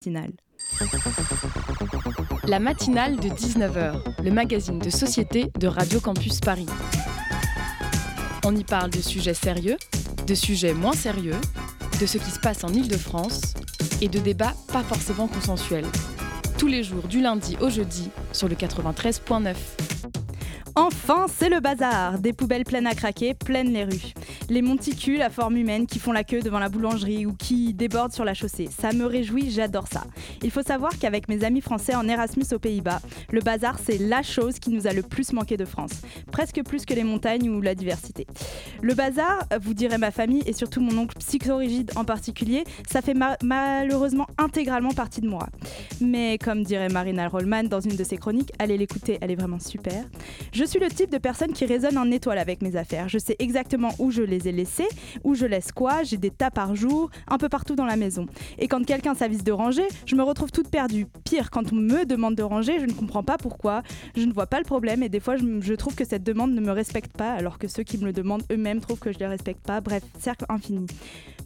matinale. 0.00 0.32
La 2.44 2.58
matinale 2.58 3.16
de 3.16 3.28
19h, 3.28 4.22
le 4.24 4.30
magazine 4.30 4.78
de 4.78 4.88
société 4.88 5.52
de 5.58 5.66
Radio 5.66 6.00
Campus 6.00 6.40
Paris. 6.40 6.66
On 8.46 8.56
y 8.56 8.64
parle 8.64 8.88
de 8.88 9.00
sujets 9.02 9.34
sérieux, 9.34 9.76
de 10.26 10.34
sujets 10.34 10.72
moins 10.72 10.94
sérieux, 10.94 11.36
de 12.00 12.06
ce 12.06 12.16
qui 12.16 12.30
se 12.30 12.40
passe 12.40 12.64
en 12.64 12.68
Ile-de-France 12.68 13.52
et 14.00 14.08
de 14.08 14.18
débats 14.20 14.54
pas 14.72 14.82
forcément 14.82 15.28
consensuels. 15.28 15.86
Tous 16.56 16.66
les 16.66 16.82
jours 16.82 17.06
du 17.06 17.20
lundi 17.20 17.58
au 17.60 17.68
jeudi 17.68 18.10
sur 18.32 18.48
le 18.48 18.54
93.9. 18.54 19.54
Enfin, 20.76 21.26
c'est 21.28 21.50
le 21.50 21.60
bazar. 21.60 22.18
Des 22.18 22.32
poubelles 22.32 22.64
pleines 22.64 22.86
à 22.86 22.94
craquer, 22.94 23.34
pleines 23.34 23.72
les 23.72 23.84
rues. 23.84 24.14
Les 24.50 24.62
monticules 24.62 25.22
à 25.22 25.30
forme 25.30 25.56
humaine 25.56 25.86
qui 25.86 26.00
font 26.00 26.10
la 26.10 26.24
queue 26.24 26.40
devant 26.40 26.58
la 26.58 26.68
boulangerie 26.68 27.24
ou 27.24 27.34
qui 27.34 27.72
débordent 27.72 28.12
sur 28.12 28.24
la 28.24 28.34
chaussée. 28.34 28.68
Ça 28.68 28.92
me 28.92 29.06
réjouit, 29.06 29.48
j'adore 29.48 29.86
ça. 29.86 30.02
Il 30.42 30.50
faut 30.50 30.62
savoir 30.62 30.98
qu'avec 30.98 31.28
mes 31.28 31.44
amis 31.44 31.60
français 31.60 31.94
en 31.94 32.08
Erasmus 32.08 32.46
aux 32.52 32.58
Pays-Bas, 32.58 33.00
le 33.30 33.40
bazar, 33.42 33.78
c'est 33.78 33.98
la 33.98 34.24
chose 34.24 34.58
qui 34.58 34.70
nous 34.70 34.88
a 34.88 34.92
le 34.92 35.02
plus 35.02 35.32
manqué 35.32 35.56
de 35.56 35.64
France. 35.64 36.02
Presque 36.32 36.64
plus 36.64 36.84
que 36.84 36.94
les 36.94 37.04
montagnes 37.04 37.48
ou 37.48 37.60
la 37.60 37.76
diversité. 37.76 38.26
Le 38.82 38.92
bazar, 38.94 39.44
vous 39.62 39.72
direz 39.72 39.98
ma 39.98 40.10
famille 40.10 40.42
et 40.46 40.52
surtout 40.52 40.80
mon 40.80 40.98
oncle 40.98 41.16
psychorigide 41.20 41.92
en 41.94 42.04
particulier, 42.04 42.64
ça 42.90 43.02
fait 43.02 43.14
malheureusement 43.44 44.26
intégralement 44.36 44.90
partie 44.90 45.20
de 45.20 45.28
moi. 45.28 45.46
Mais 46.00 46.38
comme 46.38 46.64
dirait 46.64 46.88
Marina 46.88 47.28
Rollman 47.28 47.68
dans 47.68 47.80
une 47.80 47.94
de 47.94 48.02
ses 48.02 48.16
chroniques, 48.16 48.50
allez 48.58 48.76
l'écouter, 48.76 49.16
elle 49.20 49.30
est 49.30 49.36
vraiment 49.36 49.60
super. 49.60 50.02
Je 50.52 50.64
suis 50.64 50.80
le 50.80 50.88
type 50.88 51.12
de 51.12 51.18
personne 51.18 51.52
qui 51.52 51.66
résonne 51.66 51.96
en 51.98 52.10
étoile 52.10 52.38
avec 52.38 52.62
mes 52.62 52.74
affaires. 52.74 53.08
Je 53.08 53.18
sais 53.18 53.36
exactement 53.38 53.90
où 54.00 54.10
je 54.10 54.22
les 54.22 54.39
ai 54.48 54.52
laissées, 54.52 54.88
où 55.24 55.34
je 55.34 55.46
laisse 55.46 55.72
quoi, 55.72 56.02
j'ai 56.02 56.16
des 56.16 56.30
tas 56.30 56.50
par 56.50 56.74
jour, 56.74 57.10
un 57.28 57.38
peu 57.38 57.48
partout 57.48 57.74
dans 57.74 57.86
la 57.86 57.96
maison. 57.96 58.26
Et 58.58 58.68
quand 58.68 58.84
quelqu'un 58.84 59.14
s'avise 59.14 59.44
de 59.44 59.52
ranger, 59.52 59.86
je 60.06 60.16
me 60.16 60.22
retrouve 60.22 60.50
toute 60.50 60.68
perdue. 60.68 61.06
Pire, 61.24 61.50
quand 61.50 61.72
on 61.72 61.76
me 61.76 62.04
demande 62.04 62.34
de 62.34 62.42
ranger, 62.42 62.78
je 62.80 62.86
ne 62.86 62.92
comprends 62.92 63.22
pas 63.22 63.38
pourquoi, 63.38 63.82
je 64.16 64.24
ne 64.24 64.32
vois 64.32 64.46
pas 64.46 64.58
le 64.58 64.64
problème 64.64 65.02
et 65.02 65.08
des 65.08 65.20
fois 65.20 65.36
je, 65.36 65.44
je 65.60 65.74
trouve 65.74 65.94
que 65.94 66.04
cette 66.04 66.22
demande 66.22 66.52
ne 66.52 66.60
me 66.60 66.70
respecte 66.70 67.16
pas 67.16 67.32
alors 67.32 67.58
que 67.58 67.68
ceux 67.68 67.82
qui 67.82 67.98
me 67.98 68.04
le 68.04 68.12
demandent 68.12 68.44
eux-mêmes 68.50 68.80
trouvent 68.80 68.98
que 68.98 69.12
je 69.12 69.18
les 69.18 69.26
respecte 69.26 69.64
pas. 69.64 69.80
Bref, 69.80 70.02
cercle 70.18 70.44
infini. 70.48 70.86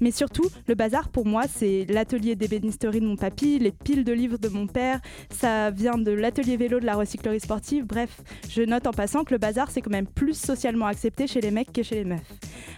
Mais 0.01 0.11
surtout, 0.11 0.49
le 0.67 0.75
bazar 0.75 1.09
pour 1.09 1.27
moi, 1.27 1.45
c'est 1.49 1.87
l'atelier 1.89 2.35
d'ébénisterie 2.35 3.01
de 3.01 3.07
mon 3.07 3.17
papy, 3.17 3.59
les 3.59 3.71
piles 3.71 4.05
de 4.05 4.13
livres 4.13 4.39
de 4.39 4.49
mon 4.49 4.67
père, 4.67 5.01
ça 5.31 5.71
vient 5.71 5.99
de 5.99 6.11
l'atelier 6.11 6.57
vélo 6.57 6.81
de 6.81 6.87
la 6.87 6.95
recyclerie 6.95 7.41
sportive. 7.41 7.87
Bref, 7.87 8.21
je 8.49 8.63
note 8.63 8.87
en 8.87 8.93
passant 8.93 9.25
que 9.25 9.33
le 9.33 9.39
bazar, 9.39 9.71
c'est 9.71 9.81
quand 9.81 9.91
même 9.91 10.07
plus 10.07 10.35
socialement 10.35 10.87
accepté 10.87 11.27
chez 11.27 11.41
les 11.41 11.51
mecs 11.51 11.73
que 11.73 11.83
chez 11.83 11.97
les 11.97 12.05
meufs. 12.05 12.21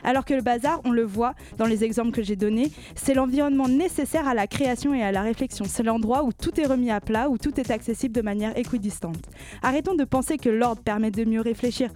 Alors 0.07 0.25
que 0.25 0.35
le 0.35 0.41
bazar, 0.41 0.81
on 0.85 0.93
le 0.93 1.03
voit 1.03 1.35
dans 1.59 1.67
les 1.67 1.83
exemples 1.83 2.13
que 2.13 2.23
j'ai 2.23 2.37
donnés, 2.37 2.71
c'est 2.95 3.13
l'environnement 3.13 3.67
nécessaire 3.67 4.29
à 4.29 4.35
la 4.35 4.47
création 4.47 4.95
et 4.95 5.03
à 5.03 5.11
la 5.11 5.21
réflexion. 5.21 5.65
C'est 5.69 5.83
l'endroit 5.83 6.23
où 6.23 6.33
tout 6.33 6.61
est 6.61 6.67
remis 6.67 6.93
à 6.93 7.01
plat, 7.01 7.29
où 7.29 7.39
tout 7.39 7.59
est 7.59 7.73
accessible 7.73 8.15
de 8.15 8.23
manière 8.23 8.57
équidistante. 8.57 9.25
Arrêtons 9.63 9.97
de 9.97 10.05
penser 10.05 10.39
que 10.39 10.49
l'ordre 10.49 10.81
permet 10.81 11.11
de 11.11 11.25
mieux 11.25 11.41
réfléchir. 11.41 11.91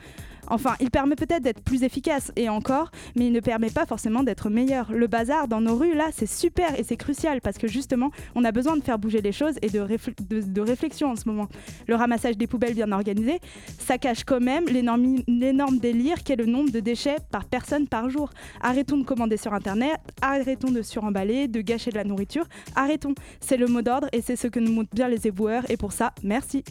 Enfin, 0.51 0.75
il 0.81 0.91
permet 0.91 1.15
peut-être 1.15 1.43
d'être 1.43 1.63
plus 1.63 1.85
efficace, 1.85 2.33
et 2.37 2.49
encore, 2.49 2.91
mais 3.17 3.27
il 3.27 3.33
ne 3.33 3.41
permet 3.41 3.71
pas 3.71 3.87
forcément 3.87 4.23
d'être 4.23 4.51
meilleur. 4.51 4.93
Le 4.93 5.07
bazar 5.07 5.49
dans 5.49 5.61
nos 5.61 5.77
rues, 5.77 5.95
là, 5.95 6.09
c'est 6.13 6.29
super 6.29 6.79
et 6.79 6.83
c'est 6.83 6.97
crucial 6.97 7.41
parce 7.41 7.57
que 7.57 7.69
justement, 7.69 8.11
on 8.35 8.45
a 8.45 8.53
besoin 8.53 8.77
de 8.77 8.83
faire 8.83 8.99
bouger 8.99 9.21
les 9.23 9.33
choses 9.33 9.55
et 9.63 9.69
de, 9.71 10.61
réflexion 10.61 11.11
en 11.11 11.17
ce 11.17 11.29
moment. 11.29 11.49
Le 11.87 11.95
ramassage 11.95 12.37
des 12.37 12.47
poubelles 12.47 12.75
bien 12.75 12.91
organisé, 12.93 13.41
ça 13.79 13.99
cache 13.99 14.25
quand 14.25 14.41
même 14.41 14.65
l'énorme 14.67 15.79
délire 15.79 16.23
qu'est 16.25 16.37
le 16.37 16.47
nombre 16.47 16.71
de 16.71 16.81
déchets 16.81 17.17
par 17.31 17.45
personne 17.45 17.87
par 17.87 18.11
jour. 18.11 18.31
Arrêtons 18.61 18.99
de 18.99 19.05
commander 19.05 19.37
sur 19.37 19.55
Internet, 19.55 19.99
arrêtons 20.21 20.71
de 20.71 20.83
suremballer, 20.83 21.49
de 21.49 21.61
gâcher 21.61 21.91
de 21.91 21.97
la 21.97 22.05
nourriture, 22.05 22.47
arrêtons. 22.75 23.15
C'est 23.41 23.57
le 23.57 23.67
mot 23.67 23.83
d'ordre 23.83 24.09
et 24.13 24.21
c'est 24.21 24.37
ce 24.37 24.49
que 24.49 24.59
nous 24.59 24.73
montrent 24.73 24.95
bien 24.95 25.09
les 25.09 25.27
éboueurs, 25.27 25.71
et 25.71 25.77
pour 25.77 25.93
ça, 25.93 26.13
merci. 26.23 26.65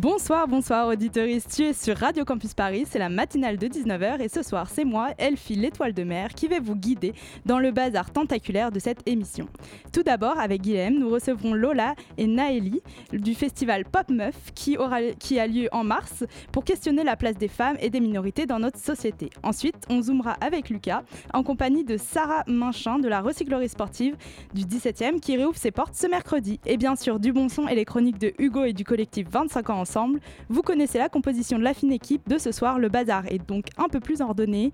Bonsoir, 0.00 0.46
bonsoir 0.46 0.86
auditeuriste, 0.86 1.52
tu 1.56 1.64
es 1.64 1.72
sur 1.72 1.96
Radio 1.96 2.24
Campus 2.24 2.54
Paris, 2.54 2.84
c'est 2.88 3.00
la 3.00 3.08
matinale 3.08 3.56
de 3.56 3.66
19h 3.66 4.20
et 4.20 4.28
ce 4.28 4.44
soir 4.44 4.70
c'est 4.70 4.84
moi, 4.84 5.08
Elfie 5.18 5.56
l'étoile 5.56 5.92
de 5.92 6.04
mer, 6.04 6.34
qui 6.34 6.46
vais 6.46 6.60
vous 6.60 6.76
guider 6.76 7.14
dans 7.46 7.58
le 7.58 7.72
bazar 7.72 8.12
tentaculaire 8.12 8.70
de 8.70 8.78
cette 8.78 9.00
émission. 9.08 9.48
Tout 9.92 10.04
d'abord, 10.04 10.38
avec 10.38 10.62
Guilhem, 10.62 11.00
nous 11.00 11.10
recevrons 11.10 11.52
Lola 11.52 11.96
et 12.16 12.28
Naëli 12.28 12.80
du 13.12 13.34
festival 13.34 13.84
Pop 13.86 14.08
Meuf 14.08 14.36
qui, 14.54 14.78
aura, 14.78 15.02
qui 15.18 15.40
a 15.40 15.48
lieu 15.48 15.68
en 15.72 15.82
mars 15.82 16.22
pour 16.52 16.62
questionner 16.62 17.02
la 17.02 17.16
place 17.16 17.36
des 17.36 17.48
femmes 17.48 17.76
et 17.80 17.90
des 17.90 17.98
minorités 17.98 18.46
dans 18.46 18.60
notre 18.60 18.78
société. 18.78 19.30
Ensuite, 19.42 19.84
on 19.90 20.00
zoomera 20.00 20.36
avec 20.40 20.70
Lucas 20.70 21.02
en 21.34 21.42
compagnie 21.42 21.82
de 21.82 21.96
Sarah 21.96 22.44
Minchin 22.46 23.00
de 23.00 23.08
la 23.08 23.20
recyclerie 23.20 23.68
sportive 23.68 24.16
du 24.54 24.62
17e 24.62 25.18
qui 25.18 25.36
réouvre 25.36 25.58
ses 25.58 25.72
portes 25.72 25.96
ce 25.96 26.06
mercredi. 26.06 26.60
Et 26.66 26.76
bien 26.76 26.94
sûr, 26.94 27.18
du 27.18 27.32
bon 27.32 27.48
son 27.48 27.66
et 27.66 27.74
les 27.74 27.84
chroniques 27.84 28.20
de 28.20 28.32
Hugo 28.38 28.62
et 28.62 28.72
du 28.72 28.84
collectif 28.84 29.26
25 29.28 29.70
ans 29.70 29.87
ensemble. 29.88 30.20
Vous 30.48 30.62
connaissez 30.62 30.98
la 30.98 31.08
composition 31.08 31.58
de 31.58 31.64
la 31.64 31.72
fine 31.72 31.92
équipe 31.92 32.28
de 32.28 32.38
ce 32.38 32.52
soir, 32.52 32.78
le 32.78 32.88
bazar 32.88 33.26
est 33.26 33.38
donc 33.46 33.66
un 33.78 33.88
peu 33.88 34.00
plus 34.00 34.20
ordonné. 34.20 34.72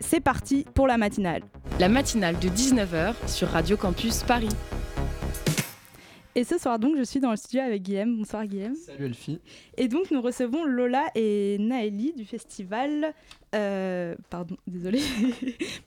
C'est 0.00 0.20
parti 0.20 0.66
pour 0.74 0.86
la 0.86 0.98
matinale. 0.98 1.42
La 1.80 1.88
matinale 1.88 2.38
de 2.38 2.48
19h 2.48 3.14
sur 3.26 3.48
Radio 3.48 3.76
Campus 3.76 4.22
Paris. 4.24 4.48
Et 6.34 6.44
ce 6.44 6.58
soir 6.58 6.78
donc, 6.78 6.96
je 6.96 7.02
suis 7.02 7.20
dans 7.20 7.30
le 7.30 7.36
studio 7.36 7.60
avec 7.60 7.82
Guillaume. 7.82 8.16
Bonsoir 8.16 8.46
Guillaume. 8.46 8.74
Salut 8.74 9.06
Elfie. 9.06 9.40
Et 9.76 9.88
donc 9.88 10.10
nous 10.10 10.20
recevons 10.20 10.64
Lola 10.64 11.04
et 11.14 11.56
Naëli 11.58 12.12
du 12.14 12.24
festival, 12.24 13.14
euh, 13.54 14.14
pardon, 14.30 14.56
désolé, 14.66 15.00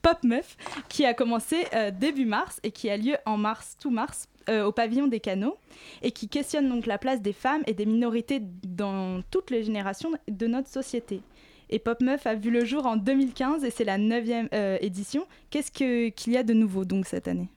Pop 0.02 0.18
Meuf, 0.22 0.56
qui 0.88 1.04
a 1.04 1.14
commencé 1.14 1.64
euh, 1.74 1.90
début 1.90 2.26
mars 2.26 2.60
et 2.62 2.70
qui 2.70 2.90
a 2.90 2.96
lieu 2.96 3.16
en 3.26 3.36
mars, 3.36 3.76
tout 3.80 3.90
mars, 3.90 4.28
euh, 4.48 4.64
au 4.64 4.70
pavillon 4.70 5.08
des 5.08 5.18
canaux 5.18 5.56
et 6.02 6.12
qui 6.12 6.28
questionne 6.28 6.68
donc 6.68 6.86
la 6.86 6.98
place 6.98 7.20
des 7.20 7.32
femmes 7.32 7.62
et 7.66 7.74
des 7.74 7.84
minorités 7.84 8.40
dans 8.40 9.20
toutes 9.32 9.50
les 9.50 9.64
générations 9.64 10.12
de 10.28 10.46
notre 10.46 10.68
société. 10.68 11.20
Et 11.68 11.80
Pop 11.80 12.00
Meuf 12.00 12.28
a 12.28 12.36
vu 12.36 12.52
le 12.52 12.64
jour 12.64 12.86
en 12.86 12.96
2015 12.96 13.64
et 13.64 13.70
c'est 13.70 13.84
la 13.84 13.98
neuvième 13.98 14.48
euh, 14.54 14.78
édition. 14.80 15.26
Qu'est-ce 15.50 15.72
qu'il 15.72 16.32
y 16.32 16.36
a 16.36 16.44
de 16.44 16.52
nouveau 16.52 16.84
donc 16.84 17.06
cette 17.06 17.26
année? 17.26 17.48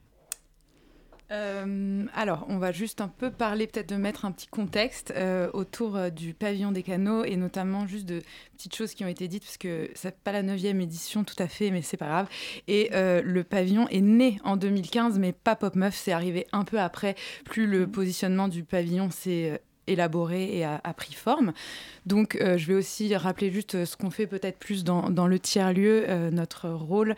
Euh, 1.32 2.06
alors, 2.16 2.46
on 2.50 2.58
va 2.58 2.72
juste 2.72 3.02
un 3.02 3.08
peu 3.08 3.30
parler, 3.30 3.68
peut-être 3.68 3.90
de 3.90 3.96
mettre 3.96 4.26
un 4.26 4.32
petit 4.32 4.48
contexte 4.48 5.14
euh, 5.16 5.50
autour 5.54 5.96
euh, 5.96 6.10
du 6.10 6.34
pavillon 6.34 6.72
des 6.72 6.82
canaux 6.82 7.24
et 7.24 7.36
notamment 7.36 7.86
juste 7.86 8.06
de 8.06 8.22
petites 8.58 8.76
choses 8.76 8.94
qui 8.94 9.06
ont 9.06 9.08
été 9.08 9.28
dites, 9.28 9.44
parce 9.44 9.58
que 9.58 9.90
c'est 9.94 10.18
pas 10.20 10.32
la 10.32 10.42
neuvième 10.42 10.82
édition 10.82 11.24
tout 11.24 11.36
à 11.38 11.48
fait, 11.48 11.70
mais 11.70 11.82
c'est 11.82 11.98
pas 11.98 12.08
grave. 12.08 12.28
Et 12.68 12.90
le 12.92 13.44
pavillon 13.44 13.88
est 13.90 14.02
né 14.02 14.40
en 14.44 14.58
2015, 14.58 15.20
mais 15.20 15.32
pas 15.32 15.56
Pop 15.56 15.76
Meuf, 15.76 15.96
c'est 15.96 16.12
arrivé 16.12 16.48
un 16.52 16.64
peu 16.64 16.80
après. 16.80 17.16
Plus 17.46 17.68
le 17.68 17.88
positionnement 17.88 18.48
du 18.48 18.64
pavillon 18.64 19.12
s'est 19.12 19.62
élaboré 19.90 20.58
et 20.58 20.66
a, 20.66 20.80
pris 20.96 21.14
forme. 21.14 21.54
Donc, 22.06 22.36
euh, 22.36 22.58
je 22.58 22.68
vais 22.68 22.74
aussi 22.74 23.16
rappeler 23.16 23.52
juste 23.52 23.76
euh, 23.76 23.86
ce 23.86 23.96
qu'on 23.96 24.10
fait 24.10 24.28
peut-être 24.28 24.58
plus 24.58 24.84
dans, 24.84 25.28
le 25.28 25.40
tiers-lieu, 25.40 26.06
euh, 26.08 26.32
notre 26.32 26.70
rôle. 26.70 27.16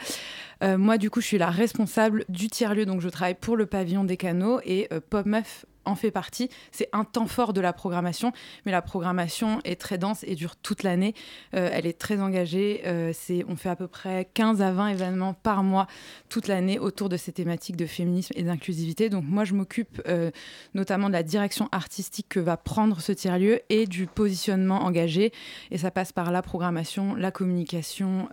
moi, 0.61 0.97
du 0.97 1.09
coup, 1.09 1.21
je 1.21 1.27
suis 1.27 1.37
la 1.37 1.49
responsable 1.49 2.25
du 2.29 2.47
tiers-lieu, 2.47 2.85
donc 2.85 3.01
je 3.01 3.09
travaille 3.09 3.35
pour 3.35 3.57
le 3.57 3.65
pavillon 3.65 4.03
des 4.03 4.17
canaux 4.17 4.59
et 4.63 4.89
PopMeuf 5.09 5.65
en 5.85 5.95
fait 5.95 6.11
partie. 6.11 6.49
C'est 6.71 6.89
un 6.93 7.03
temps 7.03 7.27
fort 7.27 7.53
de 7.53 7.61
la 7.61 7.73
programmation, 7.73 8.31
mais 8.65 8.71
la 8.71 8.81
programmation 8.81 9.59
est 9.63 9.79
très 9.79 9.97
dense 9.97 10.23
et 10.23 10.35
dure 10.35 10.55
toute 10.55 10.83
l'année. 10.83 11.13
Euh, 11.55 11.69
elle 11.71 11.85
est 11.85 11.97
très 11.97 12.21
engagée. 12.21 12.81
Euh, 12.85 13.11
c'est, 13.13 13.43
on 13.47 13.55
fait 13.55 13.69
à 13.69 13.75
peu 13.75 13.87
près 13.87 14.29
15 14.33 14.61
à 14.61 14.71
20 14.71 14.89
événements 14.89 15.33
par 15.33 15.63
mois 15.63 15.87
toute 16.29 16.47
l'année 16.47 16.79
autour 16.79 17.09
de 17.09 17.17
ces 17.17 17.31
thématiques 17.31 17.77
de 17.77 17.85
féminisme 17.85 18.33
et 18.35 18.43
d'inclusivité. 18.43 19.09
Donc 19.09 19.23
moi, 19.25 19.45
je 19.45 19.53
m'occupe 19.53 20.01
euh, 20.07 20.31
notamment 20.73 21.07
de 21.07 21.13
la 21.13 21.23
direction 21.23 21.69
artistique 21.71 22.27
que 22.29 22.39
va 22.39 22.57
prendre 22.57 23.01
ce 23.01 23.11
tiers-lieu 23.11 23.61
et 23.69 23.85
du 23.85 24.07
positionnement 24.07 24.83
engagé. 24.83 25.31
Et 25.71 25.77
ça 25.77 25.91
passe 25.91 26.11
par 26.11 26.31
la 26.31 26.41
programmation, 26.41 27.15
la 27.15 27.31
communication, 27.31 28.29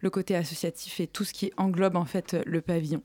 le 0.00 0.10
côté 0.10 0.36
associatif 0.36 1.00
et 1.00 1.06
tout 1.06 1.24
ce 1.24 1.32
qui 1.32 1.52
englobe 1.56 1.96
en 1.96 2.04
fait 2.04 2.36
le 2.46 2.60
pavillon. 2.60 3.02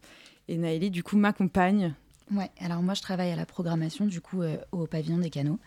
Et 0.48 0.58
Naëli, 0.58 0.92
du 0.92 1.04
coup, 1.04 1.18
m'accompagne 1.18 1.96
Ouais, 2.34 2.50
alors 2.60 2.82
moi 2.82 2.96
je 2.96 3.02
travaille 3.02 3.32
à 3.32 3.36
la 3.36 3.46
programmation 3.46 4.06
du 4.06 4.20
coup 4.20 4.42
euh, 4.42 4.58
au 4.72 4.88
pavillon 4.88 5.20
des 5.20 5.30
canaux. 5.30 5.60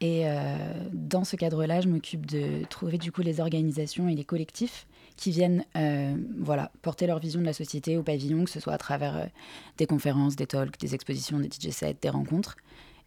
Et 0.00 0.22
euh, 0.24 0.56
dans 0.92 1.22
ce 1.22 1.36
cadre-là, 1.36 1.80
je 1.80 1.88
m'occupe 1.88 2.26
de 2.26 2.64
trouver 2.68 2.98
du 2.98 3.12
coup 3.12 3.22
les 3.22 3.38
organisations 3.38 4.08
et 4.08 4.16
les 4.16 4.24
collectifs 4.24 4.88
qui 5.16 5.30
viennent 5.30 5.64
euh, 5.76 6.16
voilà, 6.38 6.72
porter 6.82 7.06
leur 7.06 7.20
vision 7.20 7.40
de 7.40 7.46
la 7.46 7.52
société 7.52 7.96
au 7.96 8.02
pavillon, 8.02 8.44
que 8.44 8.50
ce 8.50 8.58
soit 8.58 8.72
à 8.72 8.78
travers 8.78 9.28
des 9.76 9.86
conférences, 9.86 10.34
des 10.34 10.46
talks, 10.46 10.80
des 10.80 10.96
expositions, 10.96 11.38
des 11.38 11.48
DJ 11.48 11.70
sets, 11.70 11.98
des 12.00 12.10
rencontres. 12.10 12.56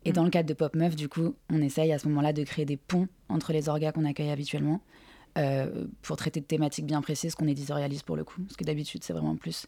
Et 0.06 0.13
dans 0.13 0.24
le 0.24 0.30
cadre 0.30 0.48
de 0.48 0.53
Pop 0.53 0.74
Meuf, 0.75 0.95
du 0.95 1.09
coup, 1.09 1.33
on 1.50 1.62
essaye 1.62 1.91
à 1.91 2.00
ce 2.00 2.07
moment-là 2.07 2.31
de 2.31 2.44
créer 2.44 2.63
des 2.63 2.77
ponts 2.77 3.07
entre 3.27 3.51
les 3.51 3.68
orgas 3.68 3.91
qu'on 3.91 4.06
accueille 4.06 4.30
habituellement 4.30 4.80
pour 6.01 6.15
traiter 6.15 6.39
de 6.39 6.45
thématiques 6.45 6.86
bien 6.86 7.01
précises 7.01 7.36
qu'on 7.36 7.48
éditorialise 7.48 8.03
pour 8.03 8.15
le 8.15 8.24
coup. 8.24 8.41
Parce 8.44 8.56
que 8.56 8.63
d'habitude, 8.63 9.03
c'est 9.03 9.12
vraiment 9.12 9.36
plus 9.36 9.65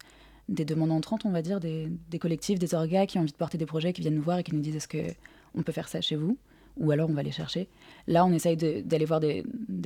des 0.49 0.65
demandes 0.65 0.91
entrantes, 0.91 1.25
on 1.25 1.31
va 1.31 1.41
dire, 1.41 1.59
des, 1.59 2.19
collectifs, 2.19 2.59
des 2.59 2.73
orgas 2.73 3.05
qui 3.05 3.17
ont 3.17 3.21
envie 3.21 3.31
de 3.31 3.37
porter 3.37 3.57
des 3.57 3.65
projets, 3.65 3.93
qui 3.93 4.01
viennent 4.01 4.15
nous 4.15 4.21
voir 4.21 4.39
et 4.39 4.43
qui 4.43 4.55
nous 4.55 4.61
disent 4.61 4.75
est-ce 4.75 4.87
qu'on 4.87 5.61
peut 5.63 5.71
faire 5.71 5.87
ça 5.87 6.01
chez 6.01 6.15
vous 6.15 6.37
ou 6.79 6.91
alors 6.91 7.09
on 7.09 7.13
va 7.13 7.23
les 7.23 7.31
chercher. 7.31 7.67
Là, 8.05 8.23
on 8.23 8.31
essaye 8.31 8.55
d'aller 8.55 9.05
voir 9.05 9.19
des, 9.19 9.43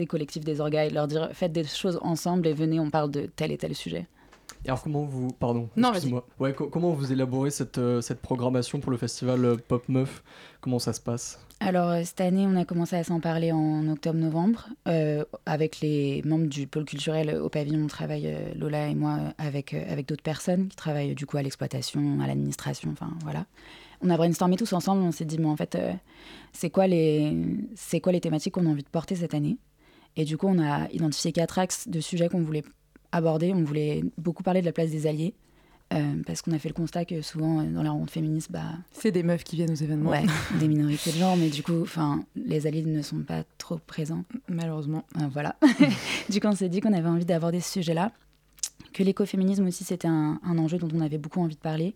collectifs, 0.08 0.44
des 0.44 0.60
orgas 0.60 0.86
et 0.86 0.90
leur 0.90 1.08
dire 1.08 1.30
faites 1.32 1.54
des 1.54 1.64
choses 1.64 1.98
ensemble 2.02 2.48
et 2.48 2.54
venez, 2.54 2.82
on 2.82 2.90
parle 2.90 3.12
de 3.12 3.30
tel 3.34 3.52
et 3.52 3.58
tel 3.58 3.74
sujet. 3.76 4.08
Et 4.64 4.70
alors 4.70 4.84
comment 4.84 5.06
vous, 5.06 5.30
pardon, 5.32 5.70
excuse-moi, 5.76 6.28
ouais, 6.40 6.54
comment 6.54 6.92
vous 6.92 7.12
élaborez 7.12 7.50
cette, 7.50 7.80
euh, 7.80 8.00
cette 8.02 8.22
programmation 8.22 8.80
pour 8.80 8.92
le 8.92 8.98
festival 8.98 9.44
euh, 9.44 9.56
Pop 9.56 9.90
Meuf? 9.90 10.24
Comment 10.62 10.78
ça 10.78 10.94
se 10.94 11.02
passe? 11.02 11.40
Alors 11.60 11.90
euh, 11.90 12.02
cette 12.04 12.22
année, 12.22 12.46
on 12.48 12.56
a 12.56 12.64
commencé 12.64 12.96
à 12.96 13.04
s'en 13.04 13.20
parler 13.20 13.52
en 13.52 13.88
octobre-novembre 13.88 14.70
avec 15.48 15.80
les 15.80 16.22
membres 16.26 16.46
du 16.46 16.68
pôle 16.68 16.86
culturel 16.86 17.36
au 17.42 17.50
pavillon. 17.50 17.86
On 17.86 17.88
travaille 17.88 18.36
Lola 18.56 18.88
et 18.88 18.96
moi 18.96 19.18
avec 19.40 19.74
avec 19.74 20.08
d'autres 20.08 20.24
personnes 20.24 20.68
qui 20.68 20.76
travaillent 20.76 21.16
du 21.16 21.26
coup 21.26 21.38
à 21.38 21.42
l'exploitation, 21.42 22.20
à 22.22 22.28
l'administration, 22.28 22.92
enfin 22.92 23.12
voilà. 23.24 23.46
On 24.04 24.10
a 24.10 24.18
brainstormé 24.18 24.58
tous 24.58 24.74
ensemble. 24.74 25.02
On 25.02 25.12
s'est 25.12 25.26
dit 25.26 25.40
mais 25.40 25.48
en 25.48 25.56
fait, 25.56 25.78
c'est 26.54 26.70
quoi 26.70 26.86
les 26.86 27.36
c'est 27.76 28.00
quoi 28.00 28.12
les 28.12 28.22
thématiques 28.22 28.54
qu'on 28.54 28.68
a 28.68 28.70
envie 28.70 28.84
de 28.84 28.90
porter 28.90 29.16
cette 29.16 29.34
année? 29.34 29.58
Et 30.16 30.26
du 30.26 30.38
coup, 30.38 30.48
on 30.48 30.60
a 30.60 30.88
identifié 30.92 31.32
quatre 31.32 31.58
axes 31.58 31.88
de 31.88 32.00
sujets 32.00 32.28
qu'on 32.28 32.42
voulait 32.42 32.64
aborder. 33.12 33.54
On 33.54 33.64
voulait 33.64 34.04
beaucoup 34.18 34.44
parler 34.44 34.62
de 34.62 34.66
la 34.66 34.72
place 34.72 34.92
des 34.92 35.08
alliés. 35.08 35.34
Euh, 35.94 36.22
parce 36.26 36.42
qu'on 36.42 36.52
a 36.54 36.60
fait 36.60 36.70
le 36.70 36.74
constat 36.74 37.04
que 37.04 37.22
souvent 37.22 37.60
euh, 37.60 37.66
dans 37.66 37.84
la 37.84 37.92
ronde 37.92 38.10
féministe, 38.10 38.50
bah, 38.50 38.64
c'est 38.94 39.12
des 39.12 39.24
meufs 39.24 39.44
qui 39.44 39.58
viennent 39.58 39.72
aux 39.72 39.76
événements. 39.76 40.12
Ouais, 40.12 40.24
des 40.60 40.70
minorités 40.70 41.12
de 41.12 41.18
genre, 41.18 41.36
mais 41.36 41.50
du 41.50 41.64
coup, 41.64 41.82
enfin, 41.82 42.24
les 42.36 42.66
alliés 42.66 42.84
ne 42.84 43.02
sont 43.02 43.20
pas 43.20 43.44
trop 43.58 43.78
présents. 43.78 44.24
Malheureusement. 44.48 45.04
Euh, 45.18 45.28
voilà. 45.34 45.58
du 46.30 46.40
coup, 46.40 46.48
on 46.48 46.56
s'est 46.56 46.70
dit 46.70 46.80
qu'on 46.80 46.94
avait 46.94 47.10
envie 47.10 47.26
d'aborder 47.26 47.60
ce 47.60 47.74
sujet-là, 47.74 48.14
que 48.94 49.04
l'écoféminisme 49.04 49.68
aussi 49.68 49.84
c'était 49.84 50.08
un, 50.08 50.40
enjeu 50.44 50.78
dont 50.78 50.88
on 50.96 51.02
avait 51.02 51.18
beaucoup 51.18 51.42
envie 51.42 51.56
de 51.56 51.60
parler. 51.60 51.94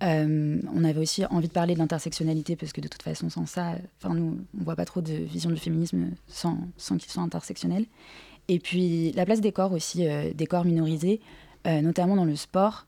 on 0.00 0.84
avait 0.84 1.00
aussi 1.00 1.26
envie 1.26 1.48
de 1.48 1.52
parler 1.52 1.74
de 1.74 1.80
l'intersectionnalité 1.80 2.56
parce 2.56 2.72
que 2.72 2.80
de 2.80 2.88
toute 2.88 3.02
façon, 3.02 3.28
sans 3.28 3.44
ça, 3.44 3.74
enfin 4.00 4.14
nous, 4.14 4.38
on 4.58 4.64
voit 4.64 4.76
pas 4.76 4.86
trop 4.86 5.02
de 5.02 5.12
vision 5.12 5.50
du 5.50 5.58
féminisme 5.58 6.12
sans, 6.28 6.58
sans 6.78 6.96
qu'il 6.96 7.10
soit 7.10 7.22
intersectionnel. 7.22 7.84
Et 8.48 8.58
puis 8.58 9.12
la 9.12 9.24
place 9.24 9.40
des 9.40 9.52
corps 9.52 9.72
aussi, 9.72 10.06
euh, 10.06 10.32
des 10.32 10.46
corps 10.46 10.64
minorisés, 10.64 11.20
euh, 11.66 11.80
notamment 11.82 12.16
dans 12.16 12.24
le 12.24 12.36
sport. 12.36 12.86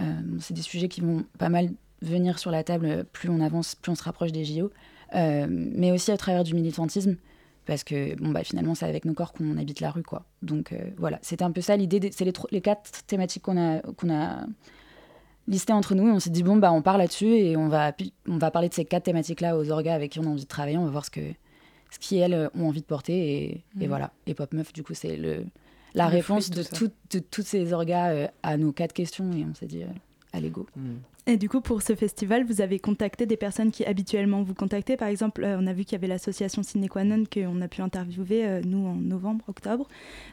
Euh, 0.00 0.04
c'est 0.38 0.54
des 0.54 0.62
sujets 0.62 0.88
qui 0.88 1.00
vont 1.00 1.24
pas 1.38 1.48
mal 1.48 1.70
venir 2.02 2.38
sur 2.38 2.50
la 2.50 2.62
table 2.62 3.04
plus 3.12 3.28
on 3.28 3.40
avance, 3.40 3.74
plus 3.74 3.90
on 3.90 3.94
se 3.94 4.04
rapproche 4.04 4.32
des 4.32 4.44
JO. 4.44 4.70
mais 5.12 5.90
aussi 5.90 6.12
à 6.12 6.16
travers 6.16 6.44
du 6.44 6.54
militantisme, 6.54 7.16
parce 7.66 7.82
que 7.82 8.14
bon, 8.16 8.30
bah, 8.30 8.44
finalement, 8.44 8.74
c'est 8.74 8.86
avec 8.86 9.04
nos 9.04 9.14
corps 9.14 9.32
qu'on 9.32 9.56
habite 9.56 9.80
la 9.80 9.90
rue. 9.90 10.04
quoi. 10.04 10.24
Donc 10.42 10.72
voilà, 10.98 11.18
c'était 11.22 11.42
un 11.42 11.50
peu 11.50 11.60
ça 11.60 11.76
l'idée. 11.76 12.10
C'est 12.12 12.24
les, 12.52 12.60
quatre 12.60 13.04
thématiques 13.06 13.42
qu'on 13.42 13.58
a, 13.58 13.80
qu'on 13.96 14.10
listées 15.48 15.72
entre 15.72 15.94
nous. 15.94 16.06
Et 16.08 16.12
on 16.12 16.20
s'est 16.20 16.30
dit, 16.30 16.42
bon, 16.44 16.56
bah, 16.56 16.70
on 16.72 16.82
part 16.82 16.98
là-dessus 16.98 17.26
et 17.26 17.56
on 17.56 17.68
va, 17.68 17.92
on 18.28 18.38
va 18.38 18.50
parler 18.50 18.68
de 18.68 18.74
ces 18.74 18.84
quatre 18.84 19.04
thématiques-là 19.04 19.58
aux 19.58 19.70
orgas 19.70 19.94
avec 19.94 20.12
qui 20.12 20.20
on 20.20 20.24
a 20.24 20.28
envie 20.28 20.44
de 20.44 20.48
travailler. 20.48 20.78
On 20.78 20.84
va 20.84 20.90
voir 20.90 21.04
ce 21.04 21.10
que 21.10 21.20
ce 21.90 21.98
qui 21.98 22.18
elles 22.18 22.50
ont 22.54 22.68
envie 22.68 22.80
de 22.80 22.86
porter 22.86 23.42
et, 23.42 23.64
mm. 23.74 23.86
voilà. 23.86 24.12
Et 24.26 24.34
Pop 24.34 24.52
Meuf, 24.52 24.72
du 24.72 24.82
coup, 24.82 24.94
c'est 24.94 25.16
le 25.16 25.44
la 25.94 26.06
réponse 26.06 26.50
de, 26.50 26.62
de, 26.62 27.18
toutes 27.18 27.46
ces 27.46 27.72
orgas 27.72 28.10
euh, 28.10 28.28
à 28.42 28.56
nos 28.56 28.72
quatre 28.72 28.92
questions 28.92 29.32
et 29.32 29.44
on 29.44 29.54
s'est 29.54 29.66
dit, 29.66 29.82
euh, 29.82 29.88
allez 30.32 30.50
go. 30.50 30.66
Mm. 30.76 30.96
Et 31.28 31.36
du 31.36 31.48
coup, 31.48 31.60
pour 31.60 31.82
ce 31.82 31.94
festival, 31.94 32.44
vous 32.44 32.60
avez 32.60 32.80
contacté 32.80 33.26
des 33.26 33.36
personnes 33.36 33.70
qui 33.70 33.84
habituellement 33.84 34.42
vous 34.42 34.54
contactaient. 34.54 34.96
Par 34.96 35.08
exemple, 35.08 35.44
euh, 35.44 35.58
on 35.60 35.66
a 35.66 35.72
vu 35.72 35.84
qu'il 35.84 35.92
y 35.92 35.96
avait 35.96 36.08
l'association 36.08 36.62
Sine 36.62 36.88
Qua 36.88 37.04
Non 37.04 37.22
qu'on 37.32 37.60
a 37.60 37.68
pu 37.68 37.82
interviewer, 37.82 38.62
nous, 38.64 38.86
en 38.86 38.94
novembre, 38.94 39.44
octobre. 39.46 39.86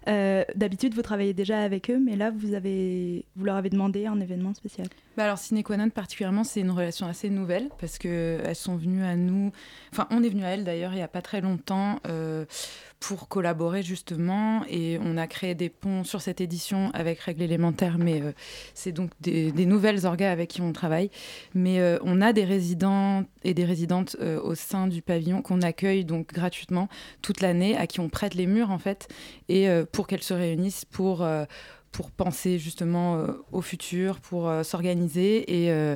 D'habitude, 0.07 0.95
vous 0.95 1.01
travaillez 1.01 1.33
déjà 1.33 1.59
avec 1.59 1.91
eux, 1.91 1.99
mais 1.99 2.15
là, 2.15 2.31
vous, 2.31 2.47
leur 2.47 3.55
avez 3.55 3.69
demandé 3.69 4.07
un 4.07 4.19
événement 4.19 4.53
spécial. 4.53 4.87
Bah 5.17 5.23
alors 5.23 5.37
Sine 5.37 5.63
Qua 5.63 5.77
Non 5.77 5.89
particulièrement, 5.89 6.43
c'est 6.43 6.59
une 6.59 6.71
relation 6.71 7.07
assez 7.07 7.29
nouvelle 7.29 7.69
parce 7.79 7.97
que 7.97 8.41
elles 8.43 8.55
sont 8.55 8.75
venues 8.75 9.03
à 9.03 9.15
nous, 9.15 9.51
enfin 9.93 10.07
on 10.11 10.21
est 10.23 10.29
venu 10.29 10.43
à 10.43 10.49
elles 10.49 10.65
d'ailleurs 10.65 10.91
il 10.91 10.97
n'y 10.97 11.03
a 11.03 11.07
pas 11.07 11.21
très 11.21 11.39
longtemps 11.39 11.99
euh, 12.05 12.43
pour 12.99 13.29
collaborer 13.29 13.81
justement 13.81 14.63
et 14.69 14.97
on 15.01 15.15
a 15.15 15.27
créé 15.27 15.55
des 15.55 15.69
ponts 15.69 16.03
sur 16.03 16.21
cette 16.21 16.41
édition 16.41 16.91
avec 16.93 17.19
Règles 17.19 17.43
élémentaires, 17.43 17.97
mais 17.97 18.21
euh, 18.21 18.33
c'est 18.73 18.91
donc 18.91 19.11
des, 19.21 19.51
nouvelles 19.65 20.05
orgas 20.05 20.31
avec 20.31 20.49
qui 20.49 20.61
on 20.61 20.73
travaille. 20.73 20.84
Mais 21.53 21.79
euh, 21.79 21.97
on 22.03 22.21
a 22.21 22.33
des 22.33 22.45
résidents 22.45 23.23
et 23.43 23.53
des 23.53 23.65
résidentes 23.65 24.15
au 24.43 24.55
sein 24.55 24.87
du 24.87 25.01
pavillon 25.01 25.41
qu'on 25.41 25.61
accueille 25.61 26.05
donc 26.05 26.33
gratuitement 26.33 26.89
toute 27.21 27.41
l'année, 27.41 27.77
à 27.77 27.87
qui 27.87 27.99
on 27.99 28.09
prête 28.09 28.33
les 28.33 28.47
murs 28.47 28.71
en 28.71 28.79
fait, 28.79 29.07
et 29.49 29.67
pour 29.91 30.07
qu'elles 30.07 30.23
se 30.23 30.33
réunissent 30.33 30.85
pour 30.85 31.25
pour 31.95 32.11
penser 32.11 32.59
justement 32.59 33.15
euh, 33.15 33.27
au 33.53 33.61
futur, 33.61 34.19
pour 34.19 34.49
euh, 34.49 34.63
s'organiser. 34.63 35.63
Et 35.63 35.71
euh, 35.71 35.95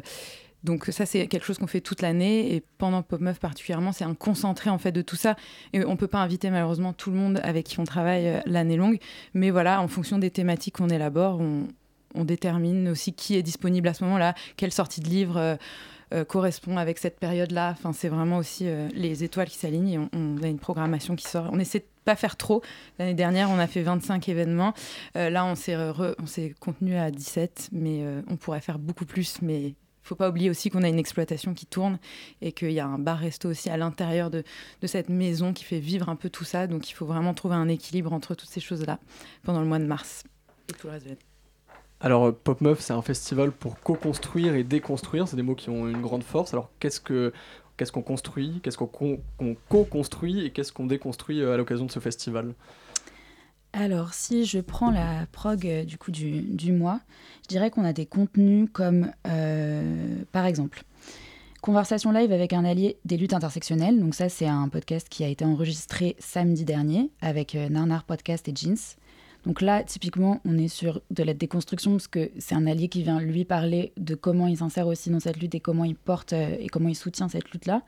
donc 0.64 0.86
ça, 0.86 1.06
c'est 1.06 1.28
quelque 1.28 1.46
chose 1.46 1.58
qu'on 1.58 1.68
fait 1.68 1.82
toute 1.82 2.02
l'année. 2.02 2.56
Et 2.56 2.64
pendant 2.78 3.02
Pop 3.04 3.20
Meuf 3.20 3.40
particulièrement, 3.40 3.92
c'est 3.92 4.06
un 4.06 4.14
concentré 4.14 4.70
en 4.70 4.78
fait 4.78 4.94
de 4.94 5.02
tout 5.02 5.18
ça. 5.18 5.36
Et 5.74 5.84
on 5.84 5.98
peut 5.98 6.08
pas 6.08 6.20
inviter 6.20 6.50
malheureusement 6.50 6.94
tout 6.94 7.12
le 7.12 7.18
monde 7.18 7.42
avec 7.44 7.66
qui 7.66 7.80
on 7.82 7.84
travaille 7.84 8.42
l'année 8.46 8.78
longue. 8.78 9.00
Mais 9.34 9.50
voilà, 9.52 9.82
en 9.82 9.90
fonction 9.90 10.20
des 10.20 10.32
thématiques 10.32 10.78
qu'on 10.78 10.90
élabore, 10.90 11.42
on, 11.42 11.68
on, 12.16 12.24
détermine 12.24 12.90
aussi 12.90 13.14
qui 13.14 13.36
est 13.36 13.44
disponible 13.44 13.88
à 13.88 13.94
ce 13.94 14.04
moment-là, 14.04 14.36
quelle 14.58 14.72
sortie 14.72 15.02
de 15.02 15.10
livre. 15.10 15.58
correspond 16.28 16.78
avec 16.78 16.98
cette 16.98 17.20
période-là. 17.20 17.70
Enfin, 17.78 17.94
c'est 17.94 18.10
vraiment 18.10 18.38
aussi 18.38 18.66
les 18.94 19.24
étoiles 19.24 19.48
qui 19.48 19.58
s'alignent 19.58 19.90
et 19.90 20.00
on, 20.00 20.38
a 20.42 20.48
une 20.48 20.58
programmation 20.58 21.16
qui 21.16 21.28
sort. 21.28 21.50
On 21.52 21.60
essaie 21.60 21.86
pas 22.10 22.16
faire 22.16 22.38
trop. 22.38 22.64
L'année 22.98 23.14
dernière, 23.14 23.50
on 23.50 23.60
a 23.60 23.68
fait 23.68 23.84
25 23.84 24.30
événements. 24.30 24.74
Euh, 25.16 25.30
là, 25.30 25.46
on 25.46 25.54
s'est, 25.56 25.76
on 25.78 26.26
s'est 26.26 26.56
contenu 26.60 26.96
à 26.96 27.12
17, 27.12 27.70
mais 27.72 28.04
euh, 28.04 28.22
on 28.28 28.36
pourrait 28.36 28.62
faire 28.62 28.80
beaucoup 28.80 29.06
plus. 29.06 29.42
Mais 29.44 29.62
il 29.68 29.76
faut 30.02 30.16
pas 30.16 30.30
oublier 30.30 30.50
aussi 30.50 30.72
qu'on 30.72 30.84
a 30.84 30.88
une 30.88 30.98
exploitation 30.98 31.54
qui 31.54 31.68
tourne 31.68 32.00
et 32.42 32.52
qu'il 32.52 32.72
y 32.72 32.80
a 32.80 32.88
un 32.88 32.98
bar-resto 32.98 33.50
aussi 33.50 33.70
à 33.70 33.78
l'intérieur 33.78 34.32
de, 34.32 34.44
de, 34.82 34.88
cette 34.88 35.10
maison 35.10 35.54
qui 35.54 35.64
fait 35.64 35.80
vivre 35.80 36.10
un 36.10 36.16
peu 36.16 36.30
tout 36.30 36.46
ça. 36.46 36.66
Donc 36.66 36.90
il 36.90 36.94
faut 36.94 37.06
vraiment 37.06 37.36
trouver 37.36 37.56
un 37.56 37.68
équilibre 37.68 38.12
entre 38.12 38.34
toutes 38.34 38.50
ces 38.50 38.62
choses-là 38.62 39.00
pendant 39.44 39.62
le 39.62 39.68
mois 39.68 39.80
de 39.80 39.86
mars 39.86 40.24
et 40.70 40.74
tout 40.74 40.88
le 40.88 40.94
reste 40.94 41.06
de 41.06 41.10
l'année. 41.12 41.29
Alors 42.02 42.28
euh, 42.28 42.32
Pop 42.32 42.62
Meuf, 42.62 42.80
c'est 42.80 42.94
un 42.94 43.02
festival 43.02 43.52
pour 43.52 43.80
co-construire 43.80 44.56
et 44.56 44.64
déconstruire. 44.64 45.28
C'est 45.28 45.36
des 45.36 45.42
mots 45.42 45.56
qui 45.56 45.70
ont 45.70 45.88
une 45.88 46.02
grande 46.02 46.24
force. 46.24 46.54
Alors 46.54 46.70
qu'est-ce 46.80 47.00
que 47.00 47.34
Qu'est-ce 47.78 47.94
qu'on 47.94 48.02
construit 48.02 48.60
Qu'est-ce 48.62 48.78
qu'on 48.78 48.90
co-construit 49.70 50.46
Et 50.46 50.52
qu'est-ce 50.52 50.74
qu'on 50.74 50.86
déconstruit 50.86 51.42
euh, 51.42 51.54
à 51.54 51.58
l'occasion 51.58 51.86
de 51.86 51.92
ce 51.92 52.00
festival? 52.00 52.54
Alors, 53.72 54.14
si 54.14 54.44
je 54.44 54.60
prends 54.60 54.92
la 54.92 55.28
prog 55.32 55.66
euh, 55.66 55.86
du 55.86 55.98
coup 55.98 56.12
du, 56.12 56.74
mois, 56.74 57.00
je 57.44 57.48
dirais 57.48 57.72
qu'on 57.72 57.86
a 57.86 57.94
des 57.94 58.06
contenus 58.06 58.68
comme, 58.74 59.14
par 60.34 60.46
exemple, 60.46 60.84
Conversation 61.62 62.12
live 62.12 62.32
avec 62.32 62.54
un 62.54 62.64
allié 62.64 62.98
des 63.06 63.16
luttes 63.18 63.34
intersectionnelles. 63.34 64.00
Donc 64.00 64.16
ça, 64.16 64.30
c'est 64.30 64.48
un 64.48 64.68
podcast 64.70 65.08
qui 65.10 65.24
a 65.24 65.28
été 65.28 65.44
enregistré 65.44 66.16
samedi 66.18 66.64
dernier 66.64 67.12
avec 67.22 67.54
Narnar 67.54 68.06
Podcast 68.06 68.48
et 68.48 68.54
Jeans. 68.56 68.78
Donc 69.46 69.62
là, 69.62 69.84
typiquement, 69.84 70.42
on 70.46 70.58
est 70.58 70.68
sur 70.68 71.02
de 71.12 71.24
la 71.24 71.34
déconstruction 71.34 71.92
parce 71.92 72.08
que 72.08 72.30
c'est 72.40 72.56
un 72.56 72.68
allié 72.68 72.90
qui 72.90 73.04
vient 73.04 73.22
lui 73.22 73.46
parler 73.46 73.94
de 73.98 74.16
comment 74.16 74.48
il 74.48 74.58
s'insère 74.58 74.88
aussi 74.88 75.10
dans 75.10 75.20
cette 75.20 75.38
lutte 75.38 75.56
et 75.56 75.60
comment 75.60 75.86
il 75.86 75.96
porte 75.96 76.34
euh, 76.34 76.56
et 76.60 76.68
comment 76.68 76.90
il 76.90 76.96
soutient 76.96 77.30
cette 77.30 77.50
lutte-là. 77.52 77.84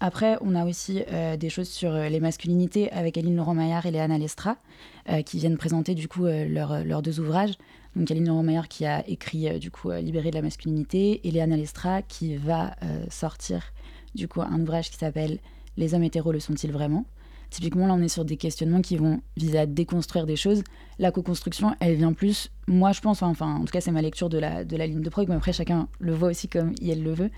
Après, 0.00 0.36
on 0.40 0.54
a 0.54 0.64
aussi 0.64 1.02
euh, 1.10 1.36
des 1.36 1.48
choses 1.48 1.68
sur 1.68 1.92
euh, 1.92 2.08
les 2.08 2.20
masculinités 2.20 2.90
avec 2.92 3.16
Aline 3.16 3.36
Laurent-Maillard 3.36 3.86
et 3.86 3.90
Léana 3.90 4.18
Lestra 4.18 4.56
qui 5.26 5.38
viennent 5.38 5.56
présenter 5.56 5.96
du 5.96 6.06
coup 6.06 6.26
leurs 6.26 7.02
deux 7.02 7.18
ouvrages. 7.18 7.54
Donc 7.96 8.08
Aline 8.12 8.28
Laurent-Maillard 8.28 8.68
qui 8.68 8.86
a 8.86 9.04
écrit 9.08 9.58
du 9.58 9.72
coup 9.72 9.90
Libérer 9.90 10.30
de 10.30 10.36
la 10.36 10.42
masculinité 10.42 11.26
et 11.26 11.30
Léana 11.32 11.56
Lestra 11.56 12.02
qui 12.02 12.36
va 12.36 12.76
sortir 13.08 13.72
du 14.14 14.28
coup 14.28 14.40
un 14.40 14.60
ouvrage 14.60 14.90
qui 14.90 14.98
s'appelle 14.98 15.38
Les 15.76 15.94
hommes 15.94 16.04
hétéros 16.04 16.30
le 16.30 16.38
sont-ils 16.38 16.70
vraiment? 16.70 17.06
Typiquement, 17.50 17.86
là, 17.88 17.94
on 17.94 18.00
est 18.00 18.08
sur 18.08 18.24
des 18.24 18.36
questionnements 18.36 18.80
qui 18.80 18.96
vont 18.96 19.20
viser 19.36 19.58
à 19.58 19.66
déconstruire 19.66 20.24
des 20.24 20.36
choses. 20.36 20.62
La 20.98 21.10
co-construction, 21.10 21.74
elle 21.80 21.96
vient 21.96 22.12
plus, 22.12 22.50
moi, 22.68 22.92
je 22.92 23.00
pense, 23.00 23.22
enfin, 23.22 23.56
en 23.56 23.64
tout 23.64 23.72
cas, 23.72 23.80
c'est 23.80 23.90
ma 23.90 24.02
lecture 24.02 24.28
de 24.28 24.38
la, 24.38 24.64
de 24.64 24.76
la 24.76 24.86
ligne 24.86 25.02
de 25.02 25.10
prog, 25.10 25.28
mais 25.28 25.34
après, 25.34 25.52
chacun 25.52 25.88
le 25.98 26.14
voit 26.14 26.28
aussi 26.28 26.48
comme 26.48 26.74
elle 26.80 27.02
le 27.02 27.12
veut. 27.12 27.30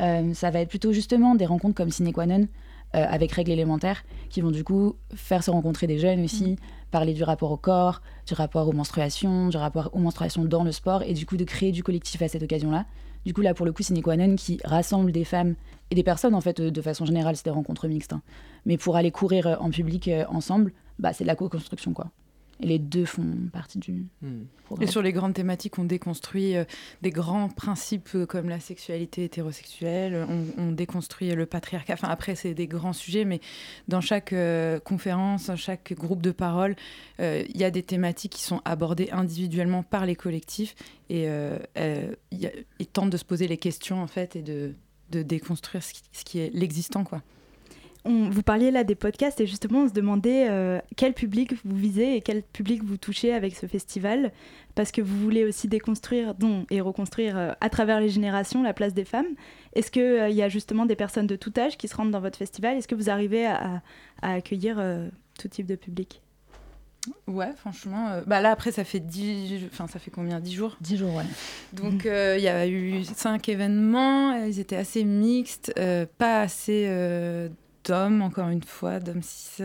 Euh, 0.00 0.34
ça 0.34 0.50
va 0.50 0.60
être 0.60 0.68
plutôt 0.68 0.92
justement 0.92 1.36
des 1.36 1.46
rencontres 1.46 1.74
comme 1.74 1.90
Sine 1.90 2.12
Qua 2.12 2.26
Non, 2.26 2.48
euh, 2.96 3.06
avec 3.08 3.30
règles 3.30 3.52
élémentaires, 3.52 4.02
qui 4.30 4.40
vont 4.40 4.50
du 4.50 4.64
coup 4.64 4.96
faire 5.14 5.44
se 5.44 5.50
rencontrer 5.50 5.86
des 5.86 5.98
jeunes 5.98 6.24
aussi, 6.24 6.52
mm. 6.52 6.56
parler 6.90 7.14
du 7.14 7.22
rapport 7.22 7.52
au 7.52 7.56
corps, 7.56 8.02
du 8.26 8.34
rapport 8.34 8.66
aux 8.66 8.72
menstruations, 8.72 9.48
du 9.48 9.56
rapport 9.56 9.90
aux 9.92 10.00
menstruations 10.00 10.44
dans 10.44 10.64
le 10.64 10.72
sport, 10.72 11.04
et 11.04 11.12
du 11.12 11.26
coup 11.26 11.36
de 11.36 11.44
créer 11.44 11.70
du 11.70 11.84
collectif 11.84 12.20
à 12.22 12.28
cette 12.28 12.42
occasion-là. 12.42 12.86
Du 13.24 13.34
coup, 13.34 13.42
là, 13.42 13.54
pour 13.54 13.66
le 13.66 13.72
coup, 13.72 13.82
Sine 13.82 14.02
qui 14.36 14.60
rassemble 14.64 15.12
des 15.12 15.24
femmes 15.24 15.54
et 15.90 15.94
des 15.94 16.02
personnes, 16.02 16.34
en 16.34 16.40
fait, 16.40 16.60
de 16.60 16.82
façon 16.82 17.04
générale, 17.04 17.36
c'est 17.36 17.44
des 17.44 17.50
rencontres 17.50 17.86
mixtes. 17.88 18.12
Hein. 18.12 18.22
Mais 18.64 18.78
pour 18.78 18.96
aller 18.96 19.10
courir 19.10 19.46
euh, 19.46 19.56
en 19.60 19.70
public 19.70 20.08
euh, 20.08 20.24
ensemble, 20.28 20.72
bah, 20.98 21.12
c'est 21.12 21.24
de 21.24 21.28
la 21.28 21.36
co-construction, 21.36 21.92
quoi. 21.92 22.10
Et 22.62 22.66
les 22.66 22.78
deux 22.78 23.04
font 23.04 23.26
partie 23.52 23.78
du 23.78 24.06
hmm. 24.22 24.44
Et 24.80 24.86
sur 24.86 25.02
les 25.02 25.12
grandes 25.12 25.34
thématiques, 25.34 25.78
on 25.78 25.84
déconstruit 25.84 26.56
euh, 26.56 26.64
des 27.02 27.10
grands 27.10 27.48
principes 27.48 28.16
comme 28.28 28.48
la 28.48 28.60
sexualité 28.60 29.24
hétérosexuelle, 29.24 30.26
on, 30.56 30.70
déconstruit 30.70 31.34
le 31.34 31.46
patriarcat. 31.46 31.94
Enfin, 31.94 32.08
après, 32.08 32.36
c'est 32.36 32.54
des 32.54 32.68
grands 32.68 32.92
sujets, 32.92 33.24
mais 33.24 33.40
dans 33.88 34.00
chaque 34.00 34.34
conférence, 34.84 35.50
chaque 35.56 35.92
groupe 35.94 36.22
de 36.22 36.30
parole, 36.30 36.76
il 37.18 37.56
y 37.56 37.64
a 37.64 37.70
des 37.70 37.82
thématiques 37.82 38.32
qui 38.32 38.44
sont 38.44 38.62
abordées 38.64 39.10
individuellement 39.10 39.82
par 39.82 40.06
les 40.06 40.14
collectifs 40.14 40.76
et 41.08 41.28
ils 42.30 42.86
tentent 42.92 43.10
de 43.10 43.16
se 43.16 43.24
poser 43.24 43.48
les 43.48 43.58
questions, 43.58 44.00
en 44.00 44.06
fait, 44.06 44.36
et 44.36 44.42
de, 44.42 44.74
de 45.10 45.22
déconstruire 45.22 45.82
ce 45.82 46.24
qui, 46.24 46.38
est 46.38 46.54
l'existant, 46.54 47.04
quoi. 47.04 47.22
Vous 48.04 48.42
parliez 48.42 48.70
là 48.70 48.84
des 48.84 48.94
podcasts 48.94 49.40
et 49.40 49.46
justement 49.46 49.82
on 49.82 49.88
se 49.88 49.92
demandait 49.92 50.48
euh, 50.48 50.80
quel 50.96 51.12
public 51.12 51.54
vous 51.64 51.76
visez 51.76 52.16
et 52.16 52.20
quel 52.22 52.42
public 52.42 52.82
vous 52.82 52.96
touchez 52.96 53.34
avec 53.34 53.54
ce 53.54 53.66
festival 53.66 54.32
parce 54.74 54.90
que 54.90 55.02
vous 55.02 55.18
voulez 55.18 55.44
aussi 55.44 55.68
déconstruire 55.68 56.34
dont, 56.34 56.64
et 56.70 56.80
reconstruire 56.80 57.36
euh, 57.36 57.52
à 57.60 57.68
travers 57.68 58.00
les 58.00 58.08
générations 58.08 58.62
la 58.62 58.72
place 58.72 58.94
des 58.94 59.04
femmes. 59.04 59.26
Est-ce 59.74 59.90
qu'il 59.90 60.02
euh, 60.02 60.28
y 60.30 60.42
a 60.42 60.48
justement 60.48 60.86
des 60.86 60.96
personnes 60.96 61.26
de 61.26 61.36
tout 61.36 61.52
âge 61.58 61.76
qui 61.76 61.88
se 61.88 61.96
rendent 61.96 62.10
dans 62.10 62.20
votre 62.20 62.38
festival? 62.38 62.78
Est-ce 62.78 62.88
que 62.88 62.94
vous 62.94 63.10
arrivez 63.10 63.46
à, 63.46 63.82
accueillir 64.22 64.82
tout 65.38 65.48
type 65.48 65.66
de 65.66 65.76
public? 65.76 66.22
Ouais, 67.26 67.52
franchement. 67.56 68.20
bah 68.26 68.40
là, 68.40 68.50
après, 68.50 68.72
ça 68.72 68.84
fait 68.84 69.00
10... 69.00 69.64
Enfin, 69.72 69.86
ça 69.86 69.98
fait 69.98 70.10
combien? 70.10 70.40
10 70.40 70.52
jours? 70.52 70.76
10 70.80 70.96
jours, 70.98 71.14
ouais. 71.14 71.24
Donc, 71.72 72.04
il 72.04 72.42
y 72.42 72.48
a 72.48 72.66
eu 72.66 73.02
5 73.04 73.48
événements. 73.48 74.34
Ils 74.44 74.60
étaient 74.60 74.76
assez 74.76 75.04
mixtes, 75.04 75.74
pas 76.18 76.42
assez 76.42 76.86
d'hommes, 77.90 78.22
encore 78.22 78.48
une 78.48 78.62
fois, 78.62 79.00
d'hommes 79.00 79.22
cis. 79.22 79.64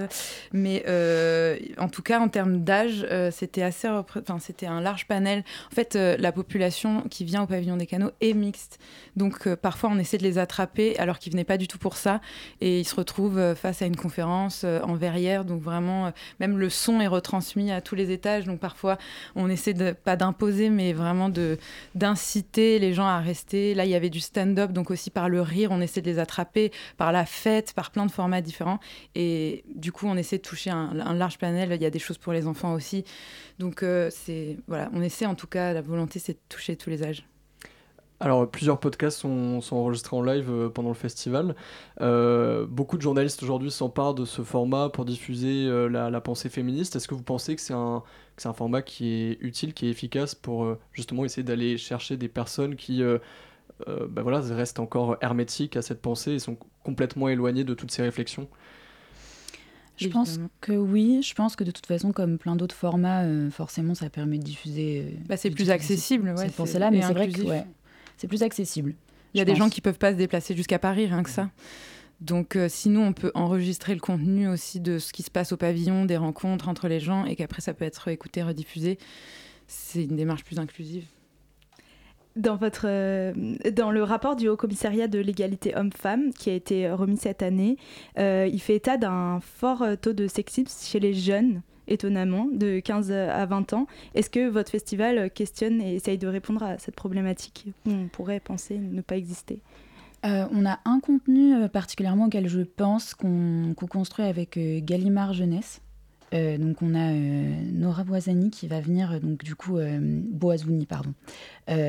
Mais 0.51 0.83
euh, 0.87 1.57
en 1.77 1.89
tout 1.89 2.01
cas, 2.01 2.19
en 2.19 2.27
termes 2.27 2.63
d'âge, 2.63 3.05
euh, 3.11 3.29
c'était 3.31 3.61
assez, 3.61 3.87
enfin, 3.87 4.39
c'était 4.39 4.65
un 4.65 4.81
large 4.81 5.07
panel. 5.07 5.43
En 5.71 5.75
fait, 5.75 5.95
euh, 5.95 6.15
la 6.17 6.31
population 6.31 7.03
qui 7.09 7.23
vient 7.23 7.43
au 7.43 7.45
pavillon 7.45 7.77
des 7.77 7.85
canaux 7.85 8.09
est 8.21 8.33
mixte. 8.33 8.79
Donc, 9.15 9.47
parfois, 9.55 9.91
on 9.93 9.99
essaie 9.99 10.17
de 10.17 10.23
les 10.23 10.39
attraper 10.39 10.97
alors 10.97 11.19
qu'ils 11.19 11.31
venaient 11.33 11.43
pas 11.43 11.57
du 11.57 11.67
tout 11.67 11.77
pour 11.77 11.97
ça. 11.97 12.19
Et 12.61 12.79
ils 12.79 12.85
se 12.85 12.95
retrouvent 12.95 13.53
face 13.53 13.83
à 13.83 13.85
une 13.85 13.95
conférence 13.95 14.63
en 14.63 14.95
verrière. 14.95 15.45
Donc, 15.45 15.61
vraiment, 15.61 16.11
même 16.39 16.57
le 16.57 16.69
son 16.69 16.99
est 16.99 17.07
retransmis 17.07 17.71
à 17.71 17.81
tous 17.81 17.95
les 17.95 18.11
étages. 18.11 18.45
Donc, 18.45 18.59
parfois, 18.59 18.97
on 19.35 19.49
essaie 19.49 19.73
de, 19.73 19.91
pas 19.91 20.15
d'imposer, 20.15 20.69
mais 20.69 20.93
vraiment 20.93 21.29
de, 21.29 21.57
d'inciter 21.93 22.79
les 22.79 22.93
gens 22.93 23.07
à 23.07 23.19
rester. 23.19 23.75
Là, 23.75 23.85
il 23.85 23.91
y 23.91 23.95
avait 23.95 24.09
du 24.09 24.19
stand-up. 24.19 24.71
Donc, 24.71 24.89
aussi 24.89 25.11
par 25.11 25.29
le 25.29 25.41
rire, 25.41 25.69
on 25.71 25.79
essaie 25.79 26.01
de 26.01 26.09
les 26.09 26.19
attraper, 26.19 26.71
par 26.97 27.11
la 27.11 27.25
fête, 27.25 27.73
par 27.73 27.91
plein 27.91 28.05
de 28.05 28.14
formats 28.15 28.41
différents. 28.41 28.79
Et 29.13 29.63
du 29.75 29.91
coup, 29.91 30.07
on 30.07 30.15
essaie 30.15 30.37
de 30.37 30.41
toucher 30.41 30.71
un, 30.71 31.13
large 31.13 31.37
panel. 31.37 31.71
Il 31.73 31.81
y 31.81 31.85
a 31.85 31.89
des 31.89 31.99
choses 31.99 32.17
pour 32.17 32.33
les 32.33 32.47
enfants 32.47 32.73
aussi. 32.73 33.03
Donc, 33.59 33.83
euh, 33.83 34.09
c'est 34.11 34.57
voilà, 34.67 34.89
on 34.93 35.01
essaie 35.01 35.25
en 35.25 35.35
tout 35.35 35.47
cas, 35.47 35.73
la 35.73 35.81
volonté, 35.81 36.19
c'est 36.19 36.33
de 36.33 36.39
toucher 36.49 36.75
tous 36.75 36.89
les 36.89 37.03
âges. 37.03 37.25
Alors, 38.21 38.49
plusieurs 38.49 38.79
podcasts 38.79 39.19
sont, 39.19 39.59
enregistrés 39.71 40.15
en 40.15 40.21
live 40.21 40.49
euh, 40.49 40.69
pendant 40.69 40.87
le 40.87 40.95
festival. 40.95 41.53
Euh, 41.99 42.65
beaucoup 42.65 42.95
de 42.95 43.01
journalistes 43.01 43.43
aujourd'hui 43.43 43.71
s'emparent 43.71 44.13
de 44.13 44.23
ce 44.23 44.41
format 44.41 44.87
pour 44.87 45.03
diffuser 45.03 45.69
la, 45.89 46.21
pensée 46.21 46.49
féministe. 46.49 46.95
Est-ce 46.95 47.09
que 47.09 47.13
vous 47.13 47.23
pensez 47.23 47.55
que 47.55 47.61
c'est 47.61 47.73
un, 47.73 48.03
un, 48.45 48.53
format 48.53 48.81
qui 48.81 49.11
est 49.11 49.37
utile, 49.41 49.73
qui 49.73 49.87
est 49.87 49.89
efficace 49.89 50.33
pour 50.33 50.77
justement 50.93 51.25
essayer 51.25 51.43
d'aller 51.43 51.77
chercher 51.77 52.15
des 52.15 52.29
personnes 52.29 52.77
qui 52.77 53.03
euh, 53.87 54.07
ben 54.09 54.21
voilà, 54.21 54.39
restent 54.39 54.79
encore 54.79 55.17
hermétiques 55.21 55.75
à 55.75 55.81
cette 55.81 56.01
pensée 56.01 56.33
et 56.33 56.39
sont 56.39 56.57
complètement 56.83 57.27
éloignés 57.27 57.63
de 57.63 57.73
toutes 57.73 57.91
ces 57.91 58.01
réflexions 58.01 58.47
je 59.97 60.09
pense 60.09 60.41
que 60.59 60.73
oui. 60.73 61.21
Je 61.21 61.33
pense 61.33 61.55
que 61.55 61.63
de 61.63 61.71
toute 61.71 61.85
façon, 61.85 62.11
comme 62.11 62.37
plein 62.37 62.57
d'autres 62.57 62.75
formats, 62.75 63.23
euh, 63.23 63.49
forcément, 63.49 63.95
ça 63.95 64.09
permet 64.09 64.37
de 64.37 64.43
diffuser. 64.43 65.05
Euh, 65.05 65.17
bah, 65.25 65.37
c'est 65.37 65.49
plus 65.49 65.69
accessible, 65.69 66.31
ouais, 66.31 66.35
cette 66.35 66.55
pensée-là, 66.57 66.91
mais 66.91 67.01
c'est 67.01 67.13
vrai 67.13 67.29
que 67.29 67.39
c'est 68.17 68.27
plus 68.27 68.43
accessible. 68.43 68.93
Il 69.33 69.37
y 69.37 69.41
a 69.41 69.45
des 69.45 69.55
gens 69.55 69.69
qui 69.69 69.79
peuvent 69.79 69.97
pas 69.97 70.11
se 70.11 70.17
déplacer 70.17 70.53
jusqu'à 70.53 70.79
Paris, 70.79 71.05
rien 71.05 71.23
que 71.23 71.29
ça. 71.29 71.49
Donc, 72.19 72.57
sinon, 72.67 73.07
on 73.07 73.13
peut 73.13 73.31
enregistrer 73.35 73.93
le 73.93 74.01
contenu 74.01 74.49
aussi 74.49 74.81
de 74.81 74.99
ce 74.99 75.13
qui 75.13 75.23
se 75.23 75.31
passe 75.31 75.53
au 75.53 75.57
pavillon, 75.57 76.03
des 76.03 76.17
rencontres 76.17 76.67
entre 76.67 76.89
les 76.89 76.99
gens, 76.99 77.23
et 77.23 77.37
qu'après, 77.37 77.61
ça 77.61 77.73
peut 77.73 77.85
être 77.85 78.09
écouté, 78.09 78.43
rediffusé. 78.43 78.97
C'est 79.67 80.03
une 80.03 80.17
démarche 80.17 80.43
plus 80.43 80.59
inclusive. 80.59 81.05
Dans, 82.35 82.57
votre, 82.57 82.85
euh, 82.85 83.33
dans 83.71 83.91
le 83.91 84.03
rapport 84.03 84.35
du 84.35 84.49
Haut 84.49 84.57
Commissariat 84.57 85.07
de 85.07 85.19
l'égalité 85.19 85.73
homme-femme 85.75 86.33
qui 86.33 86.49
a 86.49 86.53
été 86.53 86.91
remis 86.91 87.15
cette 87.15 87.41
année, 87.41 87.77
euh, 88.19 88.49
il 88.51 88.59
fait 88.59 88.75
état 88.75 88.97
d'un 88.97 89.39
fort 89.39 89.81
euh, 89.81 89.95
taux 89.95 90.11
de 90.11 90.27
sexisme 90.27 90.85
chez 90.85 90.99
les 90.99 91.13
jeunes, 91.13 91.61
étonnamment, 91.87 92.47
de 92.51 92.79
15 92.79 93.11
à 93.11 93.45
20 93.45 93.71
ans. 93.71 93.87
Est-ce 94.15 94.29
que 94.29 94.49
votre 94.49 94.69
festival 94.69 95.31
questionne 95.31 95.81
et 95.81 95.95
essaye 95.95 96.17
de 96.17 96.27
répondre 96.27 96.63
à 96.63 96.77
cette 96.77 96.95
problématique 96.95 97.67
où 97.85 97.91
on 97.91 98.07
pourrait 98.09 98.41
penser 98.41 98.79
ne 98.79 99.01
pas 99.01 99.15
exister? 99.15 99.59
On 100.23 100.65
a 100.65 100.79
un 100.85 100.99
contenu 101.01 101.69
particulièrement 101.69 102.25
auquel 102.25 102.47
je 102.47 102.61
pense 102.61 103.13
qu'on 103.13 103.75
construit 103.87 104.25
avec 104.25 104.57
Gallimard 104.83 105.33
Jeunesse, 105.33 105.81
euh, 106.35 106.57
donc 106.57 106.81
on 106.81 106.93
a 106.95 107.11
euh, 107.11 107.55
Nora 107.71 108.03
Boisani 108.03 108.49
qui 108.49 108.67
va 108.67 108.81
venir, 108.81 109.11
euh, 109.11 109.19
donc 109.19 109.43
du 109.43 109.55
coup 109.55 109.77
Boazouni, 109.79 110.85
pardon, 110.85 111.13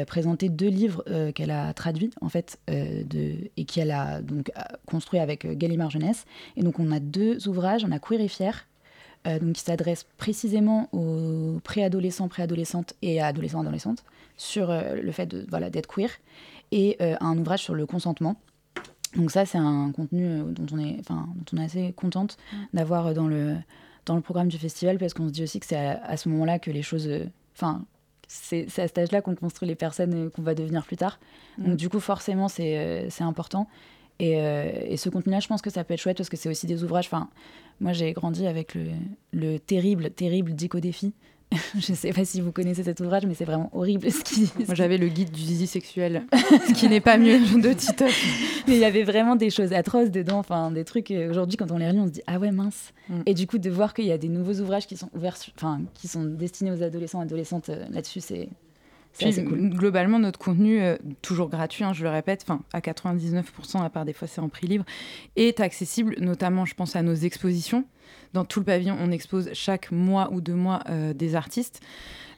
présenter 0.07 0.49
deux 0.49 0.69
livres 0.69 1.05
qu'elle 1.35 1.51
a 1.51 1.73
traduits 1.75 2.11
en 2.21 2.29
fait 2.29 2.59
de, 2.69 3.51
et 3.57 3.65
qu'elle 3.65 3.91
a 3.91 4.23
donc 4.23 4.51
construit 4.87 5.21
avec 5.21 5.47
Gallimard 5.59 5.91
Jeunesse. 5.91 6.25
Et 6.57 6.63
donc 6.63 6.79
on 6.79 6.93
a 6.93 7.01
deux 7.01 7.49
ouvrages, 7.49 7.85
on 7.85 7.93
a 7.93 7.99
Queer 7.99 8.21
et 8.21 8.29
Fier, 8.29 8.67
donc 9.25 9.55
qui 9.55 9.63
s'adresse 9.63 10.07
précisément 10.17 10.89
aux 10.93 11.61
préadolescents, 11.65 12.29
préadolescentes 12.29 12.95
et 13.03 13.21
adolescents, 13.21 13.61
adolescentes 13.61 14.05
sur 14.37 14.69
le 14.69 15.13
fait 15.13 15.27
de 15.27 15.47
voilà 15.49 15.71
d'être 15.71 15.89
queer, 15.89 16.11
et 16.73 16.97
un 17.01 17.37
ouvrage 17.39 17.63
sur 17.63 17.75
le 17.75 17.87
consentement. 17.87 18.37
Donc 19.17 19.31
ça 19.31 19.47
c'est 19.47 19.59
un 19.59 19.93
contenu 19.93 20.43
dont 20.51 20.67
on 20.73 20.79
est, 20.79 20.97
enfin 21.01 21.29
dont 21.35 21.45
on 21.53 21.61
est 21.61 21.65
assez 21.65 21.93
contente 21.93 22.37
mmh. 22.53 22.57
d'avoir 22.75 23.15
dans 23.15 23.29
le 23.29 23.57
dans 24.07 24.15
le 24.15 24.23
programme 24.23 24.49
du 24.49 24.57
festival 24.57 24.99
parce 24.99 25.13
qu'on 25.13 25.29
se 25.29 25.33
dit 25.33 25.43
aussi 25.43 25.61
que 25.61 25.67
c'est 25.67 25.77
à, 25.77 26.17
ce 26.17 26.29
moment-là 26.31 26.59
que 26.59 26.71
les 26.71 26.83
choses. 26.83 27.09
Euh, 27.09 27.27
enfin, 27.55 27.85
c'est 28.29 28.67
à 28.79 28.89
cet 28.89 28.99
âge-là 28.99 29.21
qu'on 29.21 29.35
construit 29.35 29.69
les 29.69 29.75
personnes 29.75 30.15
euh, 30.15 30.31
qu'on 30.31 30.43
va 30.43 30.55
devenir 30.55 30.85
plus 30.85 30.97
tard. 30.97 31.21
Donc, 31.59 31.75
mm. 31.75 31.77
du 31.77 31.89
coup, 31.89 32.01
forcément, 32.01 32.49
c'est 32.49 32.79
euh, 32.79 33.09
important. 33.21 33.69
Et, 34.19 34.33
et, 34.33 34.97
ce 34.97 35.11
contenu-là, 35.11 35.41
je 35.41 35.47
pense 35.47 35.61
que 35.61 35.69
ça 35.69 35.85
peut 35.85 35.93
être 35.93 36.01
chouette 36.01 36.17
parce 36.17 36.31
que 36.31 36.39
c'est 36.39 36.49
aussi 36.49 36.67
des 36.67 36.83
ouvrages. 36.83 37.05
Enfin, 37.05 37.29
moi, 37.81 37.93
j'ai 37.93 38.15
grandi 38.15 38.47
avec 38.47 38.75
le, 38.75 38.93
le 39.33 39.59
terrible, 39.59 40.09
terrible 40.09 40.55
Dico 40.55 40.81
Défi 40.81 41.13
je 41.79 41.93
ne 41.93 41.97
sais 41.97 42.13
pas 42.13 42.25
si 42.25 42.41
vous 42.41 42.51
connaissez 42.51 42.83
cet 42.83 43.01
ouvrage, 43.01 43.25
mais 43.27 43.35
c'est 43.35 43.45
vraiment 43.45 43.71
horrible 43.73 44.11
ce 44.11 44.23
qui. 44.23 44.51
Moi, 44.67 44.75
j'avais 44.75 44.99
le 44.99 45.09
guide 45.09 45.31
du 45.31 45.41
zizi 45.41 45.67
sexuel, 45.67 46.25
ce 46.33 46.73
qui 46.73 46.89
n'est 46.89 47.01
pas 47.01 47.19
mieux 47.19 47.39
de 47.39 47.73
Titoff. 47.73 48.65
mais 48.67 48.75
il 48.75 48.81
y 48.81 48.85
avait 48.85 49.05
vraiment 49.05 49.37
des 49.37 49.51
choses 49.51 49.73
atroces 49.73 50.11
dedans, 50.11 50.39
enfin 50.39 50.71
des 50.71 50.85
trucs. 50.85 51.11
Euh, 51.11 51.31
aujourd'hui, 51.31 51.57
quand 51.57 51.71
on 51.71 51.79
les 51.79 51.87
relit, 51.87 52.01
on 52.01 52.07
se 52.07 52.13
dit 52.13 52.23
ah 52.27 52.39
ouais 52.39 52.51
mince. 52.51 52.93
Mm. 53.09 53.21
Et 53.27 53.35
du 53.35 53.47
coup, 53.47 53.59
de 53.59 53.71
voir 53.71 53.95
qu'il 53.95 54.07
y 54.07 54.13
a 54.13 54.19
des 54.19 54.29
nouveaux 54.29 54.61
ouvrages 54.61 54.87
qui 54.87 54.97
sont 54.97 55.09
ouverts, 55.15 55.37
enfin 55.57 55.81
qui 55.95 56.09
sont 56.09 56.25
destinés 56.25 56.73
aux 56.73 56.83
adolescents, 56.83 57.21
adolescentes 57.21 57.69
euh, 57.69 57.85
là-dessus, 57.93 58.21
c'est 58.21 58.49
globalement, 59.19 60.19
notre 60.19 60.39
contenu, 60.39 60.81
euh, 60.81 60.97
toujours 61.23 61.49
gratuit, 61.49 61.85
hein, 61.85 61.93
je 61.93 62.03
le 62.03 62.11
répète, 62.11 62.47
à 62.73 62.81
99%, 62.81 63.83
à 63.83 63.91
part 63.91 64.05
des 64.05 64.13
fois 64.13 64.29
c'est 64.29 64.41
en 64.41 64.49
prix 64.49 64.67
libre, 64.67 64.85
est 65.37 65.61
accessible, 65.61 66.17
notamment, 66.21 66.65
je 66.65 66.75
pense, 66.75 66.97
à 66.97 67.03
nos 67.03 67.15
expositions. 67.15 67.85
Dans 68.33 68.45
tout 68.45 68.61
le 68.61 68.67
pavillon, 68.67 68.97
on 69.01 69.11
expose 69.11 69.51
chaque 69.53 69.91
mois 69.91 70.31
ou 70.33 70.41
deux 70.41 70.55
mois 70.55 70.83
euh, 70.89 71.15
des 71.15 71.35
artistes. 71.35 71.81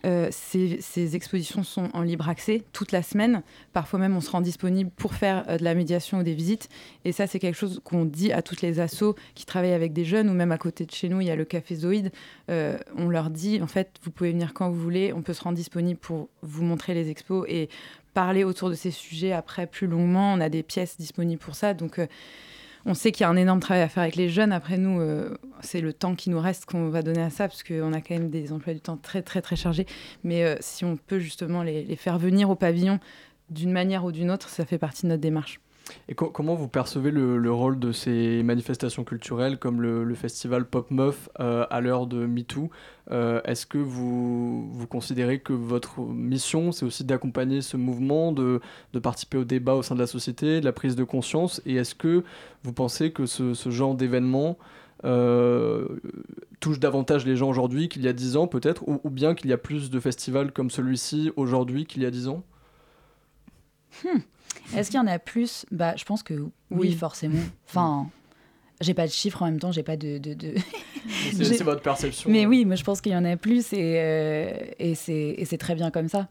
Euh, 0.07 0.29
ces, 0.31 1.17
expositions 1.17 1.63
sont 1.63 1.89
en 1.93 2.03
libre 2.03 2.29
accès 2.29 2.63
toute 2.73 2.93
la 2.93 3.03
semaine. 3.03 3.43
Parfois 3.73 3.99
même, 3.99 4.17
on 4.17 4.21
se 4.21 4.31
rend 4.31 4.41
disponible 4.41 4.91
pour 4.91 5.15
faire 5.15 5.45
euh, 5.49 5.59
de 5.59 5.65
la 5.65 5.75
médiation 5.75 6.19
ou 6.19 6.23
des 6.23 6.35
visites. 6.35 6.69
Et 7.05 7.13
ça, 7.13 7.27
c'est 7.27 7.39
quelque 7.39 7.57
chose 7.57 7.81
qu'on 7.85 8.05
dit 8.05 8.33
à 8.33 8.43
toutes 8.43 8.63
les 8.63 8.81
assos 8.81 9.17
qui 9.35 9.45
travaillent 9.45 9.73
avec 9.73 9.93
des 9.93 10.05
jeunes, 10.05 10.29
ou 10.29 10.35
même 10.35 10.53
à 10.53 10.59
côté 10.59 10.87
de 10.87 10.93
chez 10.93 11.09
nous, 11.09 11.21
il 11.21 11.27
y 11.27 11.31
a 11.31 11.37
le 11.37 11.45
Café 11.45 11.75
Zoïde. 11.75 12.13
Euh, 12.51 12.79
on 12.97 13.09
leur 13.09 13.31
dit, 13.31 13.61
en 13.63 13.67
fait, 13.67 13.91
vous 14.03 14.11
pouvez 14.11 14.31
venir 14.33 14.55
quand 14.55 14.71
vous 14.71 14.81
voulez. 14.81 15.13
On 15.13 15.23
peut 15.23 15.35
se 15.35 15.43
rendre 15.43 15.57
disponible 15.57 15.99
pour 15.99 16.29
vous 16.43 16.65
montrer 16.65 16.95
les 16.95 17.11
expos 17.11 17.45
et 17.49 17.69
parler 18.15 18.45
autour 18.45 18.71
de 18.71 18.75
ces 18.75 18.91
sujets 18.91 19.33
après 19.33 19.67
plus 19.67 19.87
longuement. 19.87 20.33
On 20.33 20.41
a 20.41 20.49
des 20.49 20.63
pièces 20.63 20.97
disponibles 20.99 21.41
pour 21.41 21.55
ça. 21.55 21.75
Donc, 21.75 22.01
on 22.87 22.95
sait 22.95 23.13
qu'il 23.13 23.23
y 23.23 23.25
a 23.25 23.29
un 23.29 23.37
énorme 23.37 23.61
travail 23.61 23.83
à 23.83 23.89
faire 23.89 24.03
avec 24.03 24.17
les 24.17 24.29
jeunes. 24.29 24.53
Après, 24.53 24.79
nous, 24.79 25.01
euh, 25.01 25.37
c'est 25.61 25.81
le 25.81 25.93
temps 25.93 26.15
qui 26.15 26.31
nous 26.31 26.41
reste 26.41 26.67
qu'on 26.67 26.89
va 26.89 27.03
donner 27.03 27.23
à 27.23 27.31
ça, 27.31 27.49
parce 27.49 27.63
qu'on 27.63 27.93
a 27.93 28.01
quand 28.01 28.15
même 28.15 28.31
des 28.31 28.53
emplois 28.53 28.75
du 28.75 28.81
temps 28.81 28.97
très, 28.97 29.23
très, 29.23 29.43
très 29.43 29.57
chargés. 29.57 29.87
Mais 30.25 30.45
euh, 30.45 30.57
si 30.61 30.85
on 30.85 30.97
peut 30.97 31.19
justement 31.19 31.63
les 31.63 31.97
faire 31.97 32.19
venir 32.19 32.51
au 32.51 32.55
pavillon 32.55 33.01
d'une 33.51 33.73
manière 33.73 34.05
ou 34.05 34.13
d'une 34.13 34.31
autre, 34.31 34.49
ça 34.49 34.65
fait 34.65 34.79
partie 34.79 35.03
de 35.03 35.09
notre 35.09 35.23
démarche. 35.23 35.61
Et 36.09 36.15
comment 36.15 36.55
vous 36.55 36.69
percevez 36.69 37.11
le, 37.11 37.53
rôle 37.53 37.79
de 37.79 37.93
ces 37.93 38.43
manifestations 38.43 39.05
culturelles 39.05 39.59
comme 39.59 39.81
le, 39.83 40.15
festival 40.15 40.65
Pop 40.65 40.91
Meuf 40.91 41.29
euh, 41.41 41.67
à 41.71 41.81
l'heure 41.81 42.07
de 42.07 42.27
MeToo 42.27 42.71
euh, 43.11 43.41
Est-ce 43.45 43.67
que 43.67 43.79
vous, 43.79 44.71
vous 44.71 44.87
considérez 44.87 45.41
que 45.41 45.53
votre 45.53 46.01
mission, 46.01 46.73
c'est 46.73 46.85
aussi 46.85 47.05
d'accompagner 47.05 47.61
ce 47.63 47.77
mouvement, 47.77 48.33
de, 48.33 48.61
de, 48.93 48.99
participer 48.99 49.39
au 49.39 49.45
débat 49.45 49.75
au 49.75 49.83
sein 49.83 49.95
de 49.95 50.01
la 50.01 50.07
société, 50.07 50.61
de 50.61 50.65
la 50.65 50.73
prise 50.73 50.97
de 50.97 51.05
conscience? 51.05 51.63
Et 51.67 51.77
est-ce 51.77 51.95
que 51.95 52.25
vous 52.63 52.73
pensez 52.73 53.13
que 53.13 53.27
ce, 53.27 53.55
ce 53.55 53.71
genre 53.71 53.95
d'événement 53.95 54.59
euh, 55.05 56.01
touche 56.59 56.81
davantage 56.81 57.25
les 57.25 57.37
gens 57.37 57.49
aujourd'hui 57.49 57.89
qu'il 57.89 58.03
y 58.03 58.09
a 58.09 58.13
10 58.13 58.37
ans 58.37 58.47
peut-être, 58.49 58.83
ou, 58.89 59.01
ou, 59.05 59.11
bien 59.11 59.35
qu'il 59.35 59.49
y 59.49 59.53
a 59.53 59.59
plus 59.59 59.91
de 59.91 60.01
festivals 60.01 60.53
comme 60.53 60.71
celui-ci 60.71 61.31
aujourd'hui 61.37 61.87
qu'il 61.87 62.03
y 62.03 62.07
a 62.07 62.11
10 62.11 62.29
ans? 62.29 62.43
Hmm. 64.05 64.19
Est-ce 64.77 64.91
qu'il 64.91 64.99
y 64.99 65.03
en 65.03 65.07
a 65.07 65.19
plus? 65.19 65.65
Bah, 65.71 65.95
je 65.97 66.05
pense 66.05 66.23
que 66.23 66.35
oui, 66.71 66.93
forcément. 66.93 67.41
Enfin, 67.69 68.09
j'ai 68.81 68.95
pas 68.95 69.07
de 69.07 69.13
chiffres 69.13 69.43
en 69.43 69.47
même 69.47 69.59
temps, 69.59 69.73
j'ai 69.73 69.83
pas 69.83 69.97
de. 69.97 70.19
de, 70.19 70.37
C'est 71.33 71.63
votre 71.63 71.83
perception. 71.83 72.31
Mais 72.31 72.47
oui, 72.47 72.65
moi 72.65 72.77
je 72.77 72.85
pense 72.85 73.01
qu'il 73.01 73.13
y 73.13 73.17
en 73.17 73.25
a 73.25 73.37
plus 73.37 73.73
et, 73.73 73.95
euh, 73.99 74.51
et 74.79 74.95
c'est 74.95 75.59
très 75.59 75.75
bien 75.75 75.91
comme 75.91 76.09
ça. 76.09 76.29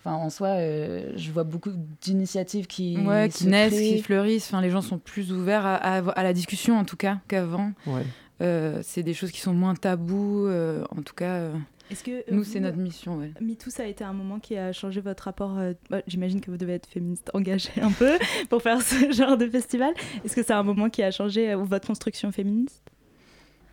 Enfin, 0.00 0.16
en 0.16 0.28
soi, 0.28 0.48
euh, 0.48 1.12
je 1.16 1.30
vois 1.30 1.44
beaucoup 1.44 1.70
d'initiatives 2.02 2.66
qui, 2.66 2.98
ouais, 2.98 3.30
qui 3.30 3.46
naissent, 3.46 3.72
créent. 3.72 3.94
qui 3.96 4.02
fleurissent. 4.02 4.46
Enfin, 4.48 4.60
les 4.60 4.68
gens 4.70 4.82
sont 4.82 4.98
plus 4.98 5.32
ouverts 5.32 5.64
à, 5.64 5.76
à, 5.76 5.98
à 6.10 6.22
la 6.22 6.34
discussion, 6.34 6.78
en 6.78 6.84
tout 6.84 6.96
cas, 6.98 7.20
qu'avant. 7.26 7.72
Ouais. 7.86 8.02
Euh, 8.42 8.80
c'est 8.82 9.02
des 9.02 9.14
choses 9.14 9.30
qui 9.30 9.40
sont 9.40 9.54
moins 9.54 9.74
tabous. 9.74 10.46
euh, 10.46 10.84
en 10.94 11.00
tout 11.00 11.14
cas, 11.14 11.34
euh, 11.36 11.52
Est-ce 11.90 12.02
que 12.02 12.24
nous, 12.32 12.44
c'est 12.44 12.60
notre 12.60 12.78
mission. 12.78 13.18
Ouais. 13.18 13.32
MeToo, 13.40 13.68
ça 13.70 13.82
a 13.82 13.86
été 13.86 14.04
un 14.04 14.12
moment 14.14 14.38
qui 14.40 14.56
a 14.56 14.72
changé 14.72 15.00
votre 15.00 15.24
rapport. 15.24 15.58
euh, 15.58 15.74
bah, 15.90 16.00
J'imagine 16.06 16.40
que 16.40 16.50
vous 16.50 16.56
devez 16.56 16.74
être 16.74 16.86
féministe 16.88 17.30
engagée 17.34 17.70
un 17.80 17.90
peu 17.92 18.18
pour 18.48 18.62
faire 18.62 18.80
ce 18.80 19.12
genre 19.12 19.36
de 19.36 19.46
festival. 19.48 19.92
Est-ce 20.24 20.34
que 20.34 20.42
c'est 20.42 20.52
un 20.54 20.62
moment 20.62 20.88
qui 20.88 21.02
a 21.02 21.10
changé 21.10 21.52
euh, 21.52 21.56
votre 21.56 21.86
construction 21.86 22.32
féministe? 22.32 22.82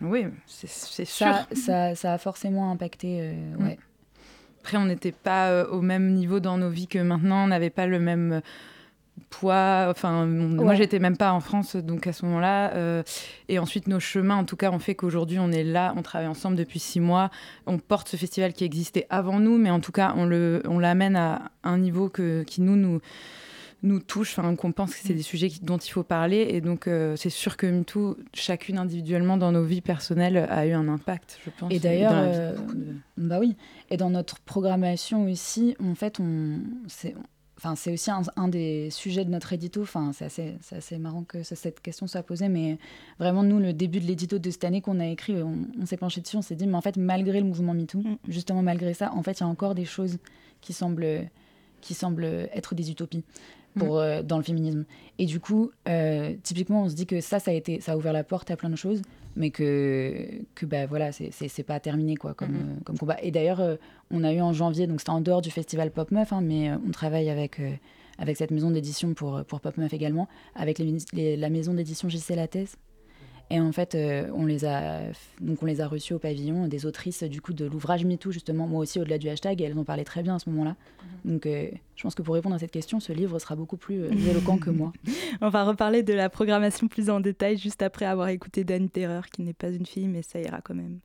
Oui, 0.00 0.26
c'est 0.46 0.68
sûr. 1.04 1.06
Ça, 1.06 1.46
ça, 1.54 1.94
ça 1.94 2.12
a 2.14 2.18
forcément 2.18 2.70
impacté. 2.70 3.20
euh, 3.20 3.32
Mm. 3.58 3.64
ouais. 3.64 3.78
Après, 4.60 4.76
on 4.76 4.84
n'était 4.84 5.10
pas 5.12 5.50
euh, 5.50 5.66
au 5.68 5.80
même 5.80 6.12
niveau 6.12 6.38
dans 6.38 6.56
nos 6.58 6.70
vies 6.70 6.86
que 6.86 6.98
maintenant. 6.98 7.44
On 7.44 7.46
n'avait 7.48 7.70
pas 7.70 7.86
le 7.86 7.98
même 7.98 8.32
euh, 8.34 8.40
poids. 9.30 9.86
Enfin, 9.90 10.24
on- 10.24 10.26
moi, 10.26 10.64
Ouais. 10.66 10.76
j'étais 10.76 10.98
même 10.98 11.16
pas 11.16 11.32
en 11.32 11.40
France, 11.40 11.76
donc 11.76 12.06
à 12.06 12.12
ce 12.12 12.24
moment-là. 12.26 12.72
euh, 12.74 13.02
et 13.48 13.58
ensuite, 13.58 13.86
nos 13.88 14.00
chemins, 14.00 14.36
en 14.36 14.44
tout 14.44 14.56
cas, 14.56 14.70
ont 14.70 14.78
fait 14.78 14.94
qu'aujourd'hui, 14.94 15.38
on 15.38 15.50
est 15.52 15.64
là, 15.64 15.94
on 15.96 16.02
travaille 16.02 16.28
ensemble 16.28 16.56
depuis 16.56 16.78
six 16.78 17.00
mois. 17.00 17.30
On 17.66 17.78
porte 17.78 18.08
ce 18.08 18.16
festival 18.16 18.52
qui 18.52 18.64
existait 18.64 19.06
avant 19.10 19.38
nous, 19.40 19.58
mais 19.58 19.70
en 19.70 19.80
tout 19.80 19.92
cas, 19.92 20.14
on 20.16 20.24
le, 20.24 20.62
on 20.68 20.78
l'amène 20.78 21.16
à 21.16 21.50
un 21.64 21.78
niveau 21.78 22.08
que, 22.08 22.42
qui 22.44 22.60
nous, 22.60 22.76
nous 22.76 23.00
nous 23.84 23.98
touche, 23.98 24.38
enfin 24.38 24.54
qu'on 24.54 24.70
pense 24.70 24.94
que 24.94 25.00
c'est 25.02 25.12
des 25.12 25.22
sujets 25.22 25.48
qui- 25.48 25.58
dont 25.58 25.76
il 25.76 25.90
faut 25.90 26.04
parler, 26.04 26.46
et 26.50 26.60
donc 26.60 26.86
euh, 26.86 27.16
c'est 27.16 27.30
sûr 27.30 27.56
que 27.56 27.66
MeToo, 27.66 28.16
chacune 28.32 28.78
individuellement 28.78 29.36
dans 29.36 29.50
nos 29.50 29.64
vies 29.64 29.80
personnelles, 29.80 30.46
a 30.48 30.66
eu 30.68 30.70
un 30.72 30.86
impact, 30.86 31.40
je 31.44 31.50
pense. 31.58 31.72
Et 31.72 31.80
d'ailleurs, 31.80 32.12
euh, 32.14 32.52
de 32.54 32.94
Bah 33.16 33.38
oui. 33.40 33.56
Et 33.90 33.96
dans 33.96 34.10
notre 34.10 34.38
programmation 34.38 35.24
aussi, 35.28 35.76
en 35.84 35.96
fait, 35.96 36.20
on, 36.20 36.60
enfin, 37.62 37.76
c'est 37.76 37.92
aussi 37.92 38.10
un, 38.10 38.22
un 38.36 38.48
des 38.48 38.90
sujets 38.90 39.24
de 39.24 39.30
notre 39.30 39.52
édito. 39.52 39.82
Enfin, 39.82 40.10
c'est 40.12 40.24
assez, 40.72 40.98
marrant 40.98 41.22
que 41.24 41.42
ça- 41.42 41.54
cette 41.56 41.80
question 41.80 42.06
soit 42.06 42.22
posée, 42.22 42.48
mais 42.48 42.78
vraiment, 43.20 43.42
nous, 43.42 43.58
le 43.60 43.72
début 43.72 44.00
de 44.00 44.06
l'édito 44.06 44.38
de 44.38 44.50
cette 44.50 44.64
année 44.64 44.80
qu'on 44.80 44.98
a 44.98 45.06
écrit, 45.06 45.40
on, 45.42 45.58
on 45.80 45.86
s'est 45.86 45.96
penché 45.96 46.20
dessus, 46.20 46.36
on 46.36 46.42
s'est 46.42 46.56
dit, 46.56 46.66
mais 46.66 46.74
en 46.76 46.80
fait, 46.80 46.96
malgré 46.96 47.40
le 47.40 47.46
mouvement 47.46 47.72
MeToo, 47.74 47.98
Mm. 48.00 48.16
justement 48.28 48.62
malgré 48.62 48.94
ça, 48.94 49.12
en 49.14 49.22
fait, 49.22 49.38
il 49.38 49.42
y 49.42 49.44
a 49.44 49.48
encore 49.48 49.74
des 49.74 49.84
choses 49.84 50.18
qui 50.60 50.72
semblent, 50.72 51.28
qui 51.80 51.94
semblent 51.94 52.24
être 52.24 52.74
des 52.74 52.90
utopies. 52.90 53.22
Pour, 53.74 53.98
euh, 54.00 54.22
dans 54.22 54.36
le 54.36 54.42
féminisme. 54.42 54.84
Et 55.18 55.24
du 55.24 55.40
coup, 55.40 55.70
euh, 55.88 56.34
typiquement, 56.42 56.82
on 56.82 56.90
se 56.90 56.94
dit 56.94 57.06
que 57.06 57.22
ça, 57.22 57.38
ça 57.38 57.52
a, 57.52 57.54
été, 57.54 57.80
ça 57.80 57.92
a 57.92 57.96
ouvert 57.96 58.12
la 58.12 58.22
porte 58.22 58.50
à 58.50 58.56
plein 58.58 58.68
de 58.68 58.76
choses, 58.76 59.00
mais 59.36 59.50
que, 59.50 60.42
que 60.54 60.66
bah, 60.66 60.86
voilà, 60.86 61.12
c'est- 61.12 61.30
pas 61.62 61.80
terminé 61.80 62.16
quoi, 62.16 62.34
comme, 62.34 62.52
Mhm. 62.52 62.56
euh, 62.60 62.80
comme 62.84 62.98
combat. 62.98 63.16
Et 63.22 63.30
d'ailleurs, 63.30 63.60
euh, 63.60 63.76
on 64.10 64.24
a 64.24 64.32
eu 64.32 64.40
en 64.40 64.52
janvier, 64.52 64.86
donc 64.86 65.00
c'était 65.00 65.10
en 65.10 65.20
dehors 65.20 65.40
du 65.42 65.50
festival 65.50 65.90
Pop 65.90 66.10
Meuf, 66.10 66.32
hein, 66.32 66.40
mais 66.42 66.70
euh, 66.70 66.76
on 66.86 66.90
travaille 66.90 67.30
avec, 67.30 67.60
euh, 67.60 67.70
avec 68.18 68.36
cette 68.36 68.50
maison 68.50 68.70
d'édition 68.70 69.14
pour, 69.14 69.42
pour 69.44 69.60
Pop 69.60 69.76
Meuf 69.78 69.92
également, 69.94 70.28
avec 70.54 70.78
les, 70.78 70.96
les- 71.12 71.36
la 71.36 71.48
maison 71.50 71.74
d'édition 71.74 72.08
JC 72.08 72.34
Lattès. 72.36 72.76
Et 73.52 73.60
en 73.60 73.70
fait, 73.70 73.94
euh, 73.94 74.30
on, 74.34 74.46
les 74.46 74.64
a, 74.64 75.02
donc 75.42 75.62
on 75.62 75.66
les 75.66 75.82
a 75.82 75.86
reçus 75.86 76.14
au 76.14 76.18
pavillon, 76.18 76.68
des 76.68 76.86
autrices 76.86 77.22
du 77.22 77.42
coup 77.42 77.52
de 77.52 77.66
l'ouvrage 77.66 78.02
MeToo, 78.06 78.30
justement, 78.30 78.66
moi 78.66 78.80
aussi 78.80 78.98
au-delà 78.98 79.18
du 79.18 79.28
hashtag, 79.28 79.60
et 79.60 79.64
elles 79.64 79.78
en 79.78 79.84
parlaient 79.84 80.04
très 80.04 80.22
bien 80.22 80.36
à 80.36 80.38
ce 80.38 80.48
moment-là. 80.48 80.74
Donc 81.26 81.44
euh, 81.44 81.68
je 81.94 82.02
pense 82.02 82.14
que 82.14 82.22
pour 82.22 82.34
répondre 82.34 82.54
à 82.54 82.58
cette 82.58 82.70
question, 82.70 82.98
ce 82.98 83.12
livre 83.12 83.38
sera 83.38 83.54
beaucoup 83.54 83.76
plus 83.76 84.04
euh, 84.04 84.10
éloquent 84.10 84.56
que 84.56 84.70
moi. 84.70 84.94
On 85.42 85.50
va 85.50 85.64
reparler 85.64 86.02
de 86.02 86.14
la 86.14 86.30
programmation 86.30 86.88
plus 86.88 87.10
en 87.10 87.20
détail 87.20 87.58
juste 87.58 87.82
après 87.82 88.06
avoir 88.06 88.28
écouté 88.28 88.64
Dani 88.64 88.88
Terreur, 88.88 89.26
qui 89.26 89.42
n'est 89.42 89.52
pas 89.52 89.68
une 89.68 89.84
fille, 89.84 90.08
mais 90.08 90.22
ça 90.22 90.40
ira 90.40 90.62
quand 90.62 90.74
même. 90.74 91.00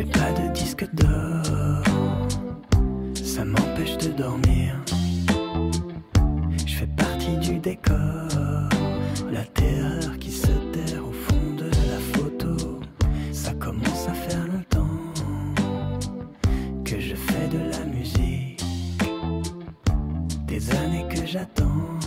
J'ai 0.00 0.06
pas 0.06 0.32
de 0.32 0.50
disque 0.54 0.86
d'or, 0.94 1.84
ça 3.22 3.44
m'empêche 3.44 3.98
de 3.98 4.08
dormir. 4.12 4.74
Je 6.66 6.74
fais 6.74 6.86
partie 6.86 7.36
du 7.36 7.58
décor, 7.58 8.30
la 9.30 9.44
terreur 9.52 10.18
qui 10.18 10.30
se 10.30 10.46
terre 10.72 11.06
au 11.06 11.12
fond 11.12 11.54
de 11.54 11.66
la 11.66 11.98
photo. 12.14 12.80
Ça 13.30 13.52
commence 13.52 14.08
à 14.08 14.14
faire 14.14 14.46
longtemps 14.46 14.88
que 16.82 16.98
je 16.98 17.14
fais 17.14 17.48
de 17.48 17.58
la 17.58 17.84
musique. 17.84 18.64
Des 20.46 20.70
années 20.76 21.04
que 21.10 21.26
j'attends 21.26 21.98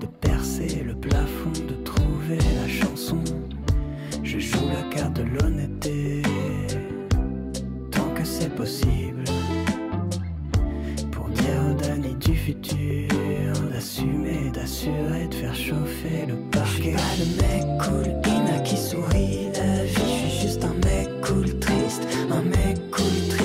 de 0.00 0.06
percer 0.06 0.82
le 0.82 0.94
plafond, 0.94 1.52
de 1.68 1.74
trouver 1.84 2.38
la 2.38 2.66
chanson. 2.66 3.22
Je 4.22 4.38
joue 4.38 4.66
la 4.68 4.94
carte 4.96 5.12
de 5.12 5.24
l'honnêteté 5.24 6.22
possible. 8.56 9.24
Pour 11.12 11.28
dire 11.28 11.60
aux 11.70 11.74
Dani 11.74 12.14
du 12.14 12.34
futur 12.34 13.08
d'assumer, 13.70 14.50
d'assurer, 14.52 15.28
de 15.28 15.34
faire 15.34 15.54
chauffer 15.54 16.26
le 16.26 16.36
parquet. 16.50 16.96
De 17.18 17.26
mec 17.42 17.64
cool, 17.82 18.08
Ina 18.26 18.58
qui 18.60 18.76
sourit 18.76 19.48
la 19.54 19.84
vie. 19.84 19.92
Je 19.94 20.30
suis 20.30 20.48
juste 20.48 20.64
un 20.64 20.74
mec 20.86 21.08
cool, 21.22 21.58
triste, 21.58 22.02
un 22.30 22.42
mec 22.42 22.78
cool, 22.90 23.28
triste. 23.28 23.35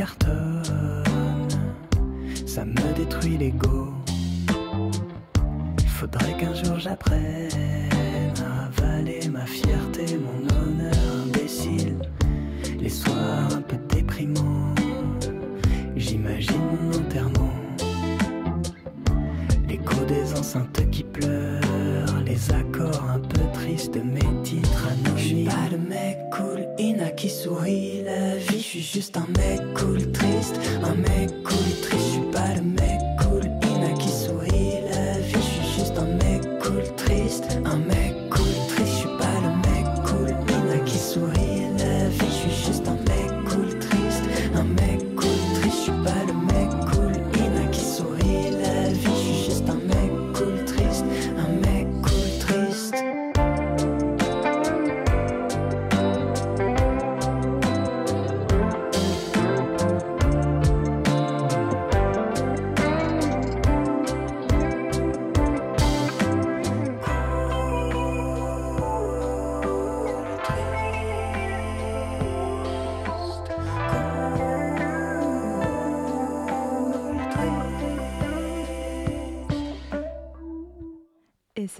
Mes 0.00 0.29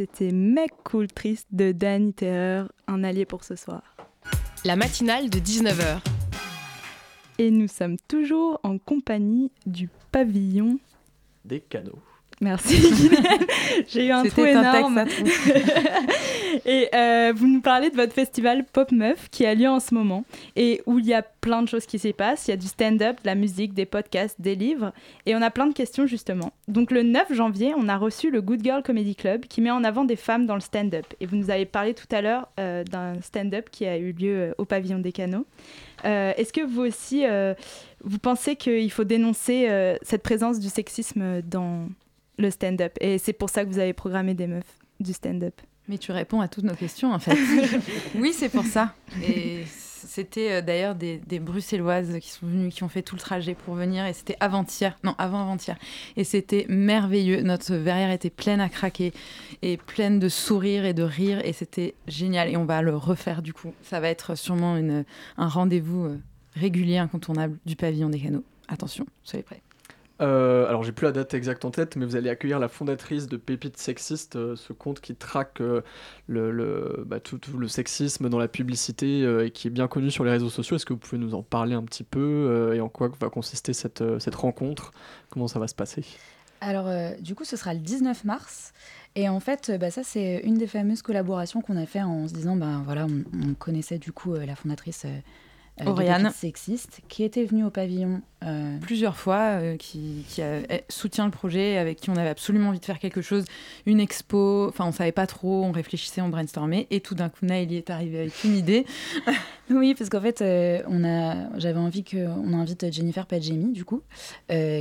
c'était 0.01 0.33
Mec 0.33 0.71
Cool 0.83 1.09
Triste 1.09 1.49
de 1.53 1.73
Danny 1.73 2.15
Terreur, 2.15 2.73
un 2.87 3.05
allié 3.05 3.27
pour 3.27 3.45
ce 3.45 3.55
soir. 3.55 3.83
La 4.65 4.75
matinale 4.75 5.29
de 5.29 5.39
19h. 5.39 6.01
Et 7.37 7.51
nous 7.51 7.69
sommes 7.69 7.99
toujours 8.09 8.59
en 8.63 8.79
compagnie 8.79 9.53
du 9.67 9.91
pavillon 10.11 10.79
Des 11.45 11.61
canaux. 11.61 11.99
Merci 12.40 12.81
J'ai 13.88 14.07
eu 14.07 14.11
un 14.12 14.22
trou 14.22 14.31
C'était 14.31 14.55
un 14.55 14.74
énorme. 14.74 15.05
texte. 15.05 15.22
Et 16.66 16.88
euh, 16.94 17.33
vous 17.35 17.46
nous 17.46 17.61
parlez 17.61 17.90
de 17.90 17.96
votre 17.96 18.12
festival 18.12 18.64
Pop 18.64 18.90
Meuf 18.92 19.29
qui 19.31 19.44
a 19.46 19.55
lieu 19.55 19.68
en 19.68 19.79
ce 19.79 19.94
moment 19.94 20.24
et 20.57 20.83
où 20.87 20.98
il 20.98 21.07
y 21.07 21.14
a 21.14 21.22
plein 21.22 21.62
de 21.62 21.68
choses 21.68 21.87
qui 21.87 21.98
s'y 21.98 22.12
passent. 22.12 22.48
Il 22.48 22.50
y 22.50 22.55
a 22.55 22.57
du 22.57 22.66
stand-up, 22.66 23.18
de 23.22 23.26
la 23.26 23.35
musique, 23.35 23.72
des 23.74 23.87
podcasts, 23.87 24.40
des 24.40 24.55
livres 24.55 24.92
et 25.26 25.35
on 25.37 25.42
a 25.42 25.50
plein 25.50 25.66
de 25.66 25.74
questions 25.74 26.07
justement. 26.07 26.53
Donc 26.66 26.90
le 26.90 27.03
9 27.03 27.33
janvier, 27.33 27.72
on 27.76 27.88
a 27.88 27.96
reçu 27.96 28.31
le 28.31 28.40
Good 28.42 28.64
Girl 28.64 28.83
Comedy 28.83 29.14
Club 29.14 29.42
qui 29.46 29.61
met 29.61 29.70
en 29.70 29.85
avant 29.85 30.05
des 30.05 30.16
femmes 30.16 30.46
dans 30.46 30.55
le 30.55 30.61
stand-up. 30.61 31.07
Et 31.20 31.26
vous 31.26 31.37
nous 31.37 31.50
avez 31.50 31.66
parlé 31.66 31.94
tout 31.94 32.09
à 32.11 32.20
l'heure 32.20 32.48
euh, 32.59 32.85
d'un 32.85 33.20
stand-up 33.20 33.68
qui 33.70 33.87
a 33.87 33.96
eu 33.96 34.12
lieu 34.12 34.37
euh, 34.37 34.53
au 34.59 34.64
pavillon 34.64 34.98
des 34.98 35.12
canaux. 35.12 35.46
Euh, 36.05 36.33
Est-ce 36.37 36.53
que 36.53 36.62
vous 36.62 36.81
aussi, 36.81 37.24
vous 38.03 38.18
pensez 38.18 38.57
qu'il 38.57 38.90
faut 38.90 39.05
dénoncer 39.05 39.68
cette 40.03 40.22
présence 40.22 40.59
du 40.59 40.68
sexisme 40.68 41.42
dans 41.42 41.87
le 42.40 42.50
stand-up 42.50 42.92
Et 43.00 43.18
c'est 43.18 43.33
pour 43.33 43.50
ça 43.50 43.64
que 43.64 43.70
vous 43.70 43.79
avez 43.79 43.92
programmé 43.92 44.35
des 44.35 44.46
meufs 44.46 44.79
du 44.98 45.12
stand-up 45.12 45.61
Mais 45.88 45.98
tu 45.98 46.12
réponds 46.12 46.40
à 46.40 46.48
toutes 46.48 46.64
nos 46.64 46.74
questions 46.74 47.12
en 47.12 47.18
fait. 47.18 47.37
oui, 48.14 48.33
c'est 48.33 48.48
pour 48.48 48.64
ça. 48.64 48.94
Et 49.22 49.64
c'était 49.66 50.53
euh, 50.53 50.62
d'ailleurs 50.62 50.94
des, 50.94 51.18
des 51.18 51.38
Bruxelloises 51.38 52.18
qui 52.20 52.31
sont 52.31 52.46
venues, 52.46 52.70
qui 52.70 52.83
ont 52.83 52.88
fait 52.88 53.03
tout 53.03 53.14
le 53.14 53.20
trajet 53.20 53.55
pour 53.55 53.74
venir. 53.74 54.07
Et 54.07 54.12
c'était 54.12 54.37
avant-hier, 54.40 54.98
non, 55.05 55.14
avant-avant-hier. 55.18 55.76
Et 56.16 56.24
c'était 56.24 56.66
merveilleux. 56.68 57.42
Notre 57.42 57.74
verrière 57.74 58.11
était 58.11 58.31
pleine 58.31 58.61
à 58.61 58.68
craquer 58.68 59.12
et 59.62 59.76
pleine 59.76 60.18
de 60.18 60.29
sourires 60.29 60.85
et 60.85 60.94
de 60.94 61.03
rires. 61.03 61.44
Et 61.44 61.53
c'était 61.53 61.94
génial. 62.07 62.48
Et 62.48 62.57
on 62.57 62.64
va 62.64 62.83
le 62.83 62.96
refaire 62.96 63.42
du 63.42 63.53
coup. 63.53 63.72
Ça 63.83 64.00
va 64.00 64.09
être 64.09 64.35
sûrement 64.37 64.76
une, 64.76 65.05
un 65.37 65.48
rendez-vous 65.48 66.05
euh, 66.05 66.20
régulier, 66.55 66.98
incontournable 66.98 67.59
du 67.64 67.76
pavillon 67.76 68.11
des 68.11 68.20
canaux. 68.20 68.44
Attention, 68.68 69.07
soyez 69.24 69.42
prêts. 69.42 69.62
Euh, 70.21 70.69
alors 70.69 70.83
j'ai 70.83 70.93
plus 70.93 71.05
la 71.05 71.13
date 71.13 71.33
exacte 71.33 71.65
en 71.65 71.71
tête, 71.71 71.97
mais 71.97 72.05
vous 72.05 72.17
allez 72.17 72.29
accueillir 72.29 72.59
la 72.59 72.69
fondatrice 72.69 73.27
de 73.27 73.37
Pépite 73.37 73.79
Sexiste, 73.79 74.37
euh, 74.37 74.55
ce 74.55 74.73
compte 74.73 75.01
qui 75.01 75.15
traque 75.15 75.63
euh, 75.63 77.05
bah, 77.07 77.21
tout, 77.21 77.41
le 77.57 77.69
sexisme 77.69 78.29
dans 78.29 78.39
la 78.39 78.49
publicité 78.49 79.23
euh, 79.23 79.47
et 79.47 79.51
qui 79.51 79.69
est 79.69 79.71
bien 79.71 79.89
connu 79.89 80.11
sur 80.11 80.25
les 80.25 80.31
réseaux 80.31 80.51
sociaux. 80.51 80.77
Est-ce 80.77 80.85
que 80.85 80.93
vous 80.93 80.99
pouvez 80.99 81.19
nous 81.19 81.35
en 81.35 81.43
parler 81.43 81.75
un 81.75 81.83
petit 81.83 82.05
peu 82.05 82.21
euh, 82.21 82.75
et 82.75 82.81
en 82.81 82.89
quoi 82.89 83.11
va 83.21 83.31
consister 83.31 83.73
cette, 83.73 84.03
rencontre? 84.35 84.93
Comment 85.31 85.49
ça 85.49 85.59
va 85.59 85.69
se 85.69 85.75
passer? 85.75 86.05
Alors, 86.61 86.91
du 87.21 87.35
coup, 87.35 87.45
ce 87.45 87.57
sera 87.57 87.73
le 87.73 87.81
19 87.81 88.25
mars. 88.25 88.75
Et 89.15 89.31
en 89.31 89.41
fait, 89.41 89.73
bah, 89.81 89.91
ça, 89.91 90.03
c'est 90.03 90.43
une 90.45 90.59
des 90.59 90.67
fameuses 90.67 91.01
collaborations 91.01 91.63
qu'on 91.63 91.79
a 91.79 91.87
fait 91.87 92.03
en 92.03 92.29
se 92.29 92.35
disant, 92.35 92.55
ben 92.55 92.83
voilà, 92.85 93.07
on, 93.07 93.25
on 93.49 93.55
connaissait 93.55 93.99
du 93.99 94.13
coup 94.13 94.35
la 94.35 94.55
fondatrice 94.55 95.07
Oriane. 95.87 96.31
Sexiste, 96.35 97.01
qui 97.09 97.23
était 97.25 97.45
venue 97.45 97.64
au 97.64 97.71
pavillon. 97.71 98.21
euh, 98.43 98.79
plusieurs 98.81 99.16
fois, 99.16 99.61
euh, 99.61 99.77
qui, 99.77 100.25
qui 100.29 100.40
a- 100.40 100.61
eh, 100.71 100.83
soutient 100.88 101.27
le 101.27 101.31
projet, 101.31 101.77
avec 101.77 101.99
qui 102.01 102.09
on 102.11 102.16
avait 102.16 102.29
absolument 102.31 102.71
envie 102.71 102.79
de 102.81 102.85
faire 102.87 102.99
quelque 102.99 103.21
chose, 103.21 103.45
une 103.85 104.01
expo, 104.01 104.66
enfin 104.69 104.87
on 104.87 104.93
savait 104.93 105.12
pas 105.12 105.27
trop, 105.27 105.62
on 105.64 105.73
réfléchissait, 105.73 106.23
on 106.23 106.31
brainstormait, 106.31 106.87
et 106.90 107.01
tout 107.01 107.14
d'un 107.14 107.29
coup 107.29 107.45
Naëlie 107.45 107.77
est 107.77 107.90
arrivée 107.90 108.21
avec 108.21 108.45
une 108.45 108.57
idée. 108.57 108.87
Oui, 109.73 109.95
parce 109.95 110.11
qu'en 110.11 110.21
fait, 110.21 110.43
euh, 110.43 110.83
on 110.88 111.05
a, 111.05 111.57
j'avais 111.57 111.79
envie 111.79 112.03
qu'on 112.03 112.55
invite 112.55 112.93
Jennifer 112.93 113.25
Padjemi, 113.25 113.73
du 113.73 113.85
coup, 113.85 114.03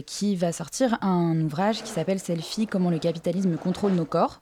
qui 0.08 0.36
va 0.36 0.52
sortir 0.52 0.98
un 1.04 1.40
ouvrage 1.42 1.84
qui 1.84 1.90
s'appelle 1.92 2.18
Selfie, 2.20 2.66
comment 2.66 2.90
le 2.90 2.98
capitalisme 2.98 3.56
contrôle 3.58 3.92
nos 3.92 4.06
corps. 4.06 4.42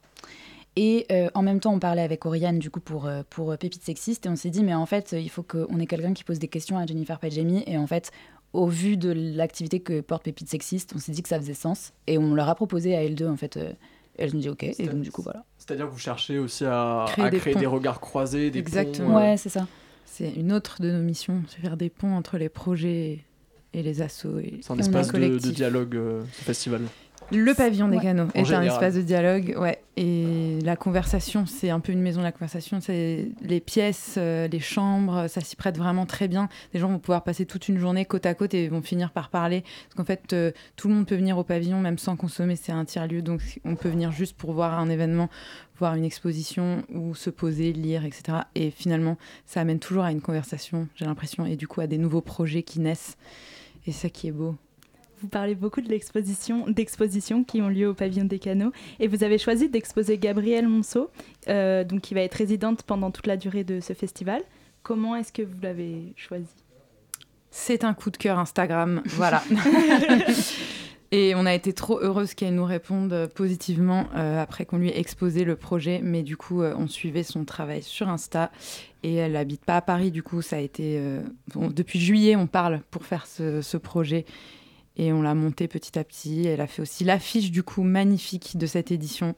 Et 0.80 1.08
euh, 1.12 1.28
en 1.34 1.42
même 1.42 1.60
temps, 1.60 1.74
on 1.74 1.80
parlait 1.80 2.04
avec 2.04 2.24
Oriane, 2.28 2.60
du 2.60 2.70
coup, 2.70 2.80
pour, 2.80 3.08
euh, 3.08 3.24
pour 3.32 3.52
euh, 3.52 3.58
Pépite 3.58 3.84
Sexiste, 3.84 4.28
et 4.28 4.30
on 4.30 4.36
s'est 4.36 4.52
dit, 4.52 4.64
mais 4.64 4.76
en 4.76 4.86
fait, 4.86 5.16
il 5.18 5.30
faut 5.30 5.42
qu'on 5.42 5.80
ait 5.80 5.88
quelqu'un 5.88 6.14
qui 6.14 6.24
pose 6.24 6.38
des 6.38 6.48
questions 6.48 6.78
à 6.78 6.86
Jennifer 6.86 7.20
Padjemi, 7.20 7.64
et 7.66 7.80
en 7.80 7.88
fait, 7.88 8.12
au 8.54 8.68
vu 8.68 8.96
de 8.96 9.12
l'activité 9.12 9.80
que 9.80 10.02
porte 10.02 10.24
Pépite 10.24 10.48
Sexiste, 10.48 10.94
on 10.96 11.00
s'est 11.00 11.12
dit 11.12 11.24
que 11.24 11.30
ça 11.30 11.40
faisait 11.40 11.56
sens, 11.56 11.94
et 12.06 12.20
on 12.20 12.36
leur 12.36 12.48
a 12.48 12.54
proposé 12.54 12.96
à 12.96 13.04
L2, 13.04 13.28
en 13.28 13.38
fait, 13.38 13.58
euh, 13.58 13.74
elles 14.20 14.36
ont 14.36 14.40
dit 14.40 14.50
ok, 14.50 14.64
et 14.64 14.88
donc 14.88 15.02
du 15.02 15.12
coup, 15.12 15.24
voilà. 15.24 15.44
C'est-à-dire 15.58 15.88
que 15.88 15.94
vous 15.94 15.98
cherchez 15.98 16.38
aussi 16.38 16.64
à 16.64 17.06
Créer 17.08 17.26
à 17.26 17.30
des 17.32 17.40
créer 17.40 17.54
ponts. 17.54 17.60
des 17.60 17.66
regards 17.66 18.00
croisés, 18.00 18.52
des 18.52 18.60
Exactement. 18.60 19.14
ponts, 19.14 19.18
euh, 19.18 19.32
Ouais, 19.32 19.38
c'est 19.38 19.50
ça. 19.50 19.66
C'est 20.06 20.30
une 20.32 20.54
autre 20.54 20.80
de 20.80 20.92
nos 20.92 21.02
missions, 21.02 21.42
c'est 21.48 21.60
faire 21.60 21.76
des 21.78 21.90
ponts 21.90 22.16
entre 22.16 22.38
les 22.38 22.50
projets 22.50 23.24
et 23.74 23.82
les 23.82 24.02
assos. 24.04 24.38
Et... 24.38 24.60
C'est 24.62 24.74
un 24.74 24.78
espace 24.78 25.12
de, 25.12 25.38
dialogue, 25.38 25.96
euh, 25.96 26.22
ce 26.34 26.44
festival. 26.44 26.82
Le 27.32 27.54
pavillon 27.54 27.90
des 27.90 27.98
Ouais. 27.98 28.04
canaux 28.04 28.28
En 28.36 28.40
est 28.40 28.54
un 28.54 28.62
espace 28.62 28.96
de 28.96 29.02
dialogue, 29.02 29.56
ouais. 29.60 29.82
Et 29.98 30.60
la 30.64 30.76
conversation, 30.78 31.46
c'est 31.46 31.70
un 31.70 31.80
peu 31.82 31.92
une 31.92 32.02
maison 32.02 32.20
de 32.20 32.26
la 32.26 32.32
conversation. 32.32 32.80
C'est 32.80 33.30
les 33.42 33.60
pièces, 33.60 34.16
euh, 34.18 34.48
les 34.48 34.60
chambres, 34.60 35.28
ça 35.28 35.42
s'y 35.42 35.56
prête 35.58 35.78
vraiment 35.78 36.06
très 36.06 36.28
bien. 36.28 36.48
Les 36.74 36.80
gens 36.80 36.88
vont 36.88 37.00
pouvoir 37.00 37.24
passer 37.24 37.46
toute 37.46 37.68
une 37.68 37.80
journée 37.80 38.06
côte 38.06 38.26
à 38.26 38.34
côte 38.34 38.54
et 38.54 38.70
vont 38.70 38.82
finir 38.82 39.12
par 39.12 39.30
parler. 39.30 39.62
Parce 39.62 39.96
qu'en 39.96 40.06
fait, 40.06 40.32
euh, 40.34 40.52
tout 40.78 40.88
le 40.88 40.94
monde 40.94 41.06
peut 41.08 41.16
venir 41.16 41.38
au 41.38 41.44
pavillon, 41.44 41.80
même 41.82 41.98
sans 41.98 42.16
consommer. 42.16 42.56
C'est 42.56 42.72
un 42.72 42.86
tiers-lieu, 42.86 43.22
donc 43.22 43.42
on 43.66 43.76
peut 43.76 43.90
venir 43.90 44.12
juste 44.12 44.38
pour 44.38 44.54
voir 44.54 44.80
un 44.80 44.90
événement, 44.90 45.30
voir 45.80 45.96
une 45.96 46.06
exposition 46.06 46.84
ou 46.94 47.14
se 47.14 47.30
poser, 47.30 47.74
lire, 47.74 48.06
etc. 48.06 48.40
Et 48.56 48.72
finalement, 48.72 49.18
ça 49.46 49.60
amène 49.62 49.80
toujours 49.80 50.04
à 50.04 50.12
une 50.12 50.22
conversation, 50.22 50.88
j'ai 50.96 51.06
l'impression, 51.06 51.46
et 51.46 51.56
du 51.58 51.68
coup 51.68 51.82
à 51.82 51.88
des 51.88 51.98
nouveaux 51.98 52.22
projets 52.22 52.64
qui 52.64 52.80
naissent. 52.80 53.18
Et 53.86 53.92
ça 53.92 54.10
qui 54.10 54.28
est 54.28 54.32
beau. 54.32 54.56
Vous 55.22 55.28
parlez 55.28 55.56
beaucoup 55.56 55.82
de 55.82 55.90
l'exposition, 55.90 56.66
d'expositions 56.68 57.44
qui 57.44 57.62
ont 57.62 57.70
lieu 57.70 57.88
au 57.90 57.94
pavillon 57.94 58.26
des 58.26 58.40
canaux 58.40 58.72
et 59.00 59.08
vous 59.08 59.24
avez 59.24 59.38
choisi 59.38 59.68
d'exposer 59.68 60.18
Gabrielle 60.18 60.68
Monceau, 60.68 61.10
euh, 61.50 61.84
donc 61.84 62.02
qui 62.02 62.14
va 62.14 62.22
être 62.22 62.36
résidente 62.36 62.84
pendant 62.84 63.10
toute 63.10 63.26
la 63.26 63.38
durée 63.38 63.64
de 63.64 63.80
ce 63.80 63.94
festival. 63.94 64.44
Comment 64.84 65.16
est-ce 65.16 65.34
que 65.34 65.42
vous 65.42 65.60
l'avez 65.62 66.14
choisi? 66.16 66.46
C'est 67.50 67.84
un 67.84 67.94
coup 67.96 68.12
de 68.12 68.18
cœur 68.18 68.38
Instagram, 68.38 69.02
voilà. 69.06 69.44
Et 71.12 71.34
on 71.36 71.46
a 71.46 71.54
été 71.54 71.72
trop 71.72 72.00
heureuse 72.02 72.34
qu'elle 72.34 72.56
nous 72.56 72.66
réponde 72.66 73.30
positivement 73.34 74.08
euh, 74.16 74.42
après 74.42 74.66
qu'on 74.66 74.78
lui 74.78 74.90
ait 74.90 75.00
exposé 75.00 75.46
le 75.46 75.56
projet. 75.56 76.02
Mais 76.04 76.22
du 76.22 76.36
coup, 76.36 76.62
euh, 76.62 76.76
on 76.78 76.88
suivait 76.88 77.24
son 77.24 77.46
travail 77.46 77.82
sur 77.82 78.10
Insta. 78.10 78.52
Et 79.04 79.16
elle 79.16 79.34
n'habite 79.34 79.64
pas 79.64 79.78
à 79.78 79.82
Paris, 79.82 80.12
du 80.12 80.22
coup, 80.22 80.42
ça 80.42 80.58
a 80.58 80.60
été... 80.60 80.98
euh, 80.98 81.22
depuis 81.56 82.00
juillet, 82.00 82.36
on 82.36 82.48
parle 82.48 82.82
pour 82.92 83.06
faire 83.06 83.26
ce, 83.26 83.62
ce 83.62 83.78
projet. 83.78 84.26
Et 84.98 85.14
on 85.14 85.22
l'a 85.22 85.36
monté 85.36 85.68
petit 85.68 85.98
à 86.00 86.04
petit. 86.04 86.48
Elle 86.48 86.60
a 86.62 86.68
fait 86.68 86.82
aussi 86.82 87.04
l'affiche, 87.04 87.52
du 87.52 87.62
coup, 87.64 87.84
magnifique 87.84 88.58
de 88.58 88.66
cette 88.66 88.92
édition. 88.92 89.36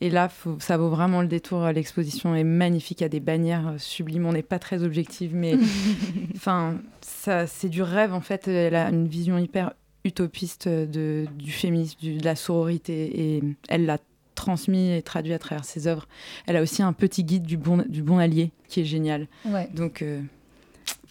Et 0.00 0.08
là, 0.08 0.28
faut- 0.28 0.56
ça 0.60 0.76
vaut 0.78 0.88
vraiment 0.88 1.20
le 1.20 1.26
détour. 1.28 1.66
L'exposition 1.66 2.34
est 2.34 2.44
magnifique. 2.44 3.00
Il 3.00 3.04
y 3.04 3.06
a 3.06 3.08
des 3.10 3.20
bannières 3.20 3.74
sublimes. 3.78 4.24
On 4.26 4.32
n'est 4.32 4.42
pas 4.42 4.58
très 4.60 4.82
objective, 4.84 5.34
mais 5.34 5.54
enfin, 6.36 6.78
ça, 7.00 7.46
c'est 7.46 7.68
du 7.68 7.82
rêve, 7.82 8.14
en 8.14 8.20
fait. 8.20 8.48
Elle 8.48 8.74
a 8.76 8.88
une 8.88 9.08
vision 9.08 9.36
hyper 9.38 9.72
utopiste 10.04 10.68
de, 10.68 11.26
du 11.36 11.50
féminisme, 11.52 11.98
du- 12.00 12.16
de 12.18 12.24
la 12.24 12.36
sororité. 12.36 13.20
Et 13.36 13.42
elle 13.68 13.86
l'a 13.86 13.98
transmis 14.36 14.92
et 14.92 15.02
traduit 15.02 15.34
à 15.34 15.38
travers 15.38 15.64
ses 15.66 15.86
œuvres. 15.86 16.06
Elle 16.46 16.56
a 16.56 16.62
aussi 16.62 16.82
un 16.82 16.92
petit 16.94 17.24
guide 17.24 17.42
du 17.42 17.56
bon, 17.58 17.84
du 17.88 18.02
bon 18.02 18.16
allié 18.18 18.52
qui 18.68 18.80
est 18.80 18.84
génial. 18.86 19.26
Ouais. 19.44 19.68
Donc, 19.74 20.00
euh, 20.02 20.22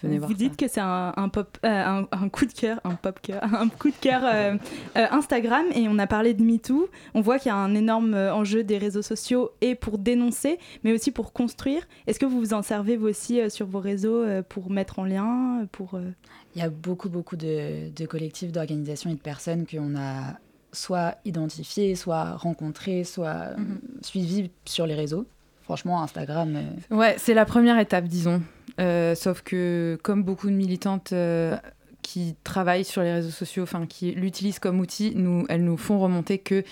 venez 0.02 0.16
Vous 0.20 0.28
voir 0.28 0.38
dites 0.38 0.52
ça. 0.60 0.66
que 0.66 0.72
c'est 0.72 0.80
un, 0.82 1.14
un 1.16 1.30
pop, 1.30 1.58
euh, 1.66 1.68
un, 1.86 2.08
un 2.12 2.30
coup 2.30 2.46
de 2.46 2.54
cœur, 2.54 2.80
un 2.84 2.96
pop 2.96 3.20
cœur, 3.22 3.42
un 3.54 3.68
coup 3.70 3.90
de 3.90 3.96
cœur 4.00 4.22
euh, 4.24 4.56
euh, 4.98 5.06
Instagram 5.12 5.66
et 5.74 5.88
on 5.88 5.98
a 6.00 6.08
parlé 6.08 6.34
de 6.34 6.44
MeToo. 6.44 6.90
On 7.14 7.22
voit 7.22 7.40
qu'il 7.40 7.50
y 7.50 7.52
a 7.52 7.58
un 7.58 7.76
énorme 7.76 8.14
enjeu 8.14 8.64
des 8.64 8.78
réseaux 8.78 9.02
sociaux 9.02 9.52
et 9.62 9.76
pour 9.76 9.98
dénoncer, 9.98 10.60
mais 10.84 10.94
aussi 10.94 11.12
pour 11.12 11.34
construire. 11.34 11.84
Est-ce 12.08 12.20
que 12.20 12.26
vous 12.26 12.40
vous 12.40 12.54
en 12.54 12.62
servez 12.62 12.98
vous 12.98 13.08
aussi 13.08 13.40
euh, 13.42 13.50
sur 13.50 13.66
vos 13.68 13.80
réseaux 13.80 14.24
euh, 14.24 14.42
pour 14.48 14.70
mettre 14.70 15.00
en 15.00 15.04
lien, 15.06 15.66
pour 15.72 15.96
euh, 15.96 16.12
Il 16.56 16.62
y 16.62 16.66
a 16.66 16.70
beaucoup, 16.70 17.10
beaucoup 17.10 17.36
de, 17.36 17.90
de 17.90 18.06
collectifs, 18.06 18.52
d'organisations 18.52 19.10
et 19.10 19.16
de 19.16 19.20
personnes 19.20 19.66
qu'on 19.66 19.96
a 19.98 20.38
soit 20.72 21.16
identifiées, 21.26 21.96
soit 21.96 22.36
rencontrées, 22.36 23.04
soit 23.04 23.58
Mhm. 23.58 23.80
suivies 24.04 24.52
sur 24.66 24.86
les 24.86 24.94
réseaux. 24.96 25.26
Franchement, 25.64 26.02
Instagram, 26.04 26.56
euh, 26.56 26.96
Ouais, 26.96 27.16
c'est 27.18 27.34
la 27.34 27.46
première 27.46 27.78
étape, 27.80 28.06
disons. 28.06 28.42
Euh, 28.80 29.15
sauf 29.15 29.42
que, 29.42 29.98
comme 30.04 30.24
beaucoup 30.24 30.50
de 30.50 30.56
militantes 30.56 31.12
euh, 31.13 31.58
qui 32.02 32.36
travaillent 32.44 32.86
sur 32.86 33.02
les 33.02 33.13
réseaux 33.13 33.30
sociaux, 33.30 33.63
enfin 33.63 33.86
qui 33.86 34.12
l'utilisent 34.13 34.60
comme 34.60 34.80
outil, 34.80 35.13
nous, 35.15 35.46
elles 35.50 35.63
nous 35.63 35.78
font 35.78 36.00
remonter 36.00 36.39
que 36.39 36.63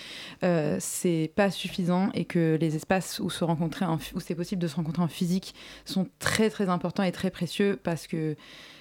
euh, 0.42 0.76
c'est 0.80 1.30
pas 1.36 1.50
suffisant 1.50 2.10
et 2.14 2.24
que 2.24 2.56
les 2.60 2.76
espaces 2.76 3.20
où 3.20 3.30
se 3.30 3.44
rencontrer, 3.44 3.84
en, 3.84 3.98
où 4.14 4.20
c'est 4.20 4.34
possible 4.34 4.60
de 4.60 4.66
se 4.66 4.76
rencontrer 4.76 5.02
en 5.02 5.08
physique, 5.08 5.54
sont 5.84 6.08
très 6.18 6.50
très 6.50 6.68
importants 6.68 7.02
et 7.02 7.12
très 7.12 7.30
précieux 7.30 7.78
parce 7.82 8.06
que 8.06 8.36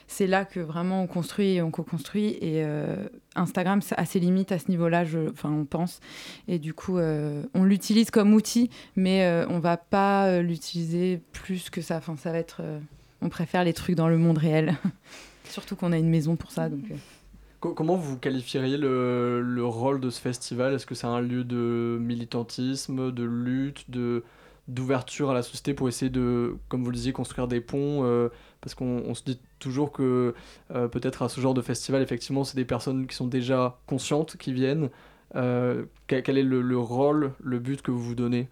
c'est 0.07 0.25
là 0.25 0.45
que 0.45 0.61
vraiment 0.61 1.03
on 1.03 1.07
construit 1.07 1.55
et 1.55 1.61
on 1.61 1.69
co-construit. 1.69 2.37
Et 2.41 2.63
euh, 2.63 3.07
Instagram, 3.35 3.81
à 3.95 4.05
ses 4.05 4.19
limites 4.19 4.51
à 4.51 4.57
ce 4.57 4.69
niveau-là, 4.69 5.03
enfin 5.29 5.51
on 5.51 5.65
pense. 5.65 5.99
Et 6.47 6.59
du 6.59 6.73
coup, 6.73 6.97
on 6.97 7.63
l'utilise 7.63 8.09
comme 8.09 8.33
outil, 8.33 8.69
mais 8.95 9.25
euh, 9.25 9.45
on 9.49 9.59
va 9.59 9.77
pas 9.77 10.41
l'utiliser 10.41 11.21
plus 11.33 11.69
que 11.69 11.81
ça. 11.81 11.97
Enfin, 11.97 12.15
ça 12.15 12.31
va 12.31 12.39
être. 12.39 12.61
On 13.21 13.29
préfère 13.29 13.63
les 13.63 13.73
trucs 13.73 13.95
dans 13.95 14.07
le 14.07 14.17
monde 14.17 14.37
réel. 14.37 14.75
Surtout 15.45 15.75
qu'on 15.75 15.91
a 15.91 15.97
une 15.97 16.09
maison 16.09 16.35
pour 16.35 16.51
ça, 16.51 16.69
donc. 16.69 16.91
euh, 16.91 17.73
comment 17.73 17.95
vous 17.95 18.17
qualifieriez 18.17 18.77
le, 18.77 19.41
le, 19.41 19.65
rôle 19.65 19.99
de 19.99 20.09
ce 20.09 20.19
festival? 20.19 20.73
Est-ce 20.73 20.85
que 20.85 20.95
c'est 20.95 21.07
un 21.07 21.21
lieu 21.21 21.43
de 21.43 21.97
militantisme, 22.01 23.11
de 23.11 23.23
lutte, 23.23 23.89
de 23.89 24.23
d'ouverture 24.67 25.29
à 25.29 25.33
la 25.33 25.43
société 25.43 25.73
pour 25.73 25.87
essayer 25.87 26.09
de, 26.11 26.57
comme 26.67 26.83
vous 26.83 26.91
le 26.91 26.95
disiez, 26.95 27.13
construire 27.13 27.47
des 27.47 27.61
ponts 27.61 28.03
euh, 28.03 28.29
Parce 28.61 28.75
qu'on 28.75 29.13
se 29.13 29.23
dit 29.23 29.39
toujours 29.59 29.91
que 29.91 30.35
euh, 30.71 30.87
peut-être 30.87 31.21
à 31.23 31.29
ce 31.29 31.39
genre 31.39 31.53
de 31.53 31.61
festival, 31.61 32.01
effectivement, 32.01 32.43
c'est 32.43 32.57
des 32.57 32.65
personnes 32.65 33.07
qui 33.07 33.15
sont 33.15 33.27
déjà 33.27 33.79
conscientes 33.85 34.35
qui 34.37 34.53
viennent. 34.53 34.89
Euh, 35.35 35.85
quel, 36.07 36.37
est 36.37 36.43
le, 36.43 36.61
le, 36.61 36.77
rôle, 36.77 37.31
le 37.41 37.59
but 37.59 37.81
que 37.81 37.91
vous 37.91 38.01
vous 38.01 38.15
donnez? 38.15 38.49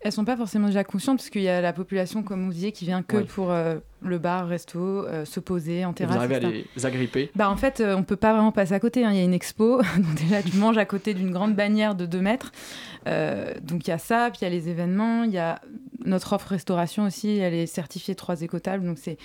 Elles 0.00 0.12
sont 0.12 0.24
pas 0.24 0.36
forcément 0.36 0.68
déjà 0.68 0.84
conscientes 0.84 1.18
parce 1.18 1.30
qu'il 1.30 1.42
y 1.42 1.48
a 1.48 1.60
la 1.60 1.72
population, 1.72 2.22
comme 2.22 2.46
vous 2.46 2.52
disiez, 2.52 2.72
qui 2.72 2.84
vient 2.84 3.02
que 3.02 3.18
pour 3.18 3.50
euh, 3.50 3.76
le 4.00 4.18
bar, 4.18 4.46
resto, 4.46 4.78
euh, 4.78 5.24
se 5.24 5.40
poser 5.40 5.84
en 5.84 5.92
terrasse. 5.92 6.14
vous 6.14 6.20
arrivez 6.20 6.36
à 6.36 6.50
les 6.50 6.86
agripper 6.86 7.30
Bah 7.34 7.50
en 7.50 7.56
fait, 7.56 7.80
euh, 7.80 7.96
on 7.96 8.04
peut 8.04 8.16
pas 8.16 8.32
vraiment 8.32 8.52
passer 8.52 8.74
à 8.74 8.80
côté. 8.80 9.04
Hein. 9.04 9.10
Il 9.12 9.18
y 9.18 9.20
a 9.20 9.24
une 9.24 9.34
expo, 9.34 9.82
donc 9.96 10.14
déjà 10.14 10.42
tu 10.42 10.56
manges 10.56 10.78
à 10.78 10.84
côté 10.84 11.14
d'une 11.14 11.32
grande 11.32 11.54
bannière 11.54 11.94
de 11.94 12.06
2 12.06 12.20
mètres. 12.20 12.52
donc 13.62 13.86
il 13.86 13.90
y 13.90 13.92
a 13.92 13.98
ça, 13.98 14.30
puis 14.30 14.40
il 14.42 14.44
y 14.44 14.46
a 14.46 14.50
les 14.50 14.68
événements, 14.68 15.24
il 15.24 15.32
y 15.32 15.38
a 15.38 15.60
notre 16.04 16.32
offre 16.32 16.48
restauration 16.48 17.04
aussi, 17.04 17.38
elle 17.38 17.54
est 17.54 17.66
certifiée 17.66 18.14
3 18.14 18.42
écotables, 18.42 18.86
donc 18.86 18.98
c'est 18.98 19.18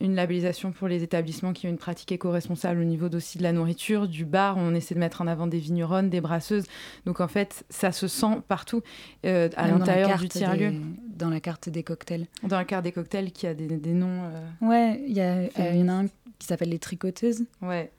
une 0.00 0.14
labellisation 0.14 0.72
pour 0.72 0.88
les 0.88 1.02
établissements 1.02 1.52
qui 1.52 1.66
ont 1.66 1.70
une 1.70 1.78
pratique 1.78 2.10
éco-responsable 2.10 2.80
au 2.80 2.84
niveau 2.84 3.08
aussi 3.10 3.38
de 3.38 3.42
la 3.42 3.52
nourriture, 3.52 4.08
du 4.08 4.24
bar. 4.24 4.56
On 4.56 4.74
essaie 4.74 4.94
de 4.94 5.00
mettre 5.00 5.20
en 5.20 5.26
avant 5.26 5.46
des 5.46 5.58
vigneronnes, 5.58 6.08
des 6.08 6.20
brasseuses. 6.20 6.64
Donc 7.04 7.20
en 7.20 7.28
fait, 7.28 7.64
ça 7.68 7.92
se 7.92 8.08
sent 8.08 8.40
partout 8.48 8.82
euh, 9.26 9.48
à 9.56 9.68
l'intérieur 9.68 10.18
du 10.18 10.28
tiers-lieu. 10.28 10.72
Dans 11.06 11.28
la 11.28 11.40
carte 11.40 11.68
des 11.68 11.82
cocktails. 11.82 12.26
Dans 12.42 12.56
la 12.56 12.64
carte 12.64 12.84
des 12.84 12.92
cocktails 12.92 13.30
qui 13.30 13.46
a 13.46 13.52
des, 13.52 13.66
des 13.66 13.92
noms. 13.92 14.24
Euh, 14.24 14.66
ouais, 14.66 15.02
il 15.06 15.16
y, 15.16 15.20
euh, 15.20 15.48
y, 15.58 15.82
en 15.82 15.88
a 15.88 15.92
un 15.92 16.06
qui 16.38 16.46
s'appelle 16.46 16.70
les 16.70 16.78
tricoteuses. 16.78 17.44
Ouais. 17.60 17.92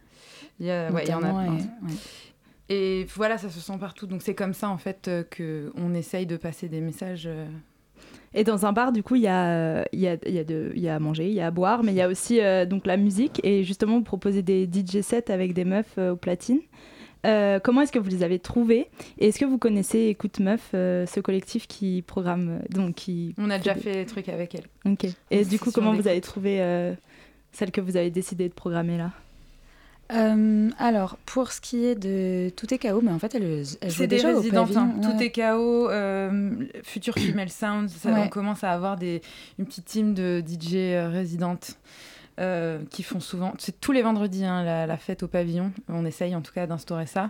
Il 0.59 0.65
y, 0.65 0.69
ouais, 0.69 1.05
y 1.05 1.13
en 1.13 1.21
a 1.21 1.43
plein. 1.43 1.57
Et, 2.69 3.01
et, 3.01 3.03
voilà, 3.15 3.37
ça 3.37 3.51
se 3.51 3.59
sent 3.59 3.77
partout. 3.79 4.07
Donc 4.07 4.23
c'est 4.23 4.35
comme 4.35 4.53
ça 4.53 4.69
en 4.69 4.77
fait 4.77 5.09
que 5.29 5.71
qu'on 5.75 5.93
essaye 5.93 6.25
de 6.25 6.37
passer 6.37 6.67
des 6.67 6.81
messages 6.81 7.29
et 8.33 8.43
dans 8.43 8.65
un 8.65 8.71
bar, 8.71 8.91
du 8.91 9.03
coup, 9.03 9.15
il 9.15 9.23
y 9.23 9.27
a, 9.27 9.85
y, 9.91 10.07
a, 10.07 10.17
y, 10.25 10.39
a 10.39 10.43
de, 10.43 10.71
y 10.75 10.87
a 10.87 10.95
à 10.95 10.99
manger, 10.99 11.27
il 11.27 11.33
y 11.33 11.41
a 11.41 11.47
à 11.47 11.51
boire, 11.51 11.83
mais 11.83 11.91
il 11.91 11.95
y 11.95 12.01
a 12.01 12.07
aussi 12.07 12.39
euh, 12.39 12.65
donc 12.65 12.85
la 12.85 12.95
musique. 12.95 13.41
Et 13.43 13.63
justement, 13.63 13.97
vous 13.97 14.03
proposez 14.03 14.41
des 14.41 14.69
DJ 14.71 15.01
sets 15.01 15.29
avec 15.31 15.53
des 15.53 15.65
meufs 15.65 15.97
euh, 15.97 16.11
au 16.11 16.15
platine. 16.15 16.59
Euh, 17.25 17.59
comment 17.59 17.81
est-ce 17.81 17.91
que 17.91 17.99
vous 17.99 18.09
les 18.09 18.23
avez 18.23 18.39
trouvés? 18.39 18.87
Et 19.19 19.27
est-ce 19.27 19.37
que 19.37 19.45
vous 19.45 19.57
connaissez 19.57 20.07
Écoute 20.07 20.39
Meuf, 20.39 20.69
ce 20.71 21.19
collectif 21.19 21.67
qui 21.67 22.01
programme 22.01 22.61
donc 22.71 22.95
qui 22.95 23.35
On 23.37 23.49
a 23.51 23.57
déjà 23.57 23.75
fait 23.75 23.93
des 23.93 24.05
trucs 24.05 24.29
avec 24.29 24.55
elle. 24.55 24.91
Ok. 24.91 25.05
Et 25.29 25.45
du 25.45 25.59
coup, 25.59 25.71
comment 25.71 25.93
vous 25.93 26.07
avez 26.07 26.21
trouvé 26.21 26.57
celle 27.51 27.71
que 27.71 27.81
vous 27.81 27.95
avez 27.95 28.09
décidé 28.09 28.49
de 28.49 28.53
programmer 28.53 28.97
là? 28.97 29.11
Euh, 30.13 30.69
alors, 30.77 31.17
pour 31.25 31.51
ce 31.51 31.61
qui 31.61 31.85
est 31.85 31.95
de 31.95 32.51
Tout 32.55 32.73
est 32.73 32.77
chaos, 32.77 33.01
mais 33.01 33.11
en 33.11 33.19
fait, 33.19 33.35
elle, 33.35 33.63
elle 33.81 33.89
joue 33.89 34.07
déjà. 34.07 34.33
Tout 34.33 35.21
est 35.21 35.31
chaos, 35.31 35.89
euh, 35.89 36.51
Future 36.83 37.15
Female 37.15 37.49
Sound, 37.49 37.89
ça, 37.89 38.09
on 38.09 38.27
commence 38.27 38.63
à 38.63 38.71
avoir 38.71 38.97
des, 38.97 39.21
une 39.57 39.65
petite 39.65 39.85
team 39.85 40.13
de 40.13 40.43
DJ 40.45 40.75
euh, 40.75 41.09
résidentes 41.09 41.77
qui 42.89 43.03
font 43.03 43.19
souvent, 43.19 43.53
c'est 43.59 43.79
tous 43.79 43.91
les 43.91 44.01
vendredis 44.01 44.45
hein, 44.45 44.63
la, 44.63 44.97
fête 44.97 45.21
au 45.21 45.27
pavillon, 45.27 45.71
on 45.87 46.05
essaye 46.05 46.35
en 46.35 46.41
tout 46.41 46.51
cas 46.51 46.65
d'instaurer 46.65 47.05
ça. 47.05 47.29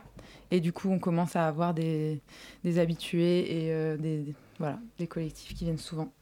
Et 0.52 0.62
du 0.62 0.72
coup, 0.72 0.90
on 0.90 1.00
commence 1.00 1.36
à 1.36 1.48
avoir 1.48 1.74
des, 1.74 2.22
des 2.64 2.80
habitués 2.80 3.68
et 3.68 3.98
des, 3.98 4.34
voilà, 4.58 4.80
des 5.00 5.08
collectifs 5.08 5.54
qui 5.54 5.66
viennent 5.66 5.78
souvent. 5.78 6.14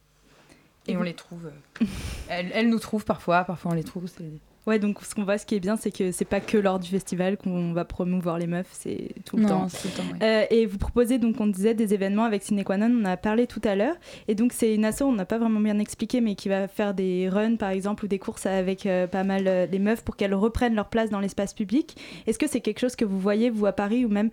Et, 0.88 0.98
on 0.98 1.04
les 1.04 1.13
trouve. 1.13 1.52
elles, 2.30 2.50
elles, 2.52 2.69
nous 2.69 2.80
trouvent 2.80 3.06
parfois, 3.06 3.43
parfois 3.43 3.74
on 3.74 3.76
les 3.76 3.84
trouve. 3.84 4.08
C'est 4.08 4.24
Ouais, 4.69 4.77
donc 4.77 4.99
ce 5.01 5.15
qu'on 5.15 5.23
voit, 5.23 5.39
ce 5.39 5.47
qui 5.47 5.55
est 5.55 5.60
bien, 5.60 5.77
c'est 5.77 5.89
que 5.89 6.12
c'est 6.12 6.25
pas 6.25 6.39
que 6.39 6.55
lors 6.55 6.77
du 6.77 6.88
festival 6.88 7.38
qu'on 7.38 7.73
va 7.73 7.86
promouvoir 7.86 8.38
les 8.38 8.45
meufs, 8.45 8.69
c'est 8.71 9.15
tout 9.25 9.36
le 9.36 9.47
temps. 9.47 9.65
Tout 9.67 9.88
le 9.88 9.89
temps 9.89 10.03
euh, 10.21 10.45
et 10.51 10.67
vous 10.67 10.77
proposez 10.77 11.17
donc, 11.17 11.41
on 11.41 11.47
disait, 11.47 11.73
des 11.73 11.95
événements 11.95 12.23
avec 12.23 12.43
Cinequanon, 12.43 12.95
on 12.95 13.01
en 13.01 13.05
a 13.05 13.17
parlé 13.17 13.47
tout 13.47 13.62
à 13.63 13.73
l'heure. 13.73 13.95
Et 14.27 14.36
donc 14.36 14.53
c'est 14.53 14.75
une 14.75 14.86
asso, 14.86 15.01
on 15.01 15.13
n'a 15.13 15.25
pas 15.25 15.39
vraiment 15.39 15.60
bien 15.60 15.79
expliqué, 15.79 16.21
mais 16.21 16.36
qui 16.36 16.49
va 16.49 16.67
faire 16.67 16.93
des 16.93 17.29
runs 17.29 17.55
par 17.55 17.71
exemple 17.71 18.05
ou 18.05 18.08
des 18.08 18.19
courses 18.19 18.45
avec 18.45 18.86
euh, 18.86 19.08
pas 19.08 19.23
mal 19.23 19.47
euh, 19.47 19.65
des 19.65 19.79
meufs 19.79 20.03
pour 20.03 20.15
qu'elles 20.15 20.36
reprennent 20.36 20.75
leur 20.75 20.89
place 20.89 21.10
dans 21.10 21.19
l'espace 21.19 21.55
public. 21.55 21.97
Est-ce 22.27 22.38
que 22.38 22.47
c'est 22.47 22.62
quelque 22.62 22.79
chose 22.79 22.95
que 22.95 23.05
vous 23.05 23.19
voyez, 23.19 23.49
vous, 23.49 23.65
à 23.65 23.71
Paris 23.71 24.05
ou 24.05 24.10
même 24.10 24.29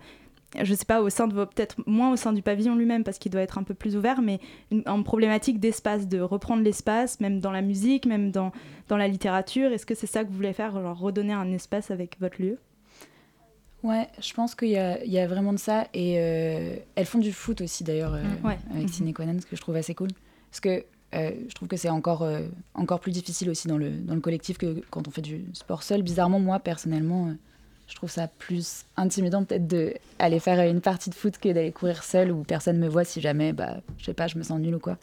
je 0.63 0.73
sais 0.73 0.85
pas, 0.85 1.01
au 1.01 1.09
sein 1.09 1.27
de 1.27 1.33
peut-être 1.33 1.75
moins 1.85 2.11
au 2.11 2.15
sein 2.15 2.33
du 2.33 2.41
pavillon 2.41 2.75
lui-même 2.75 3.03
parce 3.03 3.17
qu'il 3.17 3.31
doit 3.31 3.41
être 3.41 3.57
un 3.57 3.63
peu 3.63 3.73
plus 3.73 3.95
ouvert, 3.95 4.21
mais 4.21 4.39
en 4.85 5.03
problématique 5.03 5.59
d'espace, 5.59 6.07
de 6.07 6.19
reprendre 6.19 6.63
l'espace, 6.63 7.19
même 7.19 7.39
dans 7.39 7.51
la 7.51 7.61
musique, 7.61 8.05
même 8.05 8.31
dans, 8.31 8.51
dans 8.87 8.97
la 8.97 9.07
littérature. 9.07 9.71
Est-ce 9.71 9.85
que 9.85 9.95
c'est 9.95 10.07
ça 10.07 10.23
que 10.23 10.29
vous 10.29 10.35
voulez 10.35 10.53
faire, 10.53 10.71
genre 10.71 10.97
redonner 10.97 11.33
un 11.33 11.51
espace 11.51 11.91
avec 11.91 12.19
votre 12.19 12.41
lieu? 12.41 12.57
Ouais, 13.83 14.07
je 14.19 14.33
pense 14.33 14.55
qu'il 14.55 14.69
y, 14.69 14.71
y 14.71 15.19
a, 15.19 15.27
vraiment 15.27 15.53
de 15.53 15.59
ça. 15.59 15.87
Et 15.93 16.15
euh, 16.17 16.75
elles 16.95 17.05
font 17.05 17.19
du 17.19 17.31
foot 17.31 17.61
aussi 17.61 17.83
d'ailleurs 17.83 18.15
euh, 18.15 18.23
avec 18.73 18.89
Ciné 18.89 19.13
ce 19.15 19.45
que 19.45 19.55
je 19.55 19.61
trouve 19.61 19.75
assez 19.75 19.95
cool. 19.95 20.09
Parce 20.49 20.59
que 20.59 20.83
euh, 21.15 21.31
je 21.47 21.53
trouve 21.53 21.67
que 21.67 21.77
c'est 21.77 21.89
encore, 21.89 22.27
encore 22.73 22.99
plus 22.99 23.11
difficile 23.11 23.49
aussi 23.49 23.67
dans 23.67 23.77
le, 23.77 23.91
dans 23.91 24.15
le 24.15 24.21
collectif 24.21 24.57
que 24.57 24.81
quand 24.89 25.07
on 25.07 25.11
fait 25.11 25.21
du 25.21 25.45
sport 25.53 25.83
seul. 25.83 26.01
Bizarrement, 26.01 26.39
moi 26.39 26.59
personnellement 26.59 27.33
je 27.87 27.95
trouve 27.95 28.09
ça 28.09 28.27
plus 28.27 28.85
intimidant 28.97 29.43
peut-être 29.43 29.67
d'aller 29.67 30.39
faire 30.39 30.59
une 30.69 30.81
partie 30.81 31.09
de 31.09 31.15
foot 31.15 31.37
que 31.37 31.49
d'aller 31.49 31.71
courir 31.71 32.03
seul 32.03 32.31
où 32.31 32.43
personne 32.43 32.77
me 32.77 32.87
voit 32.87 33.05
si 33.05 33.21
jamais, 33.21 33.53
bah, 33.53 33.77
je 33.97 34.05
sais 34.05 34.13
pas, 34.13 34.27
je 34.27 34.37
me 34.37 34.43
sens 34.43 34.59
nulle 34.59 34.75
ou 34.75 34.79
quoi. 34.79 34.97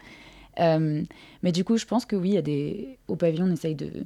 Euh, 0.60 1.02
mais 1.42 1.52
du 1.52 1.64
coup, 1.64 1.76
je 1.76 1.86
pense 1.86 2.04
que 2.04 2.14
oui, 2.14 2.30
il 2.30 2.34
y 2.34 2.38
a 2.38 2.42
des... 2.42 2.98
au 3.08 3.16
pavillon, 3.16 3.46
on 3.46 3.52
essaye 3.52 3.74
de, 3.74 4.04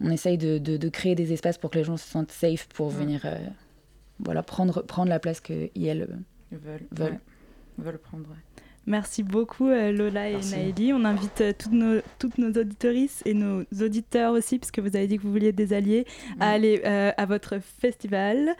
on 0.00 0.10
essaye 0.10 0.38
de, 0.38 0.58
de, 0.58 0.88
créer 0.88 1.14
des 1.14 1.32
espaces 1.32 1.58
pour 1.58 1.70
que 1.70 1.78
les 1.78 1.84
gens 1.84 1.96
se 1.96 2.06
sentent 2.06 2.30
safe 2.30 2.68
pour 2.68 2.90
venir 2.90 3.22
euh, 3.24 3.36
voilà, 4.20 4.42
prendre, 4.42 4.82
prendre 4.82 5.08
la 5.08 5.18
place 5.18 5.40
qu'elles 5.40 5.70
veulent, 6.52 6.86
veulent. 6.92 7.20
veulent 7.78 7.98
prendre. 7.98 8.28
Merci 8.88 9.22
beaucoup 9.22 9.68
euh, 9.68 9.92
Lola 9.92 10.30
et 10.30 10.40
Naëli. 10.40 10.94
On 10.94 11.04
invite 11.04 11.42
euh, 11.42 11.52
toutes, 11.56 11.72
nos, 11.72 12.00
toutes 12.18 12.38
nos 12.38 12.48
auditorices 12.48 13.20
et 13.26 13.34
nos 13.34 13.64
auditeurs 13.82 14.32
aussi, 14.32 14.58
puisque 14.58 14.78
vous 14.78 14.96
avez 14.96 15.06
dit 15.06 15.18
que 15.18 15.24
vous 15.24 15.30
vouliez 15.30 15.52
des 15.52 15.74
alliés, 15.74 16.06
à 16.40 16.52
aller 16.52 16.80
euh, 16.86 17.12
à 17.18 17.26
votre 17.26 17.58
festival 17.58 18.56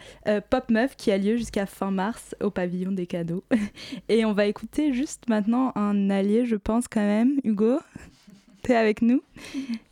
Pop 0.50 0.70
Meuf 0.70 0.96
qui 0.96 1.10
a 1.10 1.16
lieu 1.16 1.36
jusqu'à 1.36 1.64
fin 1.64 1.90
mars 1.90 2.36
au 2.42 2.50
pavillon 2.50 2.92
des 2.92 3.06
cadeaux. 3.06 3.42
et 4.10 4.26
on 4.26 4.34
va 4.34 4.44
écouter 4.44 4.92
juste 4.92 5.30
maintenant 5.30 5.72
un 5.76 6.10
allié, 6.10 6.44
je 6.44 6.56
pense 6.56 6.88
quand 6.88 7.00
même, 7.00 7.40
Hugo? 7.42 7.78
Avec 8.70 9.02
nous. 9.02 9.22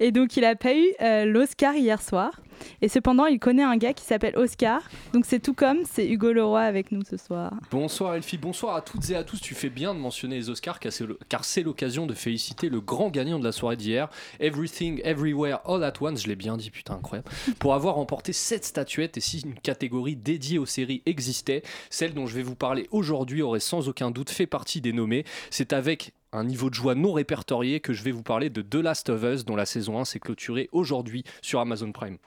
Et 0.00 0.12
donc 0.12 0.36
il 0.36 0.44
a 0.44 0.54
pas 0.54 0.74
eu 0.74 0.92
l'Oscar 1.26 1.74
hier 1.74 2.00
soir. 2.02 2.40
Et 2.82 2.88
cependant, 2.88 3.26
il 3.26 3.38
connaît 3.38 3.62
un 3.62 3.76
gars 3.76 3.92
qui 3.92 4.04
s'appelle 4.04 4.36
Oscar. 4.36 4.82
Donc 5.12 5.24
c'est 5.26 5.40
tout 5.40 5.54
comme, 5.54 5.78
c'est 5.84 6.06
Hugo 6.06 6.32
Leroy 6.32 6.60
avec 6.60 6.92
nous 6.92 7.02
ce 7.08 7.16
soir. 7.16 7.52
Bonsoir 7.70 8.14
Elfie, 8.14 8.38
bonsoir 8.38 8.76
à 8.76 8.82
toutes 8.82 9.10
et 9.10 9.16
à 9.16 9.24
tous. 9.24 9.40
Tu 9.40 9.54
fais 9.54 9.70
bien 9.70 9.94
de 9.94 9.98
mentionner 9.98 10.36
les 10.36 10.50
Oscars 10.50 10.80
car 10.80 11.44
c'est 11.44 11.62
l'occasion 11.62 12.06
de 12.06 12.14
féliciter 12.14 12.68
le 12.68 12.80
grand 12.80 13.10
gagnant 13.10 13.38
de 13.38 13.44
la 13.44 13.52
soirée 13.52 13.76
d'hier, 13.76 14.08
Everything, 14.40 15.00
Everywhere, 15.04 15.60
All 15.64 15.82
at 15.84 15.94
Once, 16.00 16.22
je 16.22 16.28
l'ai 16.28 16.36
bien 16.36 16.56
dit, 16.56 16.70
putain, 16.70 16.94
incroyable, 16.94 17.28
pour 17.58 17.74
avoir 17.74 17.96
remporté 17.96 18.32
7 18.32 18.64
statuettes 18.64 19.16
et 19.16 19.20
si 19.20 19.40
une 19.40 19.54
catégorie 19.54 20.16
dédiée 20.16 20.58
aux 20.58 20.66
séries 20.66 21.02
existait, 21.06 21.62
celle 21.90 22.14
dont 22.14 22.26
je 22.26 22.34
vais 22.34 22.42
vous 22.42 22.56
parler 22.56 22.86
aujourd'hui 22.90 23.42
aurait 23.42 23.60
sans 23.60 23.88
aucun 23.88 24.10
doute 24.10 24.30
fait 24.30 24.46
partie 24.46 24.80
des 24.80 24.92
nommés. 24.92 25.24
C'est 25.50 25.72
avec 25.72 26.12
un 26.32 26.44
niveau 26.44 26.70
de 26.70 26.74
joie 26.74 26.94
non 26.94 27.12
répertorié 27.12 27.80
que 27.80 27.92
je 27.92 28.02
vais 28.02 28.12
vous 28.12 28.22
parler 28.22 28.50
de 28.50 28.62
The 28.62 28.76
Last 28.76 29.08
of 29.08 29.22
Us 29.22 29.44
dont 29.44 29.56
la 29.56 29.66
saison 29.66 29.98
1 29.98 30.04
s'est 30.04 30.20
clôturée 30.20 30.68
aujourd'hui 30.72 31.24
sur 31.42 31.60
Amazon 31.60 31.92
Prime. 31.92 32.18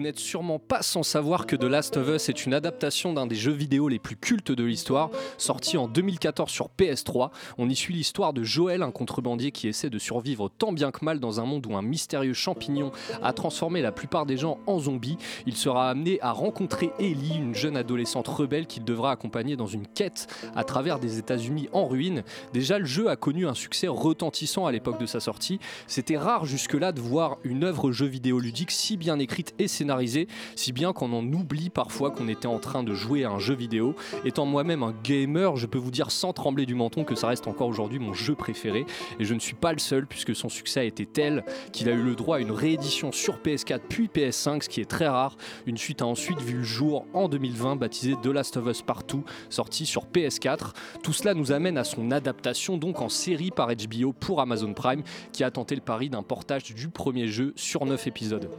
Vous 0.00 0.04
n'êtes 0.04 0.18
sûrement 0.18 0.58
pas 0.58 0.80
sans 0.80 1.02
savoir 1.02 1.44
que 1.44 1.54
The 1.54 1.64
Last 1.64 1.98
of 1.98 2.08
Us 2.08 2.30
est 2.30 2.46
une 2.46 2.54
adaptation 2.54 3.12
d'un 3.12 3.26
des 3.26 3.34
jeux 3.34 3.52
vidéo 3.52 3.86
les 3.86 3.98
plus 3.98 4.16
cultes 4.16 4.50
de 4.50 4.64
l'histoire, 4.64 5.10
sorti 5.36 5.76
en 5.76 5.88
2014 5.88 6.50
sur 6.50 6.70
PS3. 6.78 7.28
On 7.58 7.68
y 7.68 7.76
suit 7.76 7.92
l'histoire 7.92 8.32
de 8.32 8.42
Joël, 8.42 8.82
un 8.82 8.92
contrebandier 8.92 9.50
qui 9.50 9.68
essaie 9.68 9.90
de 9.90 9.98
survivre 9.98 10.48
tant 10.48 10.72
bien 10.72 10.90
que 10.90 11.04
mal 11.04 11.20
dans 11.20 11.38
un 11.38 11.44
monde 11.44 11.66
où 11.66 11.76
un 11.76 11.82
mystérieux 11.82 12.32
champignon 12.32 12.92
a 13.22 13.34
transformé 13.34 13.82
la 13.82 13.92
plupart 13.92 14.24
des 14.24 14.38
gens 14.38 14.58
en 14.66 14.78
zombies. 14.78 15.18
Il 15.44 15.54
sera 15.54 15.90
amené 15.90 16.18
à 16.22 16.32
rencontrer 16.32 16.92
Ellie, 16.98 17.36
une 17.36 17.54
jeune 17.54 17.76
adolescente 17.76 18.28
rebelle 18.28 18.66
qu'il 18.66 18.84
devra 18.84 19.10
accompagner 19.10 19.54
dans 19.54 19.66
une 19.66 19.86
quête 19.86 20.28
à 20.56 20.64
travers 20.64 20.98
des 20.98 21.18
États-Unis 21.18 21.68
en 21.74 21.86
ruine. 21.86 22.22
Déjà, 22.54 22.78
le 22.78 22.86
jeu 22.86 23.10
a 23.10 23.16
connu 23.16 23.46
un 23.46 23.52
succès 23.52 23.86
retentissant 23.86 24.64
à 24.64 24.72
l'époque 24.72 24.98
de 24.98 25.04
sa 25.04 25.20
sortie. 25.20 25.60
C'était 25.86 26.16
rare 26.16 26.46
jusque-là 26.46 26.92
de 26.92 27.02
voir 27.02 27.36
une 27.44 27.64
œuvre 27.64 27.92
jeu 27.92 28.06
vidéo 28.06 28.38
ludique 28.40 28.70
si 28.70 28.96
bien 28.96 29.18
écrite 29.18 29.52
et 29.58 29.68
scénarisée 29.68 29.89
si 30.56 30.72
bien 30.72 30.92
qu'on 30.92 31.12
en 31.12 31.24
oublie 31.32 31.70
parfois 31.70 32.10
qu'on 32.10 32.28
était 32.28 32.46
en 32.46 32.58
train 32.58 32.82
de 32.82 32.94
jouer 32.94 33.24
à 33.24 33.30
un 33.30 33.38
jeu 33.38 33.54
vidéo. 33.54 33.94
Étant 34.24 34.46
moi-même 34.46 34.82
un 34.82 34.94
gamer, 35.04 35.56
je 35.56 35.66
peux 35.66 35.78
vous 35.78 35.90
dire 35.90 36.10
sans 36.10 36.32
trembler 36.32 36.66
du 36.66 36.74
menton 36.74 37.04
que 37.04 37.14
ça 37.14 37.28
reste 37.28 37.46
encore 37.46 37.68
aujourd'hui 37.68 37.98
mon 37.98 38.14
jeu 38.14 38.34
préféré. 38.34 38.86
Et 39.18 39.24
je 39.24 39.34
ne 39.34 39.40
suis 39.40 39.54
pas 39.54 39.72
le 39.72 39.78
seul 39.78 40.06
puisque 40.06 40.34
son 40.34 40.48
succès 40.48 40.80
a 40.80 40.84
été 40.84 41.06
tel 41.06 41.44
qu'il 41.72 41.88
a 41.88 41.92
eu 41.92 42.02
le 42.02 42.14
droit 42.14 42.36
à 42.36 42.40
une 42.40 42.52
réédition 42.52 43.12
sur 43.12 43.38
PS4 43.38 43.80
puis 43.88 44.06
PS5, 44.06 44.64
ce 44.64 44.68
qui 44.68 44.80
est 44.80 44.90
très 44.90 45.08
rare. 45.08 45.36
Une 45.66 45.76
suite 45.76 46.02
a 46.02 46.06
ensuite 46.06 46.40
vu 46.40 46.58
le 46.58 46.62
jour 46.62 47.06
en 47.12 47.28
2020 47.28 47.76
baptisée 47.76 48.14
The 48.22 48.26
Last 48.26 48.56
of 48.56 48.66
Us 48.66 48.82
Partout, 48.82 49.24
sortie 49.48 49.86
sur 49.86 50.06
PS4. 50.06 50.72
Tout 51.02 51.12
cela 51.12 51.34
nous 51.34 51.52
amène 51.52 51.78
à 51.78 51.84
son 51.84 52.10
adaptation 52.10 52.76
donc 52.76 53.00
en 53.00 53.08
série 53.08 53.50
par 53.50 53.68
HBO 53.68 54.12
pour 54.12 54.40
Amazon 54.40 54.72
Prime 54.72 55.02
qui 55.32 55.44
a 55.44 55.50
tenté 55.50 55.74
le 55.74 55.80
pari 55.80 56.10
d'un 56.10 56.22
portage 56.22 56.74
du 56.74 56.88
premier 56.88 57.28
jeu 57.28 57.52
sur 57.56 57.84
9 57.86 58.06
épisodes. 58.06 58.50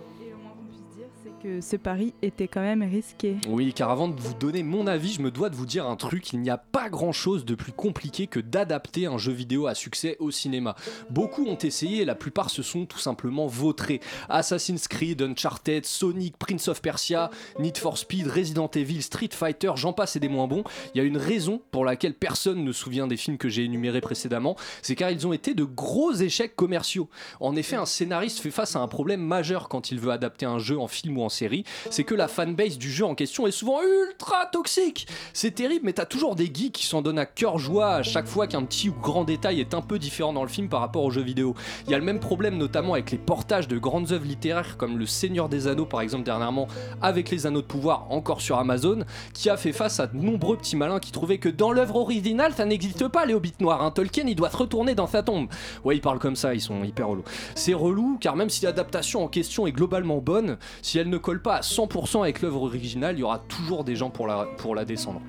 Que 1.41 1.61
ce 1.61 1.75
pari 1.75 2.13
était 2.21 2.47
quand 2.47 2.61
même 2.61 2.83
risqué. 2.83 3.37
Oui, 3.47 3.73
car 3.73 3.89
avant 3.89 4.07
de 4.07 4.19
vous 4.19 4.33
donner 4.33 4.63
mon 4.63 4.85
avis, 4.85 5.13
je 5.13 5.21
me 5.21 5.31
dois 5.31 5.49
de 5.49 5.55
vous 5.55 5.65
dire 5.65 5.87
un 5.87 5.95
truc, 5.95 6.33
il 6.33 6.39
n'y 6.39 6.49
a 6.49 6.57
pas 6.57 6.89
grand-chose 6.89 7.45
de 7.45 7.55
plus 7.55 7.71
compliqué 7.71 8.27
que 8.27 8.39
d'adapter 8.39 9.07
un 9.07 9.17
jeu 9.17 9.31
vidéo 9.31 9.67
à 9.67 9.73
succès 9.73 10.17
au 10.19 10.29
cinéma. 10.29 10.75
Beaucoup 11.09 11.45
ont 11.45 11.57
essayé 11.57 12.01
et 12.01 12.05
la 12.05 12.15
plupart 12.15 12.49
se 12.49 12.61
sont 12.61 12.85
tout 12.85 12.99
simplement 12.99 13.47
vautrés. 13.47 14.01
Assassin's 14.29 14.87
Creed, 14.87 15.21
Uncharted, 15.21 15.85
Sonic, 15.85 16.37
Prince 16.37 16.67
of 16.67 16.81
Persia, 16.81 17.31
Need 17.59 17.77
for 17.77 17.97
Speed, 17.97 18.27
Resident 18.27 18.69
Evil, 18.75 19.01
Street 19.01 19.29
Fighter, 19.31 19.71
j'en 19.75 19.93
passe 19.93 20.15
et 20.15 20.19
des 20.19 20.29
moins 20.29 20.47
bons. 20.47 20.63
Il 20.93 20.99
y 20.99 21.01
a 21.01 21.03
une 21.03 21.17
raison 21.17 21.61
pour 21.71 21.85
laquelle 21.85 22.13
personne 22.13 22.63
ne 22.63 22.71
se 22.71 22.81
souvient 22.81 23.07
des 23.07 23.17
films 23.17 23.37
que 23.37 23.49
j'ai 23.49 23.63
énumérés 23.63 24.01
précédemment, 24.01 24.55
c'est 24.81 24.95
car 24.95 25.09
ils 25.09 25.25
ont 25.25 25.33
été 25.33 25.53
de 25.53 25.63
gros 25.63 26.13
échecs 26.13 26.55
commerciaux. 26.55 27.09
En 27.39 27.55
effet, 27.55 27.75
un 27.75 27.85
scénariste 27.85 28.39
fait 28.39 28.51
face 28.51 28.75
à 28.75 28.79
un 28.79 28.87
problème 28.87 29.21
majeur 29.21 29.69
quand 29.69 29.91
il 29.91 29.99
veut 29.99 30.11
adapter 30.11 30.45
un 30.45 30.59
jeu 30.59 30.79
en 30.79 30.87
film 30.87 31.17
ou 31.17 31.23
en 31.23 31.30
série, 31.31 31.63
c'est 31.89 32.03
que 32.03 32.15
la 32.15 32.27
fanbase 32.27 32.77
du 32.77 32.91
jeu 32.91 33.05
en 33.05 33.15
question 33.15 33.47
est 33.47 33.51
souvent 33.51 33.79
ultra 33.81 34.45
toxique. 34.45 35.07
C'est 35.33 35.51
terrible, 35.51 35.85
mais 35.85 35.93
t'as 35.93 36.05
toujours 36.05 36.35
des 36.35 36.51
geeks 36.53 36.73
qui 36.73 36.85
s'en 36.85 37.01
donnent 37.01 37.19
à 37.19 37.25
cœur 37.25 37.57
joie 37.57 37.95
à 37.95 38.03
chaque 38.03 38.27
fois 38.27 38.47
qu'un 38.47 38.63
petit 38.63 38.89
ou 38.89 38.93
grand 38.93 39.23
détail 39.23 39.59
est 39.59 39.73
un 39.73 39.81
peu 39.81 39.99
différent 39.99 40.33
dans 40.33 40.43
le 40.43 40.49
film 40.49 40.69
par 40.69 40.81
rapport 40.81 41.03
au 41.03 41.11
jeu 41.11 41.21
vidéo. 41.21 41.55
Il 41.85 41.91
y 41.91 41.95
a 41.95 41.97
le 41.97 42.03
même 42.03 42.19
problème 42.19 42.57
notamment 42.57 42.93
avec 42.93 43.11
les 43.11 43.17
portages 43.17 43.67
de 43.67 43.77
grandes 43.77 44.11
œuvres 44.11 44.25
littéraires 44.25 44.77
comme 44.77 44.97
Le 44.97 45.05
Seigneur 45.05 45.49
des 45.49 45.67
Anneaux 45.67 45.85
par 45.85 46.01
exemple 46.01 46.23
dernièrement 46.23 46.67
avec 47.01 47.29
les 47.29 47.45
Anneaux 47.45 47.61
de 47.61 47.67
pouvoir 47.67 48.11
encore 48.11 48.41
sur 48.41 48.57
Amazon, 48.57 49.03
qui 49.33 49.49
a 49.49 49.57
fait 49.57 49.73
face 49.73 49.99
à 49.99 50.07
de 50.07 50.17
nombreux 50.17 50.57
petits 50.57 50.75
malins 50.75 50.99
qui 50.99 51.11
trouvaient 51.11 51.37
que 51.37 51.49
dans 51.49 51.71
l'œuvre 51.71 51.95
originale 51.95 52.53
ça 52.53 52.65
n'existe 52.65 53.07
pas 53.07 53.25
les 53.25 53.33
hobbits 53.33 53.53
noirs. 53.59 53.81
Hein. 53.81 53.91
Tolkien 53.91 54.25
il 54.27 54.35
doit 54.35 54.49
se 54.49 54.57
retourner 54.57 54.95
dans 54.95 55.07
sa 55.07 55.23
tombe. 55.23 55.47
Ouais 55.83 55.95
ils 55.95 56.01
parlent 56.01 56.19
comme 56.19 56.35
ça, 56.35 56.53
ils 56.53 56.61
sont 56.61 56.83
hyper 56.83 57.07
relous. 57.07 57.23
C'est 57.55 57.73
relou 57.73 58.17
car 58.19 58.35
même 58.35 58.49
si 58.49 58.65
l'adaptation 58.65 59.23
en 59.23 59.27
question 59.27 59.67
est 59.67 59.71
globalement 59.71 60.17
bonne, 60.17 60.57
si 60.81 60.97
elle 60.97 61.09
ne 61.09 61.17
colle 61.21 61.41
pas 61.41 61.55
à 61.55 61.61
100% 61.61 62.21
avec 62.21 62.41
l'œuvre 62.41 62.63
originale, 62.63 63.15
il 63.15 63.21
y 63.21 63.23
aura 63.23 63.39
toujours 63.39 63.83
des 63.83 63.95
gens 63.95 64.09
pour 64.09 64.27
la, 64.27 64.47
pour 64.57 64.75
la 64.75 64.85
descendre. 64.85 65.21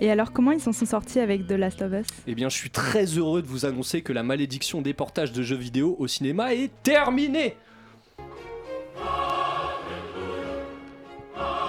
Et 0.00 0.10
alors, 0.10 0.32
comment 0.32 0.52
ils 0.52 0.60
s'en 0.60 0.72
sont 0.72 0.84
sortis 0.84 1.20
avec 1.20 1.46
The 1.46 1.52
Last 1.52 1.80
of 1.80 1.92
Us? 1.92 2.06
Eh 2.26 2.34
bien, 2.34 2.48
je 2.48 2.56
suis 2.56 2.70
très 2.70 3.04
heureux 3.04 3.40
de 3.40 3.46
vous 3.46 3.64
annoncer 3.64 4.02
que 4.02 4.12
la 4.12 4.22
malédiction 4.22 4.82
des 4.82 4.92
portages 4.92 5.32
de 5.32 5.42
jeux 5.42 5.56
vidéo 5.56 5.96
au 5.98 6.06
cinéma 6.06 6.52
est 6.54 6.70
terminée 6.82 7.56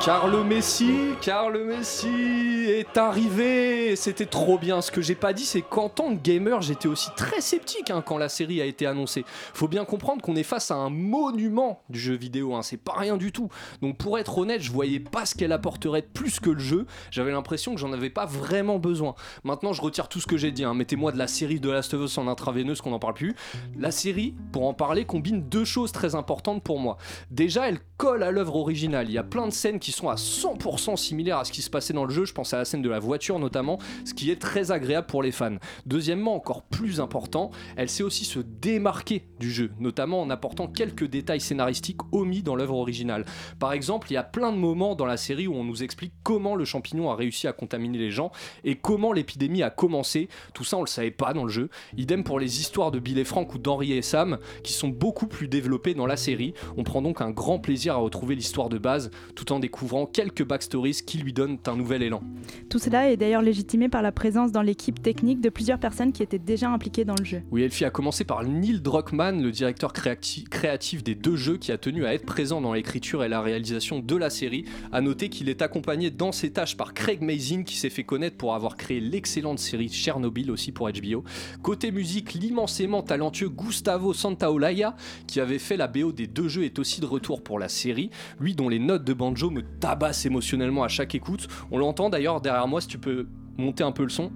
Car 0.03 0.27
le 0.29 0.43
Messie, 0.45 1.15
car 1.19 1.49
le 1.49 1.65
Messie 1.65 2.65
est 2.69 2.97
arrivé. 2.97 3.95
C'était 3.97 4.25
trop 4.25 4.57
bien. 4.57 4.81
Ce 4.81 4.89
que 4.89 5.01
j'ai 5.01 5.15
pas 5.15 5.33
dit, 5.33 5.43
c'est 5.43 5.61
qu'en 5.61 5.89
tant 5.89 6.15
que 6.15 6.21
gamer, 6.21 6.61
j'étais 6.61 6.87
aussi 6.87 7.09
très 7.17 7.41
sceptique 7.41 7.89
hein, 7.91 8.01
quand 8.05 8.17
la 8.17 8.29
série 8.29 8.61
a 8.61 8.65
été 8.65 8.85
annoncée. 8.85 9.25
Faut 9.53 9.67
bien 9.67 9.83
comprendre 9.83 10.21
qu'on 10.21 10.37
est 10.37 10.43
face 10.43 10.71
à 10.71 10.75
un 10.75 10.89
monument 10.89 11.81
du 11.89 11.99
jeu 11.99 12.15
vidéo. 12.15 12.55
Hein. 12.55 12.61
C'est 12.61 12.77
pas 12.77 12.93
rien 12.93 13.17
du 13.17 13.33
tout. 13.33 13.49
Donc 13.81 13.97
pour 13.97 14.17
être 14.17 14.37
honnête, 14.37 14.61
je 14.61 14.71
voyais 14.71 15.01
pas 15.01 15.25
ce 15.25 15.35
qu'elle 15.35 15.51
apporterait 15.51 16.03
de 16.03 16.07
plus 16.07 16.39
que 16.39 16.51
le 16.51 16.59
jeu. 16.59 16.85
J'avais 17.11 17.31
l'impression 17.31 17.73
que 17.73 17.79
j'en 17.81 17.91
avais 17.91 18.09
pas 18.09 18.25
vraiment 18.25 18.79
besoin. 18.79 19.15
Maintenant, 19.43 19.73
je 19.73 19.81
retire 19.81 20.07
tout 20.07 20.21
ce 20.21 20.27
que 20.27 20.37
j'ai 20.37 20.51
dit. 20.51 20.63
hein. 20.63 20.73
Mettez-moi 20.73 21.11
de 21.11 21.17
la 21.17 21.27
série 21.27 21.59
de 21.59 21.69
Last 21.69 21.93
of 21.93 22.03
Us 22.05 22.17
en 22.17 22.29
intraveineuse, 22.29 22.79
qu'on 22.79 22.91
n'en 22.91 22.99
parle 22.99 23.15
plus. 23.15 23.35
La 23.77 23.91
série, 23.91 24.35
pour 24.53 24.67
en 24.67 24.73
parler, 24.73 25.03
combine 25.03 25.41
deux 25.49 25.65
choses 25.65 25.91
très 25.91 26.15
importantes 26.15 26.63
pour 26.63 26.79
moi. 26.79 26.97
Déjà, 27.29 27.67
elle 27.67 27.79
colle 27.97 28.23
à 28.23 28.31
l'œuvre 28.31 28.55
originale. 28.55 29.09
Il 29.09 29.13
y 29.13 29.17
a 29.17 29.23
plein 29.23 29.47
de 29.47 29.56
scènes 29.57 29.79
qui 29.79 29.91
sont 29.91 30.07
à 30.07 30.15
100% 30.15 30.95
similaires 30.95 31.39
à 31.39 31.45
ce 31.45 31.51
qui 31.51 31.61
se 31.61 31.69
passait 31.69 31.93
dans 31.93 32.05
le 32.05 32.13
jeu. 32.13 32.25
Je 32.25 32.33
pense 32.33 32.53
à 32.53 32.59
la 32.59 32.65
scène 32.65 32.81
de 32.81 32.89
la 32.89 32.99
voiture 32.99 33.39
notamment, 33.39 33.79
ce 34.05 34.13
qui 34.13 34.31
est 34.31 34.37
très 34.37 34.71
agréable 34.71 35.07
pour 35.07 35.23
les 35.23 35.31
fans. 35.31 35.57
Deuxièmement, 35.85 36.35
encore 36.35 36.63
plus 36.63 37.01
important, 37.01 37.51
elle 37.75 37.89
sait 37.89 38.03
aussi 38.03 38.23
se 38.23 38.39
démarquer 38.39 39.27
du 39.39 39.51
jeu, 39.51 39.71
notamment 39.79 40.21
en 40.21 40.29
apportant 40.29 40.67
quelques 40.67 41.05
détails 41.05 41.41
scénaristiques 41.41 42.01
omis 42.11 42.43
dans 42.43 42.55
l'œuvre 42.55 42.75
originale. 42.75 43.25
Par 43.59 43.73
exemple, 43.73 44.07
il 44.09 44.13
y 44.13 44.17
a 44.17 44.23
plein 44.23 44.51
de 44.51 44.57
moments 44.57 44.95
dans 44.95 45.05
la 45.05 45.17
série 45.17 45.47
où 45.47 45.55
on 45.55 45.63
nous 45.63 45.83
explique 45.83 46.13
comment 46.23 46.55
le 46.55 46.65
champignon 46.65 47.11
a 47.11 47.15
réussi 47.15 47.47
à 47.47 47.53
contaminer 47.53 47.97
les 47.97 48.11
gens 48.11 48.31
et 48.63 48.75
comment 48.75 49.11
l'épidémie 49.11 49.63
a 49.63 49.69
commencé. 49.69 50.29
Tout 50.53 50.63
ça, 50.63 50.77
on 50.77 50.81
le 50.81 50.87
savait 50.87 51.11
pas 51.11 51.33
dans 51.33 51.43
le 51.43 51.51
jeu. 51.51 51.69
Idem 51.97 52.23
pour 52.23 52.39
les 52.39 52.59
histoires 52.59 52.91
de 52.91 52.99
Bill 52.99 53.17
et 53.17 53.23
Frank 53.23 53.53
ou 53.53 53.57
d'Henri 53.57 53.93
et 53.93 54.01
Sam, 54.01 54.37
qui 54.63 54.73
sont 54.73 54.89
beaucoup 54.89 55.27
plus 55.27 55.47
développées 55.47 55.93
dans 55.93 56.05
la 56.05 56.17
série. 56.17 56.53
On 56.77 56.83
prend 56.83 57.01
donc 57.01 57.21
un 57.21 57.31
grand 57.31 57.59
plaisir 57.59 57.95
à 57.95 57.97
retrouver 57.97 58.35
l'histoire 58.35 58.69
de 58.69 58.77
base, 58.77 59.11
tout 59.35 59.46
en 59.51 59.59
découvrant 59.59 60.05
quelques 60.05 60.45
backstories 60.45 61.01
qui 61.05 61.17
lui 61.19 61.33
donnent 61.33 61.57
un 61.67 61.75
nouvel 61.75 62.03
élan. 62.03 62.21
Tout 62.69 62.79
cela 62.79 63.11
est 63.11 63.17
d'ailleurs 63.17 63.41
légitimé 63.41 63.89
par 63.89 64.01
la 64.01 64.11
présence 64.11 64.51
dans 64.51 64.61
l'équipe 64.61 65.01
technique 65.01 65.41
de 65.41 65.49
plusieurs 65.49 65.79
personnes 65.79 66.11
qui 66.11 66.23
étaient 66.23 66.39
déjà 66.39 66.69
impliquées 66.69 67.05
dans 67.05 67.15
le 67.17 67.25
jeu. 67.25 67.41
Oui, 67.51 67.63
Elfie 67.63 67.85
a 67.85 67.89
commencé 67.89 68.23
par 68.23 68.43
Neil 68.43 68.81
Druckmann, 68.81 69.41
le 69.41 69.51
directeur 69.51 69.93
créati- 69.93 70.47
créatif 70.49 71.03
des 71.03 71.15
deux 71.15 71.35
jeux, 71.35 71.57
qui 71.57 71.71
a 71.71 71.77
tenu 71.77 72.05
à 72.05 72.13
être 72.13 72.25
présent 72.25 72.61
dans 72.61 72.73
l'écriture 72.73 73.23
et 73.23 73.29
la 73.29 73.41
réalisation 73.41 73.99
de 73.99 74.15
la 74.15 74.29
série. 74.29 74.65
À 74.91 75.01
noter 75.01 75.29
qu'il 75.29 75.49
est 75.49 75.61
accompagné 75.61 76.09
dans 76.11 76.31
ses 76.31 76.51
tâches 76.51 76.75
par 76.75 76.93
Craig 76.93 77.21
Mazin, 77.21 77.63
qui 77.63 77.77
s'est 77.77 77.89
fait 77.89 78.03
connaître 78.03 78.37
pour 78.37 78.55
avoir 78.55 78.75
créé 78.75 78.99
l'excellente 78.99 79.59
série 79.59 79.89
Chernobyl 79.89 80.51
aussi 80.51 80.71
pour 80.71 80.89
HBO. 80.89 81.23
Côté 81.61 81.91
musique, 81.91 82.33
l'immensément 82.33 83.01
talentueux 83.03 83.49
Gustavo 83.49 84.13
Santaolalla, 84.13 84.95
qui 85.27 85.39
avait 85.39 85.59
fait 85.59 85.77
la 85.77 85.87
BO 85.87 86.11
des 86.11 86.27
deux 86.27 86.47
jeux, 86.47 86.63
est 86.63 86.79
aussi 86.79 87.01
de 87.01 87.05
retour 87.05 87.43
pour 87.43 87.59
la 87.59 87.69
série. 87.69 88.09
Lui, 88.39 88.55
dont 88.55 88.69
les 88.69 88.79
notes 88.79 89.03
de 89.03 89.13
banjo 89.13 89.36
me 89.45 89.61
tabassent 89.61 90.25
émotionnellement 90.25 90.83
à 90.83 90.87
chaque 90.87 91.15
écoute. 91.15 91.47
On 91.71 91.77
l'entend 91.77 92.09
d'ailleurs 92.09 92.41
derrière 92.41 92.67
moi, 92.67 92.81
si 92.81 92.87
tu 92.87 92.97
peux 92.97 93.27
monter 93.57 93.83
un 93.83 93.91
peu 93.91 94.03
le 94.03 94.09
son. 94.09 94.31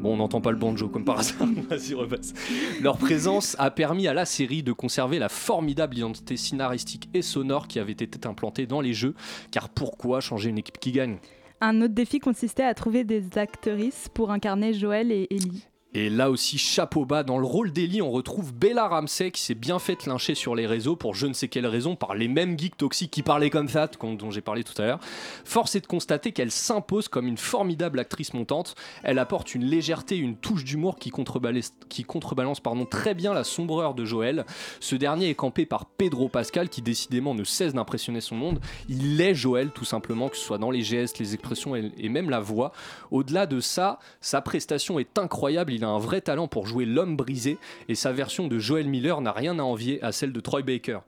Bon, 0.00 0.12
on 0.12 0.16
n'entend 0.16 0.40
pas 0.40 0.50
le 0.50 0.58
banjo 0.58 0.88
comme 0.88 1.04
par 1.04 1.20
hasard, 1.20 1.48
vas-y 1.70 1.94
repasse. 1.94 2.34
Leur 2.82 2.98
présence 2.98 3.56
a 3.58 3.70
permis 3.70 4.08
à 4.08 4.14
la 4.14 4.24
série 4.24 4.62
de 4.62 4.72
conserver 4.72 5.18
la 5.18 5.28
formidable 5.28 5.96
identité 5.96 6.36
scénaristique 6.36 7.08
et 7.14 7.22
sonore 7.22 7.66
qui 7.66 7.78
avait 7.78 7.92
été 7.92 8.26
implantée 8.28 8.66
dans 8.66 8.80
les 8.80 8.92
jeux, 8.92 9.14
car 9.50 9.68
pourquoi 9.68 10.20
changer 10.20 10.50
une 10.50 10.58
équipe 10.58 10.78
qui 10.78 10.92
gagne? 10.92 11.18
Un 11.62 11.80
autre 11.80 11.94
défi 11.94 12.18
consistait 12.18 12.64
à 12.64 12.74
trouver 12.74 13.04
des 13.04 13.38
actrices 13.38 14.08
pour 14.12 14.30
incarner 14.30 14.74
Joël 14.74 15.10
et 15.10 15.26
Ellie. 15.30 15.66
Et 15.98 16.10
là 16.10 16.30
aussi, 16.30 16.58
chapeau 16.58 17.06
bas, 17.06 17.22
dans 17.22 17.38
le 17.38 17.46
rôle 17.46 17.72
d'Ellie, 17.72 18.02
on 18.02 18.10
retrouve 18.10 18.52
Bella 18.52 18.86
Ramsey 18.86 19.30
qui 19.30 19.40
s'est 19.40 19.54
bien 19.54 19.78
fait 19.78 20.04
lyncher 20.04 20.34
sur 20.34 20.54
les 20.54 20.66
réseaux 20.66 20.94
pour 20.94 21.14
je 21.14 21.26
ne 21.26 21.32
sais 21.32 21.48
quelle 21.48 21.66
raison 21.66 21.96
par 21.96 22.14
les 22.14 22.28
mêmes 22.28 22.58
geeks 22.58 22.76
toxiques 22.76 23.10
qui 23.10 23.22
parlaient 23.22 23.48
comme 23.48 23.70
ça, 23.70 23.88
dont 24.02 24.30
j'ai 24.30 24.42
parlé 24.42 24.62
tout 24.62 24.74
à 24.82 24.84
l'heure. 24.84 25.00
Force 25.46 25.74
est 25.74 25.80
de 25.80 25.86
constater 25.86 26.32
qu'elle 26.32 26.50
s'impose 26.50 27.08
comme 27.08 27.26
une 27.26 27.38
formidable 27.38 27.98
actrice 27.98 28.34
montante. 28.34 28.74
Elle 29.04 29.18
apporte 29.18 29.54
une 29.54 29.64
légèreté, 29.64 30.18
une 30.18 30.36
touche 30.36 30.64
d'humour 30.64 30.98
qui 30.98 31.08
contrebalance, 31.08 31.72
qui 31.88 32.04
contrebalance 32.04 32.60
pardon, 32.60 32.84
très 32.84 33.14
bien 33.14 33.32
la 33.32 33.42
sombreur 33.42 33.94
de 33.94 34.04
Joël. 34.04 34.44
Ce 34.80 34.96
dernier 34.96 35.30
est 35.30 35.34
campé 35.34 35.64
par 35.64 35.86
Pedro 35.86 36.28
Pascal 36.28 36.68
qui 36.68 36.82
décidément 36.82 37.34
ne 37.34 37.44
cesse 37.44 37.72
d'impressionner 37.72 38.20
son 38.20 38.34
monde. 38.34 38.60
Il 38.90 39.18
est 39.22 39.34
Joël 39.34 39.70
tout 39.70 39.86
simplement, 39.86 40.28
que 40.28 40.36
ce 40.36 40.44
soit 40.44 40.58
dans 40.58 40.70
les 40.70 40.82
gestes, 40.82 41.18
les 41.18 41.32
expressions 41.32 41.74
et, 41.74 42.10
même 42.10 42.28
la 42.28 42.40
voix. 42.40 42.72
Au-delà 43.10 43.46
de 43.46 43.60
ça, 43.60 43.98
sa 44.20 44.42
prestation 44.42 44.98
est 44.98 45.16
incroyable. 45.16 45.72
A 45.86 45.88
un 45.88 45.98
vrai 45.98 46.20
talent 46.20 46.48
pour 46.48 46.66
jouer 46.66 46.84
l'homme 46.84 47.16
brisé 47.16 47.58
et 47.88 47.94
sa 47.94 48.12
version 48.12 48.48
de 48.48 48.58
Joel 48.58 48.88
Miller 48.88 49.20
n'a 49.20 49.32
rien 49.32 49.58
à 49.58 49.62
envier 49.62 50.02
à 50.02 50.12
celle 50.12 50.32
de 50.32 50.40
Troy 50.40 50.62
Baker. 50.62 50.98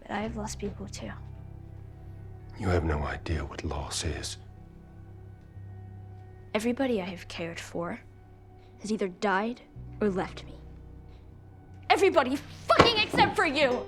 But 0.00 0.10
I've 0.10 0.36
lost 0.36 0.58
people 0.58 0.86
too. 0.86 1.12
You 2.60 2.68
have 2.68 2.84
no 2.84 3.00
idea 3.06 3.42
what 3.42 3.64
loss 3.64 4.04
is. 4.04 4.38
Everybody 6.54 7.00
I 7.00 7.06
have 7.06 7.26
cared 7.26 7.58
for 7.58 7.98
has 8.80 8.92
either 8.92 9.08
died 9.08 9.60
or 10.00 10.08
left 10.08 10.44
me. 10.44 10.52
Everybody 11.90 12.36
fucking 12.68 12.98
except 12.98 13.34
for 13.34 13.46
you! 13.46 13.86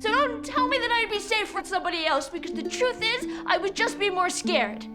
So 0.00 0.10
don't 0.10 0.44
tell 0.44 0.68
me 0.68 0.78
that 0.78 0.90
I'd 0.92 1.10
be 1.10 1.18
safe 1.18 1.54
with 1.54 1.66
somebody 1.66 2.06
else 2.06 2.28
because 2.28 2.52
the 2.52 2.62
truth 2.62 3.02
is, 3.02 3.26
I 3.46 3.58
would 3.58 3.74
just 3.74 3.98
be 3.98 4.10
more 4.10 4.30
scared. 4.30 4.86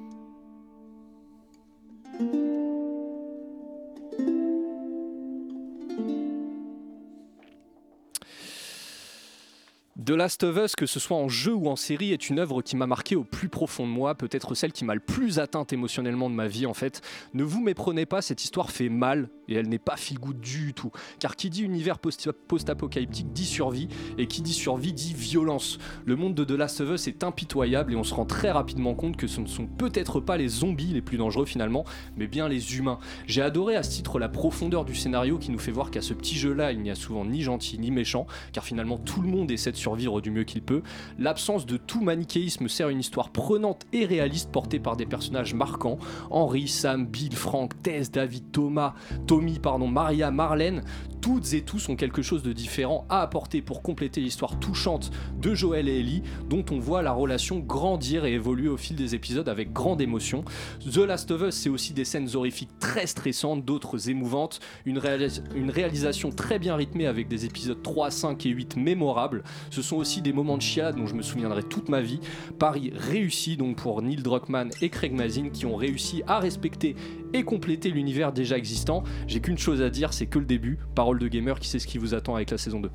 The 10.04 10.10
Last 10.10 10.44
of 10.44 10.58
Us, 10.58 10.76
que 10.76 10.86
ce 10.86 11.00
soit 11.00 11.16
en 11.16 11.30
jeu 11.30 11.54
ou 11.54 11.70
en 11.70 11.78
série, 11.78 12.12
est 12.12 12.30
une 12.30 12.40
œuvre 12.40 12.62
qui 12.62 12.76
m'a 12.76 12.88
marqué 12.88 13.16
au 13.16 13.24
plus 13.24 13.48
profond 13.48 13.86
de 13.86 13.92
moi, 13.92 14.16
peut-être 14.16 14.54
celle 14.54 14.74
qui 14.74 14.84
m'a 14.84 14.96
le 14.96 15.00
plus 15.00 15.40
atteinte 15.40 15.72
émotionnellement 15.72 16.30
de 16.30 16.36
ma 16.36 16.48
vie 16.48 16.66
en 16.66 16.74
fait. 16.74 17.00
Ne 17.34 17.44
vous 17.44 17.62
méprenez 17.62 18.06
pas, 18.06 18.22
cette 18.22 18.44
histoire 18.44 18.72
fait 18.72 18.90
mal 18.90 19.30
et 19.48 19.54
elle 19.54 19.70
n'est 19.70 19.80
pas 19.80 19.96
feel 19.96 20.18
du 20.42 20.74
tout. 20.74 20.92
Car 21.20 21.38
qui 21.38 21.50
dit 21.50 21.64
univers 21.64 22.00
post- 22.00 22.32
post-apocalyptique 22.32 23.32
dit 23.32 23.46
survie 23.46 23.88
et 24.18 24.28
qui 24.28 24.42
dit 24.42 24.52
survie 24.54 24.92
dit 24.92 25.14
violence. 25.14 25.78
Le 26.06 26.18
monde 26.18 26.36
de 26.36 26.44
The 26.44 26.58
Last 26.58 26.82
of 26.82 26.90
Us 26.90 27.08
est 27.08 27.24
impitoyable 27.24 27.94
et 27.94 27.96
on 27.96 28.04
se 28.04 28.14
rend 28.14 28.26
très 28.26 28.52
rapidement 28.52 28.96
compte 28.96 29.16
que 29.16 29.28
ce 29.28 29.40
ne 29.40 29.48
sont 29.48 29.68
peut-être 29.68 30.20
pas 30.20 30.36
les 30.36 30.50
zombies 30.50 30.94
les 30.94 31.02
plus 31.02 31.18
dangereux 31.18 31.46
finalement, 31.46 31.86
mais 32.18 32.28
bien 32.28 32.50
les 32.50 32.78
humains. 32.78 33.00
J'ai 33.26 33.42
adoré 33.42 33.78
à 33.78 33.84
ce 33.84 33.92
titre 33.92 34.20
la 34.20 34.28
profondeur 34.28 34.84
du 34.84 34.96
scénario 34.96 35.38
qui 35.38 35.52
nous 35.52 35.60
fait 35.60 35.72
voir 35.72 35.92
qu'à 35.92 36.02
ce 36.02 36.14
petit 36.14 36.36
jeu-là, 36.36 36.74
il 36.74 36.82
n'y 36.82 36.92
a 36.92 36.96
souvent 36.96 37.24
ni 37.24 37.42
gentil 37.42 37.80
ni 37.80 37.90
méchant, 37.90 38.28
car 38.52 38.66
finalement 38.66 38.98
tout 38.98 39.22
le 39.22 39.30
monde 39.30 39.50
essaie 39.50 39.72
de 39.72 39.78
survivre 39.78 39.93
du 39.96 40.32
mieux 40.32 40.44
qu'il 40.44 40.62
peut. 40.62 40.82
L'absence 41.18 41.66
de 41.66 41.78
tout 41.78 42.02
manichéisme 42.02 42.68
sert 42.68 42.90
une 42.90 43.00
histoire 43.00 43.30
prenante 43.30 43.86
et 43.94 44.06
réaliste 44.06 44.52
portée 44.52 44.80
par 44.80 44.98
des 44.98 45.06
personnages 45.06 45.54
marquants. 45.54 45.98
Henry, 46.30 46.68
Sam, 46.68 47.06
Bill, 47.06 47.36
Frank, 47.36 47.82
Tess, 47.84 48.12
David, 48.12 48.52
Thomas, 48.52 48.94
Tommy, 49.28 49.60
pardon, 49.60 49.88
Maria, 49.88 50.32
Marlène, 50.32 50.84
toutes 51.22 51.54
et 51.54 51.62
tous 51.62 51.88
ont 51.90 51.96
quelque 51.96 52.22
chose 52.22 52.44
de 52.44 52.52
différent 52.52 53.06
à 53.10 53.22
apporter 53.22 53.62
pour 53.62 53.82
compléter 53.82 54.20
l'histoire 54.20 54.60
touchante 54.60 55.12
de 55.40 55.54
Joël 55.54 55.88
et 55.88 56.00
Ellie, 56.00 56.24
dont 56.50 56.66
on 56.72 56.80
voit 56.80 57.02
la 57.02 57.14
relation 57.14 57.60
grandir 57.60 58.26
et 58.26 58.34
évoluer 58.34 58.68
au 58.68 58.78
fil 58.78 58.96
des 58.96 59.16
épisodes 59.16 59.48
avec 59.48 59.72
grande 59.72 60.02
émotion. 60.02 60.44
The 60.82 60.98
Last 60.98 61.32
of 61.32 61.44
Us, 61.44 61.56
c'est 61.56 61.70
aussi 61.70 61.94
des 61.94 62.04
scènes 62.04 62.28
horrifiques 62.34 62.78
très 62.80 63.08
stressantes, 63.08 63.64
d'autres 63.64 64.10
émouvantes, 64.10 64.60
une 64.86 64.98
réalisation 64.98 66.32
très 66.32 66.60
bien 66.60 66.76
rythmée 66.76 67.06
avec 67.06 67.28
des 67.28 67.46
épisodes 67.46 67.82
3, 67.82 68.12
5 68.12 68.46
et 68.46 68.50
8 68.50 68.76
mémorables. 68.78 69.44
Ce 69.70 69.82
sont 69.84 69.98
aussi 69.98 70.22
des 70.22 70.34
moments 70.34 70.58
de 70.58 70.62
chiade 70.62 70.96
dont 70.96 71.06
je 71.06 71.14
me 71.14 71.22
souviendrai 71.22 71.64
toute 71.64 71.90
ma 71.90 72.02
vie. 72.02 72.20
Paris 72.58 72.92
réussi 72.96 73.58
donc 73.58 73.78
pour 73.78 74.02
Neil 74.02 74.18
Druckmann 74.18 74.70
et 74.82 74.90
Craig 74.90 75.14
Mazin 75.14 75.50
qui 75.50 75.66
ont 75.66 75.76
réussi 75.76 76.24
à 76.28 76.40
respecter 76.40 76.96
et 77.34 77.44
compléter 77.44 77.90
l'univers 77.92 78.34
déjà 78.34 78.58
existant. 78.58 79.04
J'ai 79.28 79.42
qu'une 79.42 79.58
chose 79.58 79.82
à 79.82 79.90
dire, 79.90 80.14
c'est 80.14 80.28
que 80.28 80.40
le 80.40 80.46
début. 80.46 80.80
Parole 80.96 81.20
de 81.20 81.28
gamer 81.28 81.60
qui 81.60 81.68
sait 81.68 81.80
ce 81.80 81.88
qui 81.88 81.98
vous 81.98 82.14
attend 82.14 82.36
avec 82.36 82.50
la 82.52 82.58
saison 82.58 82.80
2. 82.80 82.90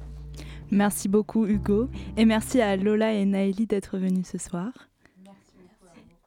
Merci 0.70 1.08
beaucoup 1.08 1.46
Hugo 1.46 1.88
et 2.16 2.24
merci 2.24 2.60
à 2.60 2.76
Lola 2.76 3.14
et 3.14 3.24
Naëli 3.24 3.66
d'être 3.66 3.96
venus 3.96 4.26
ce 4.26 4.38
soir. 4.38 4.70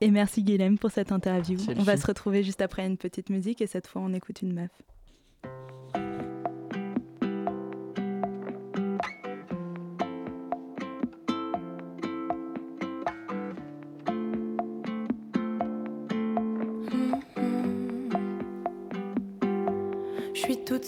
Et 0.02 0.10
merci 0.10 0.44
Guilhem 0.44 0.80
pour 0.80 0.90
cette 0.90 1.12
interview. 1.12 1.60
On 1.78 1.84
va 1.84 1.96
se 1.96 2.08
retrouver 2.08 2.42
juste 2.42 2.62
après 2.62 2.88
une 2.88 2.98
petite 2.98 3.30
musique 3.30 3.62
et 3.62 3.68
cette 3.68 3.86
fois 3.86 4.02
on 4.02 4.14
écoute 4.14 4.42
une 4.42 4.54
meuf. 4.54 4.72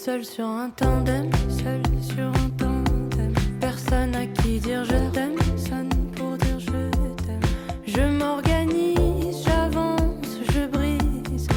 Seule 0.03 0.25
sur 0.25 0.45
un 0.45 0.69
tandem, 0.69 1.29
seule 1.47 1.81
sur 2.01 2.25
un 2.25 2.49
tandem. 2.57 3.33
Personne 3.61 4.13
à 4.15 4.25
qui 4.25 4.59
dire 4.59 4.83
je 4.83 4.97
t'aime, 5.13 5.35
personne 5.35 5.89
pour 6.13 6.35
dire 6.35 6.59
je 6.59 7.23
t'aime. 7.23 7.39
Je 7.87 8.01
m'organise, 8.01 9.45
j'avance, 9.45 10.39
je 10.51 10.65
brise 10.67 11.47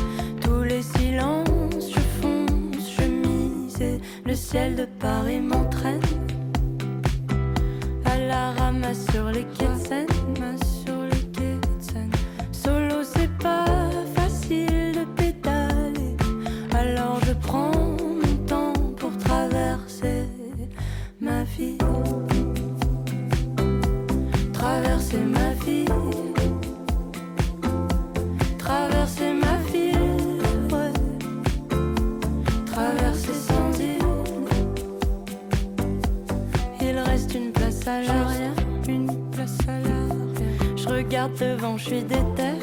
tous 0.42 0.62
les 0.62 0.82
silences, 0.82 1.90
je 1.92 2.00
fonce, 2.20 2.94
je 2.96 3.04
mise. 3.04 3.80
Et 3.80 4.00
le 4.24 4.34
ciel 4.36 4.76
de 4.76 4.86
Paris 5.00 5.40
m'entraîne 5.40 6.00
à 8.04 8.16
la 8.16 8.52
ramasse 8.52 9.06
sur 9.10 9.28
les 9.32 9.45
devant, 41.38 41.76
je 41.76 41.84
suis 41.84 42.02
déter. 42.02 42.56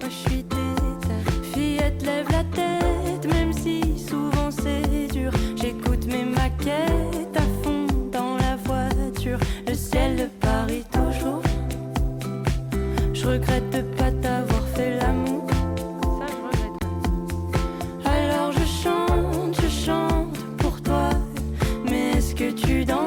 Moi 0.00 0.08
je 0.08 0.28
suis 0.28 0.42
déter. 0.42 1.20
Fillette, 1.52 2.02
lève 2.02 2.26
la 2.30 2.44
tête, 2.44 3.32
même 3.32 3.52
si 3.52 3.98
souvent 3.98 4.50
c'est 4.50 5.08
dur. 5.12 5.30
J'écoute 5.56 6.06
mes 6.06 6.24
maquettes 6.24 7.36
à 7.36 7.46
fond 7.62 7.86
dans 8.12 8.36
la 8.36 8.56
voiture. 8.56 9.38
Le 9.66 9.74
ciel 9.74 10.16
de 10.16 10.26
Paris 10.40 10.84
toujours. 10.92 11.42
Je 13.12 13.26
regrette 13.26 13.70
de 13.70 13.82
pas 13.96 14.10
t'avoir 14.10 14.62
fait 14.74 14.96
l'amour. 14.98 15.46
Alors 18.04 18.52
je 18.52 18.66
chante, 18.82 19.60
je 19.62 19.68
chante 19.68 20.38
pour 20.58 20.80
toi. 20.82 21.10
Mais 21.88 22.12
est-ce 22.18 22.34
que 22.34 22.50
tu 22.50 22.84
danseras 22.84 23.05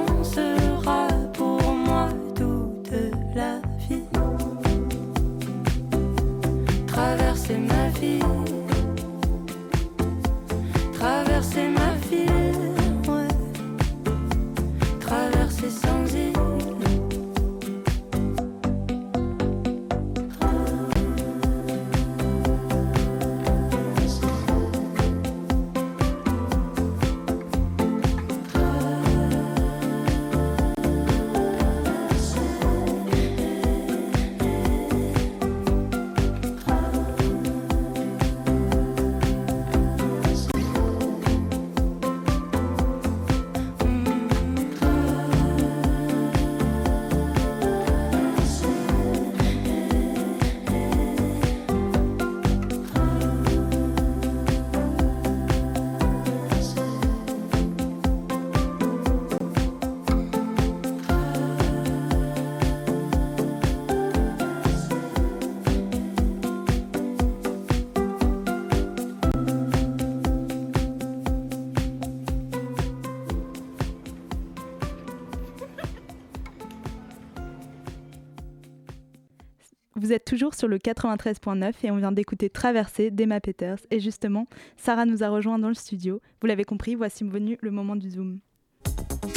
Vous 80.09 80.15
êtes 80.15 80.25
toujours 80.25 80.55
sur 80.55 80.67
le 80.67 80.79
93.9 80.79 81.71
et 81.83 81.91
on 81.91 81.97
vient 81.97 82.11
d'écouter 82.11 82.49
Traverser 82.49 83.11
d'Emma 83.11 83.39
Peters. 83.39 83.77
Et 83.91 83.99
justement, 83.99 84.47
Sarah 84.75 85.05
nous 85.05 85.23
a 85.23 85.29
rejoint 85.29 85.59
dans 85.59 85.67
le 85.67 85.75
studio. 85.75 86.19
Vous 86.41 86.47
l'avez 86.47 86.63
compris, 86.63 86.95
voici 86.95 87.23
venu 87.23 87.59
le 87.61 87.69
moment 87.69 87.95
du 87.95 88.09
Zoom. 88.09 88.39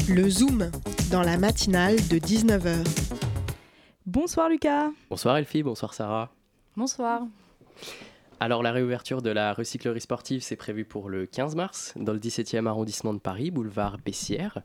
Le 0.08 0.30
Zoom, 0.30 0.70
dans 1.10 1.20
la 1.20 1.36
matinale 1.36 1.96
de 1.96 2.16
19h. 2.16 2.86
Bonsoir 4.06 4.48
Lucas 4.48 4.88
Bonsoir 5.10 5.36
Elfie, 5.36 5.62
bonsoir 5.62 5.92
Sarah. 5.92 6.32
Bonsoir. 6.74 7.26
Alors 8.42 8.64
la 8.64 8.72
réouverture 8.72 9.22
de 9.22 9.30
la 9.30 9.52
recyclerie 9.52 10.00
sportive, 10.00 10.42
c'est 10.42 10.56
prévu 10.56 10.84
pour 10.84 11.08
le 11.08 11.26
15 11.26 11.54
mars 11.54 11.94
dans 11.94 12.12
le 12.12 12.18
17e 12.18 12.66
arrondissement 12.66 13.14
de 13.14 13.20
Paris, 13.20 13.52
boulevard 13.52 13.98
Bessières. 14.04 14.62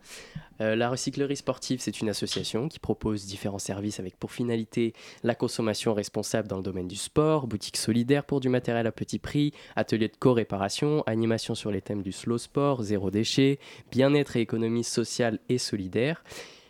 Euh, 0.62 0.76
la 0.76 0.90
recyclerie 0.90 1.36
sportive, 1.36 1.80
c'est 1.80 2.02
une 2.02 2.10
association 2.10 2.70
qui 2.70 2.80
propose 2.80 3.28
différents 3.28 3.60
services 3.60 4.00
avec 4.00 4.18
pour 4.18 4.32
finalité 4.32 4.94
la 5.22 5.36
consommation 5.36 5.94
responsable 5.94 6.48
dans 6.48 6.58
le 6.58 6.64
domaine 6.64 6.88
du 6.88 6.96
sport, 6.96 7.46
boutique 7.46 7.78
solidaire 7.78 8.26
pour 8.26 8.40
du 8.40 8.50
matériel 8.50 8.88
à 8.88 8.92
petit 8.92 9.20
prix, 9.20 9.54
atelier 9.76 10.08
de 10.08 10.18
co-réparation, 10.18 11.04
animation 11.06 11.54
sur 11.54 11.70
les 11.70 11.84
thèmes 11.84 12.02
du 12.02 12.12
slow 12.12 12.40
sport, 12.40 12.82
zéro 12.82 13.12
déchet, 13.12 13.60
bien-être 13.92 14.38
et 14.38 14.42
économie 14.42 14.84
sociale 14.84 15.38
et 15.50 15.60
solidaire. 15.60 16.24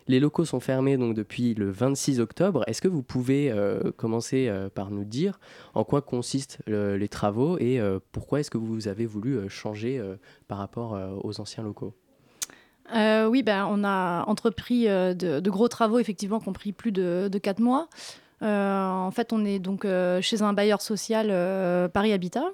Les 0.07 0.19
locaux 0.19 0.45
sont 0.45 0.59
fermés 0.59 0.97
donc 0.97 1.13
depuis 1.13 1.53
le 1.53 1.69
26 1.69 2.19
octobre. 2.19 2.63
Est-ce 2.67 2.81
que 2.81 2.87
vous 2.87 3.03
pouvez 3.03 3.53
commencer 3.97 4.51
par 4.73 4.91
nous 4.91 5.03
dire 5.03 5.39
en 5.73 5.83
quoi 5.83 6.01
consistent 6.01 6.59
les 6.67 7.07
travaux 7.07 7.57
et 7.59 7.81
pourquoi 8.11 8.39
est-ce 8.39 8.49
que 8.49 8.57
vous 8.57 8.87
avez 8.87 9.05
voulu 9.05 9.49
changer 9.49 10.01
par 10.47 10.57
rapport 10.57 10.97
aux 11.23 11.41
anciens 11.41 11.63
locaux? 11.63 11.93
Oui, 12.93 13.43
ben, 13.43 13.67
on 13.69 13.83
a 13.83 14.23
entrepris 14.27 14.85
de, 14.85 15.49
gros 15.49 15.67
travaux, 15.67 15.99
effectivement, 15.99 16.39
qui 16.39 16.47
ont 16.47 16.53
pris 16.53 16.71
plus 16.71 16.93
de, 16.93 17.27
de 17.29 17.37
4 17.37 17.59
mois. 17.59 17.89
en 18.41 19.11
fait, 19.11 19.33
on 19.33 19.43
est 19.43 19.59
donc 19.59 19.85
chez 20.21 20.41
un 20.41 20.53
bailleur 20.53 20.81
social 20.81 21.89
Paris 21.91 22.13
Habitat. 22.13 22.45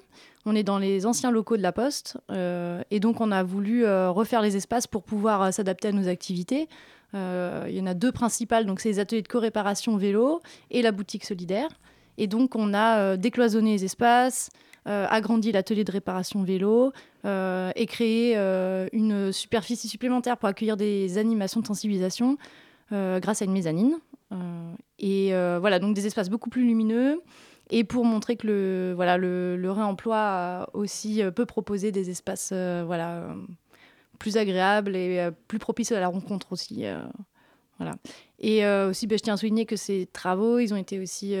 On 0.46 0.54
est 0.54 0.62
dans 0.62 0.78
les 0.78 1.06
anciens 1.06 1.30
locaux 1.30 1.56
de 1.56 1.62
la 1.62 1.72
Poste 1.72 2.18
euh, 2.30 2.82
et 2.90 3.00
donc 3.00 3.20
on 3.20 3.30
a 3.30 3.42
voulu 3.42 3.86
euh, 3.86 4.10
refaire 4.10 4.42
les 4.42 4.56
espaces 4.56 4.86
pour 4.86 5.02
pouvoir 5.02 5.42
euh, 5.42 5.50
s'adapter 5.50 5.88
à 5.88 5.92
nos 5.92 6.06
activités. 6.08 6.68
Il 7.14 7.74
y 7.74 7.80
en 7.80 7.86
a 7.86 7.94
deux 7.94 8.12
principales, 8.12 8.66
donc 8.66 8.80
c'est 8.80 8.88
les 8.88 8.98
ateliers 8.98 9.22
de 9.22 9.28
co-réparation 9.28 9.96
vélo 9.96 10.40
et 10.70 10.82
la 10.82 10.92
boutique 10.92 11.24
solidaire. 11.24 11.68
Et 12.18 12.26
donc 12.26 12.56
on 12.56 12.74
a 12.74 13.16
décloisonné 13.16 13.72
les 13.72 13.84
espaces, 13.84 14.50
agrandi 14.84 15.52
l'atelier 15.52 15.84
de 15.84 15.92
réparation 15.92 16.42
vélo 16.42 16.92
et 17.24 17.86
créé 17.86 18.36
une 18.92 19.32
superficie 19.32 19.88
supplémentaire 19.88 20.36
pour 20.36 20.48
accueillir 20.48 20.76
des 20.76 21.18
animations 21.18 21.60
de 21.60 21.66
sensibilisation 21.66 22.36
grâce 22.90 23.42
à 23.42 23.44
une 23.44 23.52
mezzanine. 23.52 23.98
et 24.98 25.30
voilà, 25.30 25.78
donc 25.78 25.94
des 25.94 26.06
espaces 26.06 26.30
beaucoup 26.30 26.50
plus 26.50 26.64
lumineux 26.64 27.20
et 27.70 27.84
pour 27.84 28.04
montrer 28.04 28.36
que 28.36 28.46
le, 28.46 28.92
voilà, 28.94 29.16
le, 29.16 29.70
réemploi 29.70 30.68
aussi 30.74 31.22
euh, 31.22 31.30
peut 31.30 31.46
proposer 31.46 31.92
des 31.92 32.10
espaces 32.10 32.50
euh, 32.52 32.82
voilà, 32.86 33.18
euh, 33.18 33.34
plus 34.18 34.36
agréables 34.36 34.96
et 34.96 35.28
plus 35.48 35.58
propices 35.58 35.92
à 35.92 36.00
la 36.00 36.08
rencontre 36.08 36.52
aussi. 36.52 36.84
voilà. 37.78 37.92
Et 38.40 38.66
aussi, 38.66 39.06
ben, 39.06 39.18
je 39.18 39.22
tiens 39.22 39.34
à 39.34 39.36
souligner 39.36 39.66
que 39.66 39.76
ces 39.76 40.08
travaux, 40.12 40.58
ils 40.58 40.72
ont 40.74 40.76
été 40.76 40.98
aussi 41.00 41.34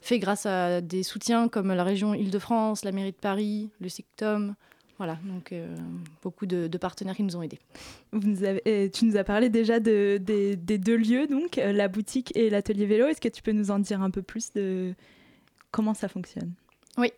faits 0.00 0.20
grâce 0.20 0.46
à 0.46 0.80
des 0.80 1.02
soutiens 1.02 1.48
comme 1.48 1.72
la 1.72 1.84
région 1.84 2.14
Île-de-France, 2.14 2.84
la 2.84 2.92
mairie 2.92 3.12
de 3.12 3.16
Paris, 3.16 3.70
le 3.80 3.88
SICTOM, 3.88 4.54
voilà, 4.98 5.18
donc 5.24 5.52
beaucoup 6.22 6.46
de, 6.46 6.68
partenaires 6.78 7.16
qui 7.16 7.24
nous 7.24 7.36
ont 7.36 7.42
aidés. 7.42 7.58
Vous 8.12 8.28
nous 8.28 8.44
avez, 8.44 8.90
tu 8.90 9.06
nous 9.06 9.16
as 9.16 9.24
parlé 9.24 9.48
déjà 9.48 9.80
de, 9.80 10.18
des 10.18 10.78
deux 10.78 10.96
lieux, 10.96 11.26
donc 11.26 11.56
la 11.56 11.88
boutique 11.88 12.36
et 12.36 12.50
l'atelier 12.50 12.86
vélo. 12.86 13.06
Est-ce 13.06 13.20
que 13.20 13.28
tu 13.28 13.42
peux 13.42 13.52
nous 13.52 13.70
en 13.70 13.78
dire 13.78 14.02
un 14.02 14.10
peu 14.10 14.22
plus 14.22 14.52
de, 14.52 14.94
comment 15.70 15.94
ça 15.94 16.08
fonctionne? 16.08 16.52
Oui. 16.96 17.10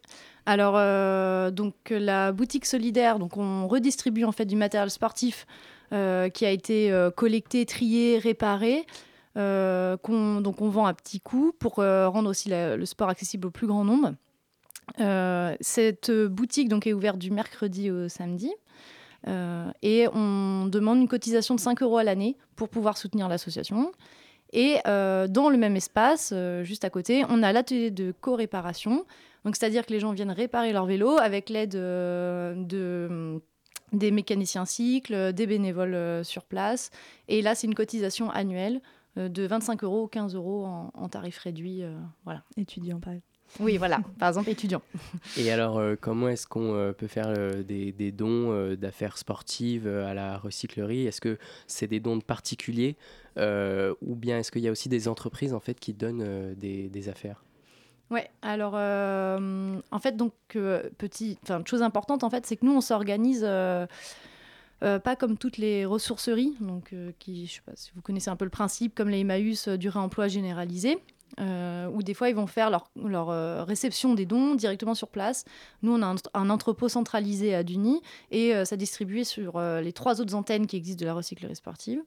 Alors, 0.49 0.75
euh, 0.77 1.51
donc 1.51 1.75
la 1.91 2.31
boutique 2.31 2.67
solidaire, 2.67 3.19
donc 3.19 3.37
on 3.37 3.67
redistribue 3.67 4.23
en 4.23 4.31
fait 4.31 4.45
du 4.45 4.55
matériel 4.55 4.91
sportif 4.91 5.45
euh, 5.93 6.29
qui 6.29 6.47
a 6.47 6.51
été 6.51 6.93
euh, 6.93 7.11
collecté, 7.11 7.67
trié, 7.67 8.19
réparé. 8.19 8.87
donc 9.35 10.09
on 10.09 10.69
vend 10.69 10.87
à 10.87 10.95
petits 10.95 11.21
coûts 11.21 11.53
pour 11.59 11.75
rendre 11.75 12.31
aussi 12.31 12.49
le 12.49 12.85
sport 12.87 13.09
accessible 13.09 13.49
au 13.49 13.51
plus 13.51 13.67
grand 13.67 13.85
nombre. 13.85 14.15
cette 15.61 16.13
boutique 16.13 16.69
donc 16.69 16.87
est 16.87 16.93
ouverte 16.93 17.19
du 17.19 17.33
mercredi 17.33 17.91
au 17.91 18.09
samedi. 18.09 18.53
et 19.83 20.07
on 20.15 20.67
demande 20.67 20.99
une 20.99 21.09
cotisation 21.09 21.57
de 21.57 21.61
5 21.61 21.83
euros 21.83 21.99
à 21.99 22.05
l'année 22.05 22.37
pour 22.55 22.69
pouvoir 22.69 22.97
soutenir 22.97 23.29
l'association. 23.29 23.91
Et 24.53 24.79
dans 24.85 25.51
le 25.51 25.59
même 25.59 25.75
espace, 25.75 26.33
juste 26.63 26.85
à 26.85 26.91
côté, 26.91 27.25
on 27.29 27.43
a 27.43 27.53
l'atelier 27.53 27.91
de 27.91 28.15
co-réparation. 28.21 29.05
Donc, 29.47 29.57
c'est-à-dire 29.57 29.87
que 29.87 29.93
les 29.93 30.01
gens 30.01 30.13
viennent 30.13 30.31
réparer 30.31 30.75
leur 30.75 30.85
vélo 30.85 31.17
avec 31.17 31.49
l'aide 31.49 31.75
euh, 31.77 32.55
de, 32.55 33.41
des 33.93 34.11
mécaniciens 34.11 34.67
cycles, 34.67 35.33
des 35.33 35.47
bénévoles 35.47 36.23
sur 36.23 36.45
place. 36.45 36.91
Et 37.29 37.41
là, 37.41 37.55
c'est 37.55 37.67
une 37.67 37.75
cotisation 37.75 38.29
annuelle 38.31 38.83
de 39.17 39.47
25 39.47 39.83
euros 39.85 40.03
ou 40.03 40.09
15 40.09 40.35
euros 40.35 40.67
en, 40.67 41.09
tarif 41.09 41.39
réduit. 41.39 41.83
voilà. 42.25 42.43
Étudiant, 42.59 43.01
par 43.01 43.15
exemple. 43.15 43.27
Oui, 43.61 43.79
voilà, 43.79 44.01
par 44.19 44.29
exemple, 44.29 44.51
étudiant. 44.51 44.83
Et 45.39 45.51
alors, 45.51 45.81
comment 46.03 46.29
est-ce 46.29 46.47
qu'on 46.47 46.93
peut 46.99 47.07
faire 47.07 47.33
des, 47.65 47.93
des, 47.93 48.13
dons 48.13 48.75
d'affaires 48.75 49.17
sportives 49.17 49.87
à 49.87 50.13
la 50.13 50.37
recyclerie? 50.37 51.07
Est-ce 51.07 51.23
que 51.23 51.39
c'est 51.67 51.87
des 51.87 52.01
dons 52.01 52.19
de 52.19 52.25
particuliers 52.25 52.97
euh, 53.39 53.95
ou 54.01 54.15
bien 54.15 54.39
est-ce 54.39 54.51
qu'il 54.51 54.63
y 54.63 54.69
a 54.69 54.71
aussi 54.71 54.89
des 54.89 55.09
entreprises 55.09 55.53
en 55.53 55.61
fait 55.61 55.79
qui 55.79 55.93
donnent 55.93 56.25
euh, 56.25 56.55
des, 56.55 57.09
affaires? 57.09 57.45
Ouais, 58.11 58.31
alors 58.43 58.75
euh, 58.77 59.81
en 59.91 59.99
fait, 59.99 60.17
donc, 60.17 60.33
petit, 60.49 61.39
chose 61.65 61.83
importante 61.83 62.23
en 62.23 62.31
fait, 62.31 62.47
c'est 62.47 62.57
que 62.57 62.65
nous 62.65 62.77
on 62.77 62.81
s'organise 62.81 63.47
pas 64.81 65.17
comme 65.17 65.37
toutes 65.37 65.59
les 65.59 65.85
ressourceries, 65.85 66.55
donc 66.61 66.95
qui, 67.19 67.47
je 67.47 67.55
sais 67.55 67.63
pas 67.67 67.73
si 67.75 67.91
vous 67.95 68.03
connaissez 68.03 68.31
un 68.31 68.37
peu 68.37 68.45
le 68.45 68.51
principe, 68.51 68.95
comme 68.95 69.09
les 69.09 69.21
Emmaüs 69.21 69.69
du 69.69 69.89
réemploi 69.89 70.29
généralisé. 70.29 70.99
où 71.41 72.03
des 72.05 72.15
fois 72.15 72.29
ils 72.29 72.37
vont 72.37 72.47
faire 72.47 72.71
leur, 72.71 72.89
leur 72.95 73.67
réception 73.67 74.15
des 74.15 74.25
dons 74.25 74.55
directement 74.55 74.95
sur 74.95 75.09
place. 75.09 75.45
Nous, 75.83 75.93
on 75.93 76.01
a 76.03 76.15
un, 76.35 76.51
entrepôt 76.51 76.89
centralisé 76.89 77.57
à 77.57 77.65
Duny 77.65 78.03
et 78.31 78.65
ça 78.65 78.77
distribué 78.77 79.25
sur 79.25 79.61
les 79.61 79.93
trois 79.93 80.21
autres 80.21 80.35
antennes 80.35 80.69
qui 80.69 80.77
existent 80.77 81.01
de 81.01 81.07
la 81.07 81.15
recyclerie 81.15 81.57
sportive. 81.57 82.01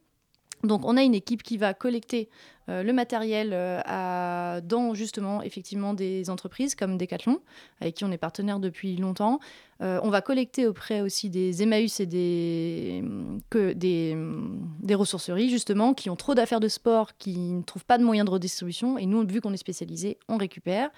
Donc 0.64 0.86
on 0.86 0.98
a 0.98 1.04
une 1.04 1.16
équipe 1.16 1.44
qui 1.44 1.58
va 1.58 1.74
collecter 1.74 2.30
euh, 2.70 2.84
le 2.84 2.94
matériel 2.94 3.52
euh, 3.54 4.62
dans 4.62 4.94
justement 4.94 5.42
effectivement 5.42 5.94
des 5.94 6.30
entreprises 6.30 6.76
comme 6.76 6.98
Decathlon, 6.98 7.40
avec 7.82 7.96
qui 7.96 8.06
on 8.06 8.12
est 8.12 8.18
partenaire 8.18 8.60
depuis 8.60 8.96
longtemps. 8.98 9.40
Euh, 9.82 10.00
on 10.04 10.10
va 10.10 10.22
collecter 10.22 10.68
auprès 10.68 11.02
aussi 11.02 11.30
des 11.30 11.64
Emmaüs 11.64 12.00
et 12.00 12.06
des, 12.06 13.04
des 13.52 14.96
ressourceries 14.96 15.50
justement 15.50 15.94
qui 15.94 16.10
ont 16.10 16.16
trop 16.16 16.36
d'affaires 16.36 16.60
de 16.60 16.68
sport, 16.68 17.18
qui 17.18 17.38
ne 17.38 17.64
trouvent 17.64 17.86
pas 17.86 17.98
de 17.98 18.04
moyens 18.04 18.26
de 18.26 18.32
redistribution. 18.32 18.98
Et 18.98 19.06
nous, 19.06 19.26
vu 19.26 19.42
qu'on 19.42 19.54
est 19.54 19.58
spécialisé, 19.58 20.18
on 20.28 20.38
récupère. 20.38 20.92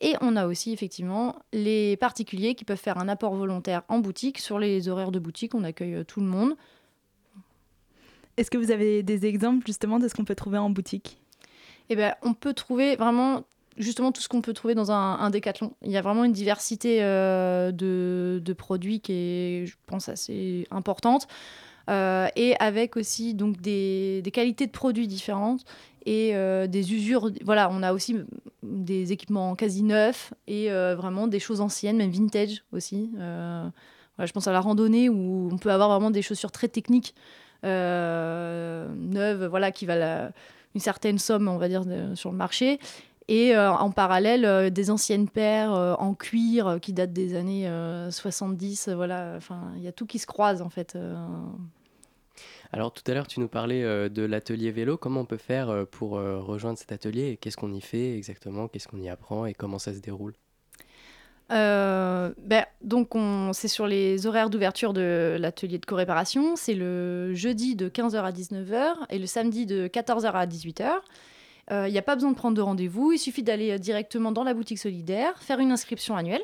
Et 0.00 0.14
on 0.20 0.36
a 0.36 0.46
aussi 0.46 0.72
effectivement 0.72 1.36
les 1.52 1.96
particuliers 1.96 2.54
qui 2.54 2.64
peuvent 2.64 2.78
faire 2.78 2.98
un 2.98 3.08
apport 3.08 3.34
volontaire 3.34 3.82
en 3.88 3.98
boutique. 3.98 4.38
Sur 4.38 4.58
les 4.58 4.88
horaires 4.88 5.10
de 5.10 5.18
boutique, 5.18 5.54
on 5.54 5.64
accueille 5.64 6.04
tout 6.06 6.20
le 6.20 6.26
monde. 6.26 6.54
Est-ce 8.38 8.52
que 8.52 8.56
vous 8.56 8.70
avez 8.70 9.02
des 9.02 9.26
exemples 9.26 9.66
justement 9.66 9.98
de 9.98 10.06
ce 10.06 10.14
qu'on 10.14 10.24
peut 10.24 10.36
trouver 10.36 10.58
en 10.58 10.70
boutique? 10.70 11.18
Eh 11.90 11.96
bien, 11.96 12.14
on 12.22 12.34
peut 12.34 12.54
trouver 12.54 12.94
vraiment 12.94 13.42
justement 13.76 14.12
tout 14.12 14.20
ce 14.20 14.28
qu'on 14.28 14.42
peut 14.42 14.52
trouver 14.52 14.76
dans 14.76 14.92
un, 14.92 15.28
décathlon. 15.30 15.72
Il 15.82 15.90
y 15.90 15.96
a 15.96 16.02
vraiment 16.02 16.22
une 16.22 16.32
diversité 16.32 16.98
euh, 17.02 17.72
de, 17.72 18.52
produits 18.52 19.00
qui 19.00 19.12
est, 19.12 19.66
je 19.66 19.74
pense, 19.86 20.08
assez 20.08 20.68
importante. 20.70 21.26
Euh, 21.90 22.28
et 22.36 22.54
avec 22.60 22.96
aussi 22.96 23.34
donc 23.34 23.60
des, 23.60 24.22
qualités 24.32 24.66
de 24.66 24.72
produits 24.72 25.08
différentes 25.08 25.64
et 26.06 26.36
euh, 26.36 26.68
des 26.68 26.94
usures. 26.94 27.30
Voilà, 27.44 27.70
on 27.72 27.82
a 27.82 27.92
aussi 27.92 28.18
des 28.62 29.10
équipements 29.10 29.56
quasi 29.56 29.82
neufs 29.82 30.32
et 30.46 30.68
vraiment 30.68 31.26
des 31.26 31.40
choses 31.40 31.60
anciennes, 31.60 31.96
même 31.96 32.12
vintage 32.12 32.62
aussi. 32.72 33.10
je 33.16 34.32
pense 34.32 34.46
à 34.46 34.52
la 34.52 34.60
randonnée 34.60 35.08
où 35.08 35.48
on 35.50 35.58
peut 35.58 35.72
avoir 35.72 35.88
vraiment 35.88 36.12
des 36.12 36.22
chaussures 36.22 36.52
très 36.52 36.68
techniques 36.68 37.16
neuve, 37.62 39.46
voilà, 39.46 39.72
qui 39.72 39.86
valent 39.86 40.30
une 40.74 40.80
certaine 40.80 41.18
somme, 41.18 41.48
on 41.48 41.58
va 41.58 41.68
dire, 41.68 41.84
sur 42.14 42.30
le 42.30 42.36
marché. 42.36 42.78
Et 43.28 43.54
euh, 43.54 43.70
en 43.70 43.90
parallèle, 43.90 44.46
euh, 44.46 44.70
des 44.70 44.90
anciennes 44.90 45.28
paires 45.28 45.72
en 45.72 46.14
cuir 46.14 46.78
qui 46.80 46.94
datent 46.94 47.12
des 47.12 47.36
années 47.36 47.70
70. 48.10 48.88
voilà, 48.88 49.34
enfin, 49.36 49.72
il 49.76 49.82
y 49.82 49.88
a 49.88 49.92
tout 49.92 50.06
qui 50.06 50.18
se 50.18 50.26
croise 50.26 50.62
en 50.62 50.70
fait. 50.70 50.96
Alors 52.72 52.92
tout 52.92 53.02
à 53.10 53.14
l'heure, 53.14 53.26
tu 53.26 53.40
nous 53.40 53.48
parlais 53.48 53.82
de 54.08 54.22
l'atelier 54.22 54.70
vélo. 54.70 54.96
Comment 54.96 55.20
on 55.20 55.26
peut 55.26 55.36
faire 55.36 55.86
pour 55.90 56.12
rejoindre 56.12 56.78
cet 56.78 56.92
atelier 56.92 57.36
qu'est-ce 57.40 57.56
qu'on 57.56 57.72
y 57.72 57.80
fait 57.80 58.16
exactement 58.16 58.68
Qu'est-ce 58.68 58.88
qu'on 58.88 59.00
y 59.00 59.08
apprend 59.08 59.46
et 59.46 59.54
comment 59.54 59.78
ça 59.78 59.92
se 59.92 60.00
déroule? 60.00 60.34
Euh, 61.50 62.30
ben, 62.38 62.64
donc, 62.82 63.10
c'est 63.52 63.68
sur 63.68 63.86
les 63.86 64.26
horaires 64.26 64.50
d'ouverture 64.50 64.92
de 64.92 65.36
l'atelier 65.38 65.78
de 65.78 65.86
co-réparation. 65.86 66.56
C'est 66.56 66.74
le 66.74 67.34
jeudi 67.34 67.76
de 67.76 67.88
15h 67.88 68.16
à 68.16 68.32
19h 68.32 68.94
et 69.10 69.18
le 69.18 69.26
samedi 69.26 69.66
de 69.66 69.88
14h 69.88 70.30
à 70.32 70.46
18h. 70.46 70.90
Il 71.70 71.92
n'y 71.92 71.98
a 71.98 72.02
pas 72.02 72.14
besoin 72.14 72.30
de 72.30 72.36
prendre 72.36 72.56
de 72.56 72.62
rendez-vous, 72.62 73.12
il 73.12 73.18
suffit 73.18 73.42
d'aller 73.42 73.78
directement 73.78 74.32
dans 74.32 74.42
la 74.42 74.54
boutique 74.54 74.78
solidaire, 74.78 75.42
faire 75.42 75.58
une 75.58 75.70
inscription 75.70 76.16
annuelle. 76.16 76.40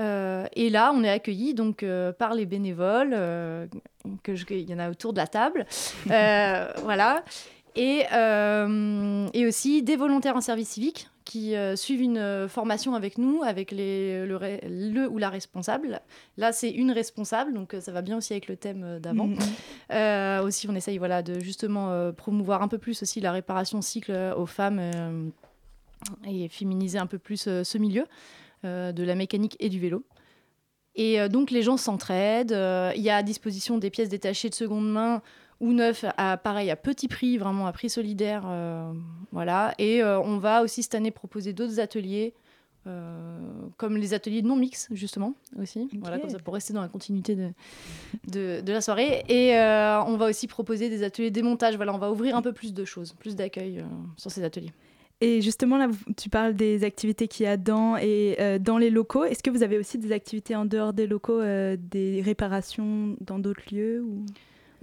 Euh, 0.00 0.46
et 0.54 0.70
là, 0.70 0.92
on 0.92 1.04
est 1.04 1.08
accueilli 1.08 1.54
donc 1.54 1.84
euh, 1.84 2.12
par 2.12 2.34
les 2.34 2.44
bénévoles, 2.44 3.10
que 4.24 4.32
il 4.52 4.68
y 4.68 4.74
en 4.74 4.80
a 4.80 4.90
autour 4.90 5.12
de 5.12 5.18
la 5.18 5.28
table, 5.28 5.66
voilà, 6.06 7.22
et 7.76 8.06
aussi 9.46 9.84
des 9.84 9.94
volontaires 9.94 10.34
en 10.34 10.40
service 10.40 10.70
civique 10.70 11.08
qui 11.24 11.56
euh, 11.56 11.74
suivent 11.74 12.02
une 12.02 12.18
euh, 12.18 12.48
formation 12.48 12.94
avec 12.94 13.18
nous, 13.18 13.42
avec 13.42 13.70
les, 13.70 14.26
le, 14.26 15.08
ou 15.08 15.18
la 15.18 15.30
responsable. 15.30 16.00
Là, 16.36 16.52
c'est 16.52 16.70
une 16.70 16.90
responsable, 16.90 17.54
donc 17.54 17.74
euh, 17.74 17.80
ça 17.80 17.92
va 17.92 18.02
bien 18.02 18.18
aussi 18.18 18.34
avec 18.34 18.46
le 18.48 18.56
thème 18.56 18.98
d'avant. 19.00 19.28
Mhm. 19.28 20.44
aussi, 20.44 20.68
on 20.68 20.74
essaye 20.74 20.98
voilà, 20.98 21.22
de 21.22 21.40
justement 21.40 22.12
promouvoir 22.12 22.62
un 22.62 22.68
peu 22.68 22.78
plus 22.78 23.02
aussi 23.02 23.20
la 23.20 23.32
réparation 23.32 23.80
cycle 23.80 24.12
aux 24.36 24.46
femmes 24.46 25.32
et 26.26 26.48
féminiser 26.48 26.98
un 26.98 27.06
peu 27.06 27.18
plus 27.18 27.48
ce 27.62 27.78
milieu 27.78 28.04
de 28.62 29.02
la 29.02 29.14
mécanique 29.14 29.56
et 29.60 29.68
du 29.68 29.80
vélo. 29.80 30.04
Et 30.96 31.28
donc 31.28 31.50
les 31.50 31.62
gens 31.62 31.76
s'entraident. 31.76 32.56
Il 32.96 33.02
y 33.02 33.10
a 33.10 33.16
à 33.16 33.22
disposition 33.22 33.78
des 33.78 33.90
pièces 33.90 34.08
détachées 34.08 34.50
de 34.50 34.54
seconde 34.54 34.90
main 34.90 35.22
ou 35.60 35.72
neufs, 35.72 36.04
à, 36.16 36.36
pareil, 36.36 36.70
à 36.70 36.76
petit 36.76 37.08
prix, 37.08 37.38
vraiment 37.38 37.66
à 37.66 37.72
prix 37.72 37.88
solidaire. 37.88 38.44
euh, 38.46 38.92
voilà. 39.32 39.74
Et 39.78 40.02
euh, 40.02 40.20
on 40.20 40.38
va 40.38 40.62
aussi 40.62 40.82
cette 40.82 40.94
année 40.94 41.10
proposer 41.10 41.52
d'autres 41.52 41.80
ateliers, 41.80 42.34
euh, 42.86 43.38
comme 43.76 43.96
les 43.96 44.14
ateliers 44.14 44.42
non 44.42 44.56
mix, 44.56 44.88
justement, 44.90 45.34
aussi. 45.60 45.88
Voilà, 46.00 46.18
comme 46.18 46.30
ça, 46.30 46.38
pour 46.38 46.54
rester 46.54 46.72
dans 46.72 46.82
la 46.82 46.88
continuité 46.88 47.34
de, 47.34 47.50
de, 48.30 48.60
de 48.60 48.72
la 48.72 48.80
soirée. 48.80 49.24
Et 49.28 49.54
on 49.54 50.16
va 50.16 50.26
aussi 50.26 50.46
proposer 50.46 50.90
des 50.90 51.02
ateliers 51.02 51.30
démontage. 51.30 51.76
Voilà, 51.76 51.94
on 51.94 51.98
va 51.98 52.10
ouvrir 52.10 52.36
un 52.36 52.42
peu 52.42 52.52
plus 52.52 52.74
de 52.74 52.84
choses, 52.84 53.12
plus 53.14 53.36
d'accueil 53.36 53.82
sur 54.16 54.30
ces 54.30 54.42
ateliers. 54.42 54.72
Et 55.20 55.40
justement, 55.40 55.78
là, 55.78 55.88
tu 56.16 56.28
parles 56.28 56.54
des 56.54 56.84
activités 56.84 57.28
qu'il 57.28 57.44
y 57.44 57.48
a 57.48 57.56
dans 57.56 57.96
et 57.96 58.36
dans 58.60 58.76
les 58.76 58.90
locaux. 58.90 59.24
Est-ce 59.24 59.42
que 59.42 59.50
vous 59.50 59.62
avez 59.62 59.78
aussi 59.78 59.96
des 59.96 60.12
activités 60.12 60.56
en 60.56 60.66
dehors 60.66 60.92
des 60.92 61.06
locaux, 61.06 61.40
des 61.40 62.20
réparations 62.22 63.16
dans 63.20 63.38
d'autres 63.38 63.62
lieux 63.72 64.02
ou... 64.02 64.26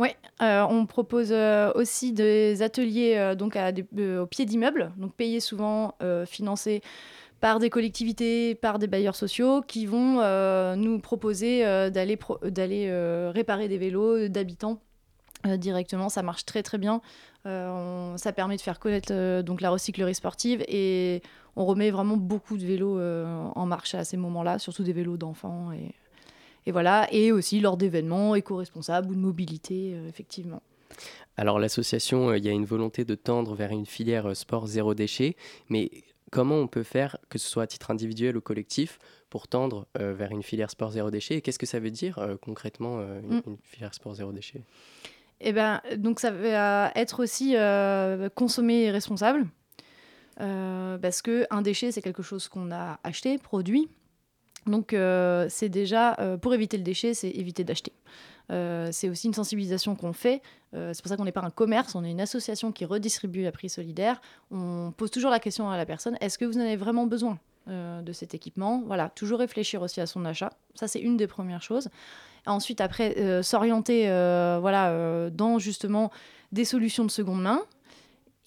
Oui, 0.01 0.09
on 0.39 0.87
propose 0.87 1.31
euh, 1.31 1.71
aussi 1.75 2.11
des 2.11 2.63
ateliers 2.63 3.17
euh, 3.17 3.35
donc 3.35 3.55
euh, 3.55 4.23
au 4.23 4.25
pied 4.25 4.45
d'immeubles, 4.45 4.91
donc 4.97 5.13
payés 5.13 5.39
souvent, 5.39 5.93
euh, 6.01 6.25
financés 6.25 6.81
par 7.39 7.59
des 7.59 7.69
collectivités, 7.69 8.55
par 8.55 8.79
des 8.79 8.87
bailleurs 8.87 9.15
sociaux, 9.15 9.61
qui 9.61 9.85
vont 9.85 10.19
euh, 10.19 10.75
nous 10.75 10.97
proposer 10.97 11.63
euh, 11.67 11.91
d'aller 11.91 12.17
euh, 12.89 13.31
réparer 13.31 13.67
des 13.67 13.77
vélos 13.77 14.27
d'habitants 14.27 14.81
euh, 15.45 15.55
directement. 15.57 16.09
Ça 16.09 16.23
marche 16.23 16.45
très 16.45 16.63
très 16.63 16.79
bien. 16.79 17.01
Euh, 17.45 18.17
ça 18.17 18.33
permet 18.33 18.55
de 18.55 18.61
faire 18.61 18.79
connaître 18.79 19.13
euh, 19.13 19.43
donc 19.43 19.61
la 19.61 19.69
recyclerie 19.69 20.15
sportive 20.15 20.63
et 20.67 21.21
on 21.55 21.65
remet 21.65 21.91
vraiment 21.91 22.17
beaucoup 22.17 22.57
de 22.57 22.65
vélos 22.65 22.97
euh, 22.97 23.25
en 23.53 23.67
marche 23.67 23.93
à 23.93 24.03
ces 24.03 24.17
moments-là, 24.17 24.57
surtout 24.57 24.81
des 24.83 24.93
vélos 24.93 25.17
d'enfants 25.17 25.71
et 25.71 25.93
et 26.65 26.71
voilà, 26.71 27.07
et 27.11 27.31
aussi 27.31 27.59
lors 27.59 27.77
d'événements 27.77 28.35
éco-responsables 28.35 29.09
ou 29.11 29.15
de 29.15 29.19
mobilité, 29.19 29.93
euh, 29.93 30.07
effectivement. 30.07 30.61
Alors 31.37 31.59
l'association, 31.59 32.29
euh, 32.29 32.37
il 32.37 32.45
y 32.45 32.49
a 32.49 32.51
une 32.51 32.65
volonté 32.65 33.05
de 33.05 33.15
tendre 33.15 33.55
vers 33.55 33.71
une 33.71 33.85
filière 33.85 34.27
euh, 34.27 34.33
sport 34.33 34.67
zéro 34.67 34.93
déchet, 34.93 35.35
mais 35.69 35.89
comment 36.29 36.55
on 36.57 36.67
peut 36.67 36.83
faire, 36.83 37.17
que 37.29 37.37
ce 37.37 37.47
soit 37.47 37.63
à 37.63 37.67
titre 37.67 37.91
individuel 37.91 38.37
ou 38.37 38.41
collectif, 38.41 38.99
pour 39.29 39.47
tendre 39.47 39.87
euh, 39.97 40.13
vers 40.13 40.31
une 40.31 40.43
filière 40.43 40.69
sport 40.69 40.91
zéro 40.91 41.09
déchet? 41.09 41.35
Et 41.35 41.41
qu'est-ce 41.41 41.59
que 41.59 41.65
ça 41.65 41.79
veut 41.79 41.91
dire 41.91 42.19
euh, 42.19 42.35
concrètement, 42.37 42.99
euh, 42.99 43.21
une, 43.21 43.37
Mm. 43.37 43.41
une 43.47 43.57
filière 43.63 43.93
sport 43.93 44.13
zéro 44.13 44.31
déchet? 44.31 44.61
Et 45.39 45.53
ben, 45.53 45.81
donc 45.97 46.19
ça 46.19 46.29
va 46.29 46.91
être 46.93 47.23
aussi 47.23 47.55
consommer 48.35 48.91
responsable, 48.91 49.47
parce 50.37 51.23
que 51.23 51.47
un 51.49 51.63
déchet 51.63 51.91
c'est 51.91 52.03
quelque 52.03 52.21
chose 52.21 52.47
qu'on 52.47 52.71
a 52.71 52.99
acheté, 53.03 53.39
produit. 53.39 53.89
Donc 54.65 54.93
euh, 54.93 55.47
c'est 55.49 55.69
déjà 55.69 56.15
euh, 56.19 56.37
pour 56.37 56.53
éviter 56.53 56.77
le 56.77 56.83
déchet, 56.83 57.13
c'est 57.13 57.29
éviter 57.29 57.63
d'acheter. 57.63 57.93
Euh, 58.51 58.89
c'est 58.91 59.09
aussi 59.09 59.27
une 59.27 59.33
sensibilisation 59.33 59.95
qu'on 59.95 60.13
fait. 60.13 60.41
C'est 60.73 61.01
pour 61.01 61.09
ça 61.09 61.17
qu'on 61.17 61.25
n'est 61.25 61.33
pas 61.33 61.43
un 61.43 61.49
commerce, 61.49 61.95
on 61.95 62.03
est 62.05 62.11
une 62.11 62.21
association 62.21 62.71
qui 62.71 62.85
redistribue 62.85 63.45
à 63.45 63.51
prix 63.51 63.67
solidaire. 63.67 64.21
On 64.51 64.93
pose 64.95 65.11
toujours 65.11 65.29
la 65.29 65.41
question 65.41 65.69
à 65.69 65.75
la 65.75 65.85
personne 65.85 66.17
est-ce 66.21 66.37
que 66.37 66.45
vous 66.45 66.57
en 66.57 66.61
avez 66.61 66.77
vraiment 66.77 67.05
besoin 67.07 67.39
de 67.67 68.11
cet 68.13 68.33
équipement? 68.35 68.81
Voilà, 68.85 69.09
toujours 69.09 69.39
réfléchir 69.39 69.81
aussi 69.81 69.99
à 69.99 70.05
son 70.05 70.23
achat. 70.23 70.51
Ça, 70.75 70.87
c'est 70.87 71.01
une 71.01 71.17
des 71.17 71.27
premières 71.27 71.61
choses. 71.61 71.89
Ensuite, 72.45 72.79
après, 72.79 73.43
s'orienter 73.43 74.05
voilà, 74.61 75.29
dans 75.29 75.59
justement 75.59 76.09
des 76.53 76.63
solutions 76.63 77.03
de 77.03 77.11
seconde 77.11 77.41
main. 77.41 77.61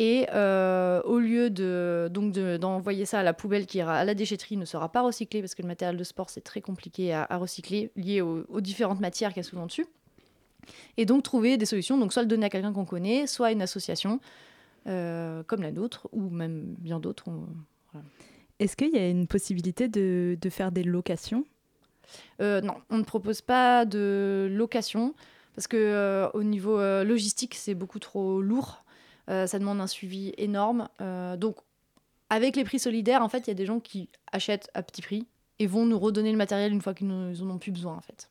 Et 0.01 0.27
euh, 0.33 1.01
au 1.03 1.21
lieu 1.21 1.51
de 1.51 2.09
donc 2.11 2.33
de- 2.33 2.57
d'envoyer 2.57 3.05
ça 3.05 3.21
à 3.21 3.23
la 3.23 3.33
poubelle 3.33 3.65
qui 3.65 3.79
ira 3.79 3.95
à 3.97 4.05
la 4.05 4.15
déchetterie, 4.15 4.57
ne 4.57 4.65
sera 4.65 4.91
pas 4.91 5.03
recyclé 5.03 5.41
parce 5.41 5.55
que 5.55 5.63
le 5.63 5.69
matériel 5.69 5.97
de 5.97 6.03
sport 6.03 6.31
c'est 6.31 6.41
très 6.41 6.61
compliqué 6.61 7.13
à, 7.13 7.25
à 7.31 7.37
recycler 7.37 7.93
lié 7.95 8.21
aux, 8.21 8.45
aux 8.49 8.61
différentes 8.61 8.99
matières 8.99 9.31
qu'il 9.33 9.45
y 9.45 9.47
a 9.47 9.49
souvent 9.49 9.67
dessus. 9.67 9.87
Et 10.97 11.07
donc 11.07 11.23
trouver 11.23 11.57
des 11.59 11.67
solutions, 11.67 11.97
donc 11.97 12.13
soit 12.13 12.23
le 12.23 12.29
donner 12.29 12.47
à 12.47 12.49
quelqu'un 12.49 12.73
qu'on 12.73 12.85
connaît, 12.85 13.29
soit 13.29 13.49
à 13.49 13.53
une 13.53 13.63
association 13.63 14.19
euh, 14.89 15.45
comme 15.45 15.63
la 15.63 15.71
nôtre 15.71 16.09
ou 16.11 16.29
même 16.29 16.75
bien 16.79 16.99
d'autres. 16.99 17.31
voilà. 17.93 18.05
Est-ce 18.59 18.77
qu'il 18.77 18.91
y 18.91 18.99
a 18.99 19.09
une 19.09 19.29
possibilité 19.29 19.87
de, 19.89 20.37
de 20.41 20.51
faire 20.51 20.73
des 20.73 20.83
locations? 20.83 21.45
Euh, 22.41 22.61
non, 22.61 22.75
on 22.91 22.99
ne 22.99 23.05
propose 23.05 23.43
pas 23.43 23.85
de 23.85 24.49
location 24.51 25.15
parce 25.55 25.69
que 25.69 26.29
au 26.35 26.43
niveau 26.43 26.79
logistique, 27.05 27.55
c'est 27.55 27.75
beaucoup 27.75 28.01
trop 28.01 28.43
lourd. 28.43 28.84
Euh, 29.31 29.47
ça 29.47 29.59
demande 29.59 29.81
un 29.81 29.87
suivi 29.87 30.33
énorme. 30.37 30.89
Euh, 31.01 31.37
donc, 31.37 31.57
avec 32.31 32.57
les 32.57 32.64
prix 32.64 32.79
solidaires, 32.79 33.22
en 33.22 33.29
fait, 33.29 33.47
il 33.47 33.49
y 33.49 33.51
a 33.51 33.55
des 33.55 33.66
gens 33.66 33.81
qui 33.81 34.09
achètent 34.33 34.70
à 34.75 34.83
petit 34.83 35.03
prix 35.03 35.27
et 35.59 35.66
vont 35.66 35.87
nous 35.87 35.99
redonner 35.99 36.31
le 36.31 36.37
matériel 36.39 36.72
une 36.72 36.81
fois 36.81 36.95
qu'ils 36.95 37.07
n'en 37.07 37.51
ont 37.51 37.59
plus 37.59 37.72
besoin, 37.72 37.95
en 37.95 38.01
fait. 38.01 38.29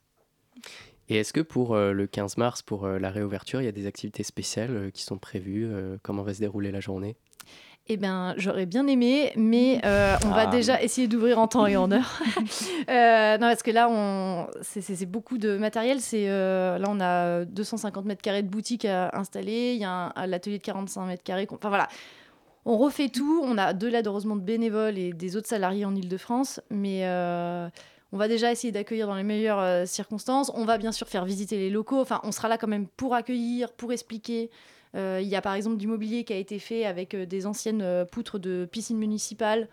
Et 1.10 1.18
est-ce 1.18 1.34
que 1.34 1.42
pour 1.42 1.76
euh, 1.76 1.92
le 1.92 2.08
15 2.08 2.38
mars, 2.38 2.62
pour 2.62 2.88
la 2.88 3.10
réouverture, 3.10 3.62
il 3.62 3.66
y 3.66 3.70
a 3.70 3.74
des 3.74 3.88
activités 3.88 4.24
spéciales 4.24 4.92
qui 4.94 5.04
sont 5.04 5.18
prévues 5.18 5.70
Comment 6.02 6.24
va 6.24 6.34
se 6.34 6.40
dérouler 6.40 6.72
la 6.72 6.80
journée? 6.80 7.16
Eh 7.90 7.98
bien, 7.98 8.34
j'aurais 8.38 8.66
bien 8.66 8.88
aimé, 8.88 9.34
mais 9.36 9.82
euh, 9.86 10.16
on 10.26 10.30
va 10.30 10.44
Ah. 10.44 10.46
déjà 10.48 10.82
essayer 10.82 11.08
d'ouvrir 11.10 11.38
en 11.38 11.48
temps 11.48 11.66
et 11.68 11.76
en 11.76 11.92
heure. 11.92 12.20
Euh, 12.90 13.38
non, 13.38 13.48
parce 13.48 13.64
que 13.64 13.72
là, 13.72 13.88
on... 13.90 14.48
c'est- 14.62 15.06
beaucoup 15.06 15.38
de 15.38 15.58
matériel. 15.58 16.00
C'est 16.02 16.30
euh, 16.30 16.78
là, 16.78 16.88
on 16.90 17.00
a 17.00 17.46
250 17.46 18.04
mètres 18.06 18.22
carrés 18.22 18.44
de 18.44 18.50
boutique 18.50 18.84
à 18.86 19.10
installer. 19.18 19.74
Il 19.74 19.82
y 19.82 19.86
a 19.86 20.12
l'atelier 20.28 20.58
de 20.58 20.64
45 20.64 21.06
mètres 21.06 21.24
carrés. 21.24 21.48
Enfin 21.50 21.70
voilà, 21.70 21.88
on 22.66 22.78
refait 22.78 23.08
tout. 23.10 23.42
On 23.46 23.58
a 23.58 23.74
de 23.74 23.88
l'aide 23.88 24.08
heureusement 24.08 24.36
de 24.36 24.42
bénévoles 24.42 24.98
et 24.98 25.14
des 25.14 25.36
autres 25.38 25.48
salariés 25.48 25.86
en 25.86 25.96
Ile-de-France, 25.96 26.60
mais 26.70 27.02
euh, 27.06 27.70
on 28.12 28.18
va 28.18 28.28
déjà 28.28 28.52
essayer 28.52 28.72
d'accueillir 28.74 29.08
dans 29.08 29.16
les 29.16 29.24
meilleures 29.24 29.60
euh, 29.62 29.86
circonstances. 29.86 30.52
On 30.56 30.66
va 30.66 30.78
bien 30.78 30.92
sûr 30.92 31.08
faire 31.08 31.24
visiter 31.26 31.58
les 31.58 31.70
locaux. 31.70 32.02
Enfin, 32.02 32.20
on 32.24 32.32
sera 32.34 32.48
là 32.50 32.58
quand 32.58 32.68
même 32.68 32.88
pour 32.88 33.16
accueillir, 33.16 33.72
pour 33.72 33.94
expliquer. 33.94 34.50
Euh, 34.96 35.20
Il 35.22 35.28
y 35.28 35.36
a 35.36 35.42
par 35.42 35.54
exemple 35.56 35.78
du 35.78 35.88
mobilier 35.88 36.24
qui 36.24 36.34
a 36.34 36.38
été 36.38 36.60
fait 36.60 36.86
avec 36.86 37.14
euh, 37.16 37.26
des 37.26 37.46
anciennes 37.46 37.82
euh, 37.82 38.06
poutres 38.06 38.40
de 38.40 38.68
piscine 38.72 38.98
municipale 38.98 39.68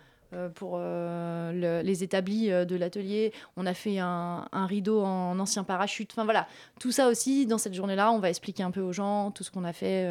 pour 0.55 0.77
le- 0.77 1.81
les 1.83 2.03
établis 2.05 2.47
de 2.47 2.75
l'atelier. 2.77 3.33
On 3.57 3.65
a 3.65 3.73
fait 3.73 3.99
un, 3.99 4.47
rideau 4.53 5.01
en 5.01 5.37
ancien 5.39 5.65
parachute. 5.65 6.09
Enfin 6.13 6.23
voilà, 6.23 6.47
tout 6.79 6.93
ça 6.93 7.09
aussi, 7.09 7.45
dans 7.45 7.57
cette 7.57 7.73
journée-là, 7.73 8.13
on 8.13 8.19
va 8.19 8.29
expliquer 8.29 8.63
un 8.63 8.71
peu 8.71 8.79
aux 8.79 8.93
gens 8.93 9.31
tout 9.31 9.43
ce 9.43 9.51
qu'on 9.51 9.65
a 9.65 9.73
fait. 9.73 10.09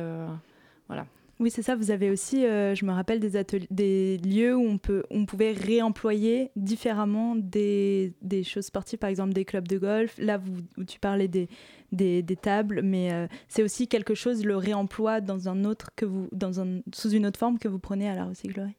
voilà. 0.89 1.07
Oui, 1.41 1.51
c'est 1.51 1.63
ça. 1.63 1.75
Vous 1.75 1.91
avez 1.91 2.11
aussi, 2.11 2.45
euh, 2.45 2.75
je 2.75 2.85
me 2.85 2.93
rappelle, 2.93 3.19
des, 3.19 4.19
lieux 4.19 4.55
où 4.55 4.63
on, 4.63 4.77
peut, 4.77 5.05
on 5.11 5.25
pouvait 5.25 5.53
réemployer 5.53 6.51
différemment 6.55 7.35
des, 7.35 8.13
des 8.21 8.45
choses 8.45 8.67
sportives, 8.67 8.99
par 8.99 9.09
exemple 9.09 9.33
des 9.33 9.47
clubs 9.47 9.67
de 9.67 9.79
golf. 9.79 10.15
Là, 10.19 10.37
vous, 10.37 10.59
où 10.77 10.85
tu 10.85 11.01
parlais 11.01 11.29
des, 11.29 11.49
des, 11.93 12.23
des 12.23 12.37
tables, 12.37 12.83
mais 12.83 13.11
euh, 13.15 13.27
c'est 13.49 13.63
aussi 13.63 13.89
quelque 13.89 14.15
chose, 14.15 14.45
le 14.45 14.57
réemploi 14.59 15.23
dans 15.23 15.49
un 15.49 15.65
autre 15.65 15.89
que 15.97 16.05
vous, 16.05 16.29
dans 16.31 16.61
un, 16.61 16.83
sous 16.93 17.09
une 17.09 17.25
autre 17.25 17.39
forme 17.39 17.59
que 17.59 17.69
vous 17.69 17.79
prenez 17.79 18.11
à 18.11 18.15
la 18.15 18.27
recyclerie. 18.27 18.77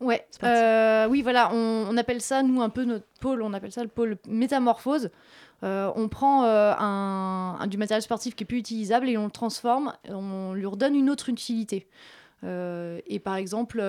Ouais, 0.00 0.26
euh, 0.42 1.06
oui, 1.06 1.20
voilà, 1.20 1.50
on, 1.52 1.86
on 1.90 1.96
appelle 1.98 2.22
ça, 2.22 2.42
nous, 2.42 2.62
un 2.62 2.70
peu 2.70 2.84
notre 2.84 3.06
pôle, 3.20 3.42
on 3.42 3.52
appelle 3.52 3.72
ça 3.72 3.82
le 3.82 3.90
pôle 3.90 4.16
métamorphose. 4.26 5.10
Euh, 5.62 5.92
on 5.94 6.08
prend 6.08 6.44
euh, 6.44 7.66
du 7.66 7.76
matériel 7.76 8.02
sportif 8.02 8.34
qui 8.34 8.44
est 8.44 8.46
plus 8.46 8.58
utilisable 8.58 9.08
et 9.08 9.16
on 9.18 9.26
le 9.26 9.30
transforme, 9.30 9.92
on 10.08 10.54
lui 10.54 10.66
redonne 10.66 10.94
une 10.94 11.10
autre 11.10 11.28
utilité. 11.28 11.86
Euh, 12.44 13.00
et 13.06 13.18
par 13.18 13.36
exemple, 13.36 13.82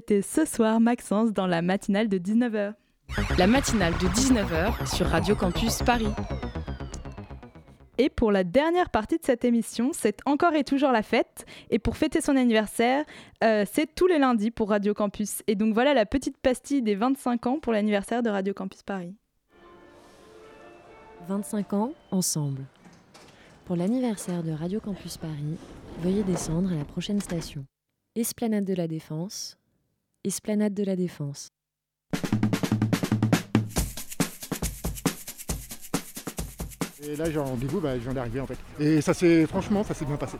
C'était 0.06 0.22
ce 0.22 0.44
soir 0.44 0.82
Maxence 0.82 1.32
dans 1.32 1.48
la 1.48 1.62
matinale 1.62 2.10
de 2.10 2.18
19h. 2.18 2.74
La 3.38 3.48
matinale 3.48 3.94
de 3.94 4.08
19h 4.08 4.94
sur 4.94 5.08
Radio 5.08 5.34
Campus 5.34 5.82
Paris. 5.82 6.10
Et 7.98 8.10
pour 8.10 8.34
la 8.34 8.44
dernière 8.44 8.90
partie 8.90 9.18
de 9.18 9.24
cette 9.24 9.46
émission, 9.46 9.92
c'est 9.94 10.20
encore 10.26 10.56
et 10.56 10.66
toujours 10.66 10.92
la 10.92 11.04
fête. 11.04 11.46
Et 11.70 11.80
pour 11.80 11.96
fêter 11.96 12.20
son 12.20 12.36
anniversaire, 12.36 13.06
euh, 13.46 13.64
c'est 13.72 13.96
tous 13.96 14.08
les 14.08 14.20
lundis 14.20 14.52
pour 14.52 14.72
Radio 14.72 14.94
Campus. 14.94 15.42
Et 15.48 15.56
donc 15.56 15.74
voilà 15.74 15.94
la 15.94 16.06
petite 16.06 16.38
pastille 16.38 16.82
des 16.82 16.96
25 16.96 17.48
ans 17.48 17.60
pour 17.62 17.72
l'anniversaire 17.72 18.22
de 18.22 18.30
Radio 18.30 18.54
Campus 18.54 18.84
Paris. 18.84 19.16
25 21.30 21.72
ans 21.72 21.94
ensemble. 22.12 22.66
Pour 23.64 23.78
l'anniversaire 23.78 24.44
de 24.44 24.52
Radio 24.52 24.82
Campus 24.82 25.16
Paris, 25.16 25.56
veuillez 26.00 26.24
descendre 26.24 26.74
à 26.74 26.76
la 26.76 26.84
prochaine 26.84 27.22
station. 27.22 27.64
Esplanade 28.16 28.66
de 28.66 28.74
la 28.74 28.90
Défense. 28.90 29.58
Esplanade 30.24 30.74
de 30.74 30.84
la 30.84 30.96
Défense. 30.96 31.50
Et 37.06 37.18
là, 37.18 37.30
j'ai 37.30 37.40
rendez-vous, 37.40 37.82
bah, 37.82 37.96
je 37.96 38.04
viens 38.04 38.14
d'arriver 38.14 38.40
en 38.40 38.48
fait. 38.48 38.58
Et 38.80 39.02
ça 39.02 39.14
s'est, 39.14 39.46
franchement, 39.46 39.84
ça 39.84 39.94
s'est 39.94 40.06
bien 40.06 40.16
passé. 40.16 40.38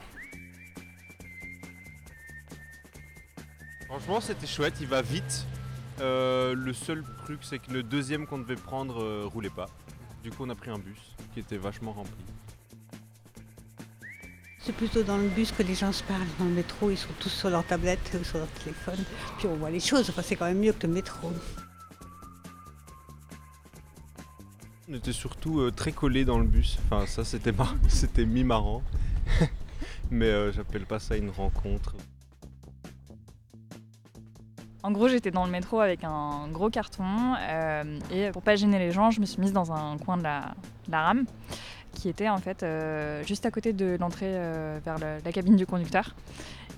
Franchement, 3.86 4.20
c'était 4.20 4.46
chouette, 4.46 4.74
il 4.80 4.86
va 4.86 5.02
vite. 5.02 5.46
Euh, 6.00 6.54
le 6.54 6.72
seul 6.72 7.04
truc, 7.24 7.40
c'est 7.42 7.58
que 7.58 7.70
le 7.70 7.82
deuxième 7.82 8.26
qu'on 8.26 8.38
devait 8.38 8.56
prendre 8.56 9.02
euh, 9.02 9.26
roulait 9.26 9.50
pas. 9.50 9.66
Du 10.22 10.30
coup, 10.30 10.44
on 10.46 10.50
a 10.50 10.54
pris 10.54 10.70
un 10.70 10.78
bus 10.78 11.14
qui 11.34 11.40
était 11.40 11.58
vachement 11.58 11.92
rempli. 11.92 12.24
C'est 14.64 14.72
plutôt 14.72 15.02
dans 15.02 15.18
le 15.18 15.28
bus 15.28 15.52
que 15.52 15.62
les 15.62 15.74
gens 15.74 15.92
se 15.92 16.02
parlent. 16.02 16.26
Dans 16.38 16.46
le 16.46 16.52
métro, 16.52 16.90
ils 16.90 16.96
sont 16.96 17.12
tous 17.20 17.28
sur 17.28 17.50
leur 17.50 17.66
tablette 17.66 18.16
ou 18.18 18.24
sur 18.24 18.38
leur 18.38 18.48
téléphone. 18.48 19.04
Puis 19.36 19.46
on 19.46 19.56
voit 19.56 19.70
les 19.70 19.80
choses. 19.80 20.08
Enfin, 20.08 20.22
c'est 20.24 20.36
quand 20.36 20.46
même 20.46 20.58
mieux 20.58 20.72
que 20.72 20.86
le 20.86 20.92
métro. 20.94 21.30
On 24.88 24.94
était 24.94 25.12
surtout 25.12 25.60
euh, 25.60 25.70
très 25.70 25.92
collés 25.92 26.24
dans 26.24 26.38
le 26.38 26.46
bus. 26.46 26.78
Enfin, 26.86 27.06
ça, 27.06 27.24
c'était 27.24 27.52
mar- 27.52 27.74
c'était 27.88 28.24
mi-marrant. 28.24 28.82
Mais 30.10 30.26
euh, 30.28 30.50
j'appelle 30.50 30.86
pas 30.86 30.98
ça 30.98 31.16
une 31.16 31.30
rencontre. 31.30 31.94
En 34.82 34.92
gros, 34.92 35.08
j'étais 35.08 35.30
dans 35.30 35.44
le 35.44 35.50
métro 35.50 35.80
avec 35.80 36.04
un 36.04 36.48
gros 36.48 36.68
carton 36.70 37.34
euh, 37.38 37.98
et 38.10 38.30
pour 38.32 38.42
pas 38.42 38.54
gêner 38.56 38.78
les 38.78 38.92
gens, 38.92 39.10
je 39.10 39.20
me 39.20 39.24
suis 39.26 39.40
mise 39.40 39.52
dans 39.52 39.72
un 39.72 39.96
coin 39.96 40.18
de 40.18 40.22
la, 40.22 40.54
de 40.86 40.92
la 40.92 41.02
rame. 41.02 41.24
Qui 41.94 42.08
était 42.08 42.28
en 42.28 42.38
fait 42.38 42.62
euh, 42.62 43.22
juste 43.24 43.46
à 43.46 43.50
côté 43.50 43.72
de 43.72 43.96
l'entrée 43.98 44.26
euh, 44.28 44.78
vers 44.84 44.98
le- 44.98 45.18
la 45.24 45.32
cabine 45.32 45.56
du 45.56 45.66
conducteur. 45.66 46.14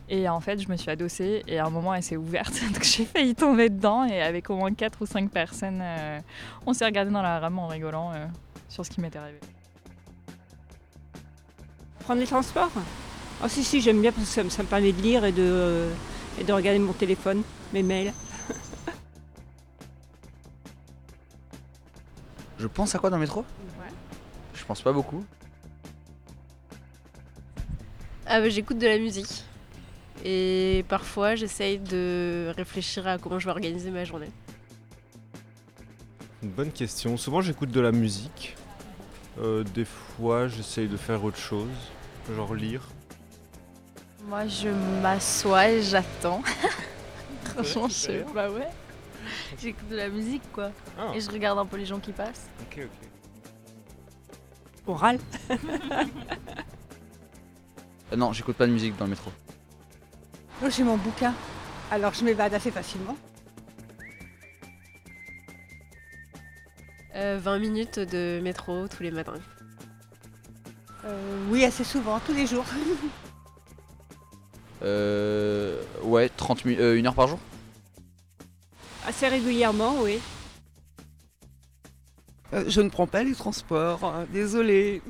Et 0.08 0.28
en 0.28 0.40
fait, 0.40 0.60
je 0.62 0.68
me 0.68 0.76
suis 0.76 0.90
adossée 0.90 1.42
et 1.48 1.58
à 1.58 1.66
un 1.66 1.70
moment, 1.70 1.92
elle 1.92 2.02
s'est 2.02 2.16
ouverte. 2.16 2.52
Donc 2.72 2.82
j'ai 2.84 3.04
failli 3.04 3.34
tomber 3.34 3.68
dedans 3.70 4.04
et 4.04 4.22
avec 4.22 4.50
au 4.50 4.56
moins 4.56 4.72
4 4.72 5.02
ou 5.02 5.06
5 5.06 5.30
personnes, 5.30 5.80
euh, 5.82 6.20
on 6.64 6.72
s'est 6.72 6.84
regardé 6.84 7.10
dans 7.10 7.22
la 7.22 7.40
rame 7.40 7.58
en 7.58 7.66
rigolant 7.66 8.12
euh, 8.14 8.26
sur 8.68 8.84
ce 8.86 8.90
qui 8.90 9.00
m'était 9.00 9.18
arrivé. 9.18 9.40
Prendre 12.04 12.20
les 12.20 12.26
transports? 12.26 12.70
Ah 13.42 13.48
si, 13.48 13.64
si, 13.64 13.80
j'aime 13.80 14.00
bien 14.00 14.12
parce 14.12 14.26
que 14.28 14.32
ça, 14.32 14.44
me- 14.44 14.48
ça 14.48 14.62
me 14.62 14.68
permet 14.68 14.92
de 14.92 15.02
lire 15.02 15.24
et 15.24 15.32
de, 15.32 15.42
euh, 15.42 15.92
et 16.40 16.44
de 16.44 16.52
regarder 16.52 16.78
mon 16.78 16.92
téléphone, 16.92 17.42
mes 17.72 17.82
mails. 17.82 18.12
Je 22.58 22.66
pense 22.68 22.94
à 22.94 22.98
quoi 22.98 23.10
dans 23.10 23.16
le 23.16 23.20
métro? 23.22 23.44
Pense 24.66 24.82
pas 24.82 24.92
beaucoup. 24.92 25.24
Ah 28.26 28.40
bah, 28.40 28.48
j'écoute 28.48 28.78
de 28.78 28.86
la 28.86 28.98
musique. 28.98 29.44
Et 30.24 30.84
parfois, 30.88 31.36
j'essaye 31.36 31.78
de 31.78 32.52
réfléchir 32.56 33.06
à 33.06 33.18
comment 33.18 33.38
je 33.38 33.44
vais 33.44 33.52
organiser 33.52 33.90
ma 33.90 34.04
journée. 34.04 34.30
Une 36.42 36.50
bonne 36.50 36.72
question. 36.72 37.16
Souvent 37.16 37.40
j'écoute 37.40 37.70
de 37.70 37.80
la 37.80 37.92
musique. 37.92 38.56
Euh, 39.38 39.64
des 39.74 39.84
fois 39.84 40.48
j'essaye 40.48 40.88
de 40.88 40.96
faire 40.96 41.22
autre 41.22 41.36
chose, 41.36 41.68
genre 42.34 42.54
lire. 42.54 42.82
Moi, 44.26 44.46
je 44.48 44.68
m'assois 45.02 45.68
et 45.68 45.82
j'attends. 45.82 46.42
Franchement, 47.44 47.88
je 47.88 47.94
sais 47.94 48.24
Bah 48.34 48.50
ouais. 48.50 48.66
J'écoute 49.62 49.88
de 49.88 49.96
la 49.96 50.08
musique, 50.08 50.42
quoi. 50.52 50.70
Ah. 50.98 51.12
Et 51.14 51.20
je 51.20 51.30
regarde 51.30 51.58
un 51.58 51.66
peu 51.66 51.76
les 51.76 51.86
gens 51.86 52.00
qui 52.00 52.12
passent. 52.12 52.48
Ok, 52.62 52.80
ok. 52.84 53.08
Oral 54.87 55.18
Euh, 58.12 58.16
non, 58.16 58.32
j'écoute 58.32 58.57
pas 58.57 58.66
de 58.66 58.72
musique 58.72 58.97
dans 58.97 59.05
le 59.05 59.11
métro. 59.11 59.30
Moi, 60.61 60.70
j'ai 60.70 60.84
mon 60.84 60.97
bouquin. 60.97 61.34
Alors, 61.91 62.14
je 62.14 62.24
m'évade 62.24 62.55
assez 62.55 62.70
facilement. 62.70 63.16
Euh, 67.14 67.39
20 67.43 67.59
minutes 67.59 67.99
de 67.99 68.41
métro 68.43 68.87
tous 68.89 69.03
les 69.03 69.11
matins. 69.11 69.34
Euh, 71.05 71.47
oui, 71.51 71.64
assez 71.64 71.84
souvent, 71.84 72.20
tous 72.20 72.32
les 72.34 72.47
jours. 72.47 72.64
Euh, 74.82 75.82
ouais, 76.03 76.28
30 76.28 76.66
minutes, 76.66 76.80
euh, 76.80 76.99
une 76.99 77.07
heure 77.07 77.14
par 77.14 77.28
jour? 77.28 77.39
Assez 79.07 79.26
régulièrement, 79.26 79.95
oui. 80.03 80.20
Euh, 82.53 82.64
je 82.68 82.80
ne 82.80 82.88
prends 82.88 83.07
pas 83.07 83.22
les 83.22 83.34
transports, 83.34 84.05
hein, 84.05 84.26
désolé. 84.32 85.03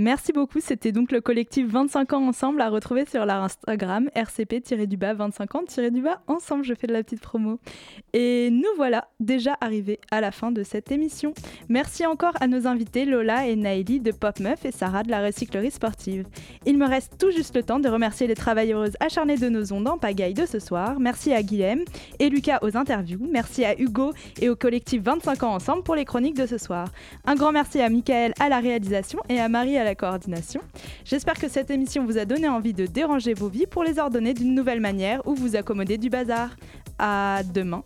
Merci 0.00 0.30
beaucoup, 0.30 0.60
c'était 0.60 0.92
donc 0.92 1.10
le 1.10 1.20
collectif 1.20 1.66
25 1.66 2.12
ans 2.12 2.28
ensemble 2.28 2.60
à 2.60 2.68
retrouver 2.68 3.04
sur 3.04 3.26
leur 3.26 3.42
Instagram 3.42 4.08
rcp-du-bas 4.14 5.14
25 5.14 5.54
ans-du-bas 5.56 6.20
ensemble, 6.28 6.62
je 6.62 6.72
fais 6.74 6.86
de 6.86 6.92
la 6.92 7.02
petite 7.02 7.20
promo. 7.20 7.58
Et 8.12 8.50
nous 8.52 8.68
voilà 8.76 9.08
déjà 9.18 9.56
arrivés 9.60 9.98
à 10.12 10.20
la 10.20 10.30
fin 10.30 10.52
de 10.52 10.62
cette 10.62 10.92
émission. 10.92 11.34
Merci 11.68 12.06
encore 12.06 12.34
à 12.38 12.46
nos 12.46 12.68
invités 12.68 13.06
Lola 13.06 13.48
et 13.48 13.56
Naïli 13.56 13.98
de 13.98 14.12
Pop 14.12 14.38
Meuf 14.38 14.64
et 14.64 14.70
Sarah 14.70 15.02
de 15.02 15.10
la 15.10 15.20
recyclerie 15.20 15.72
sportive. 15.72 16.28
Il 16.64 16.78
me 16.78 16.86
reste 16.86 17.18
tout 17.18 17.32
juste 17.32 17.56
le 17.56 17.64
temps 17.64 17.80
de 17.80 17.88
remercier 17.88 18.28
les 18.28 18.36
travailleuses 18.36 18.96
acharnées 19.00 19.36
de 19.36 19.48
nos 19.48 19.72
ondes 19.72 19.88
en 19.88 19.98
pagaille 19.98 20.32
de 20.32 20.46
ce 20.46 20.60
soir. 20.60 21.00
Merci 21.00 21.32
à 21.32 21.42
Guilhem 21.42 21.82
et 22.20 22.28
Lucas 22.30 22.60
aux 22.62 22.76
interviews. 22.76 23.26
Merci 23.32 23.64
à 23.64 23.76
Hugo 23.76 24.12
et 24.40 24.48
au 24.48 24.54
collectif 24.54 25.02
25 25.02 25.42
ans 25.42 25.54
ensemble 25.54 25.82
pour 25.82 25.96
les 25.96 26.04
chroniques 26.04 26.36
de 26.36 26.46
ce 26.46 26.56
soir. 26.56 26.86
Un 27.26 27.34
grand 27.34 27.50
merci 27.50 27.80
à 27.80 27.88
Michael 27.88 28.32
à 28.38 28.48
la 28.48 28.60
réalisation 28.60 29.18
et 29.28 29.40
à 29.40 29.48
Marie 29.48 29.76
à 29.76 29.87
coordination. 29.94 30.60
J'espère 31.04 31.34
que 31.34 31.48
cette 31.48 31.70
émission 31.70 32.04
vous 32.04 32.18
a 32.18 32.24
donné 32.24 32.48
envie 32.48 32.74
de 32.74 32.86
déranger 32.86 33.34
vos 33.34 33.48
vies 33.48 33.66
pour 33.66 33.84
les 33.84 33.98
ordonner 33.98 34.34
d'une 34.34 34.54
nouvelle 34.54 34.80
manière 34.80 35.26
ou 35.26 35.34
vous 35.34 35.56
accommoder 35.56 35.98
du 35.98 36.10
bazar. 36.10 36.50
À 36.98 37.42
demain 37.54 37.82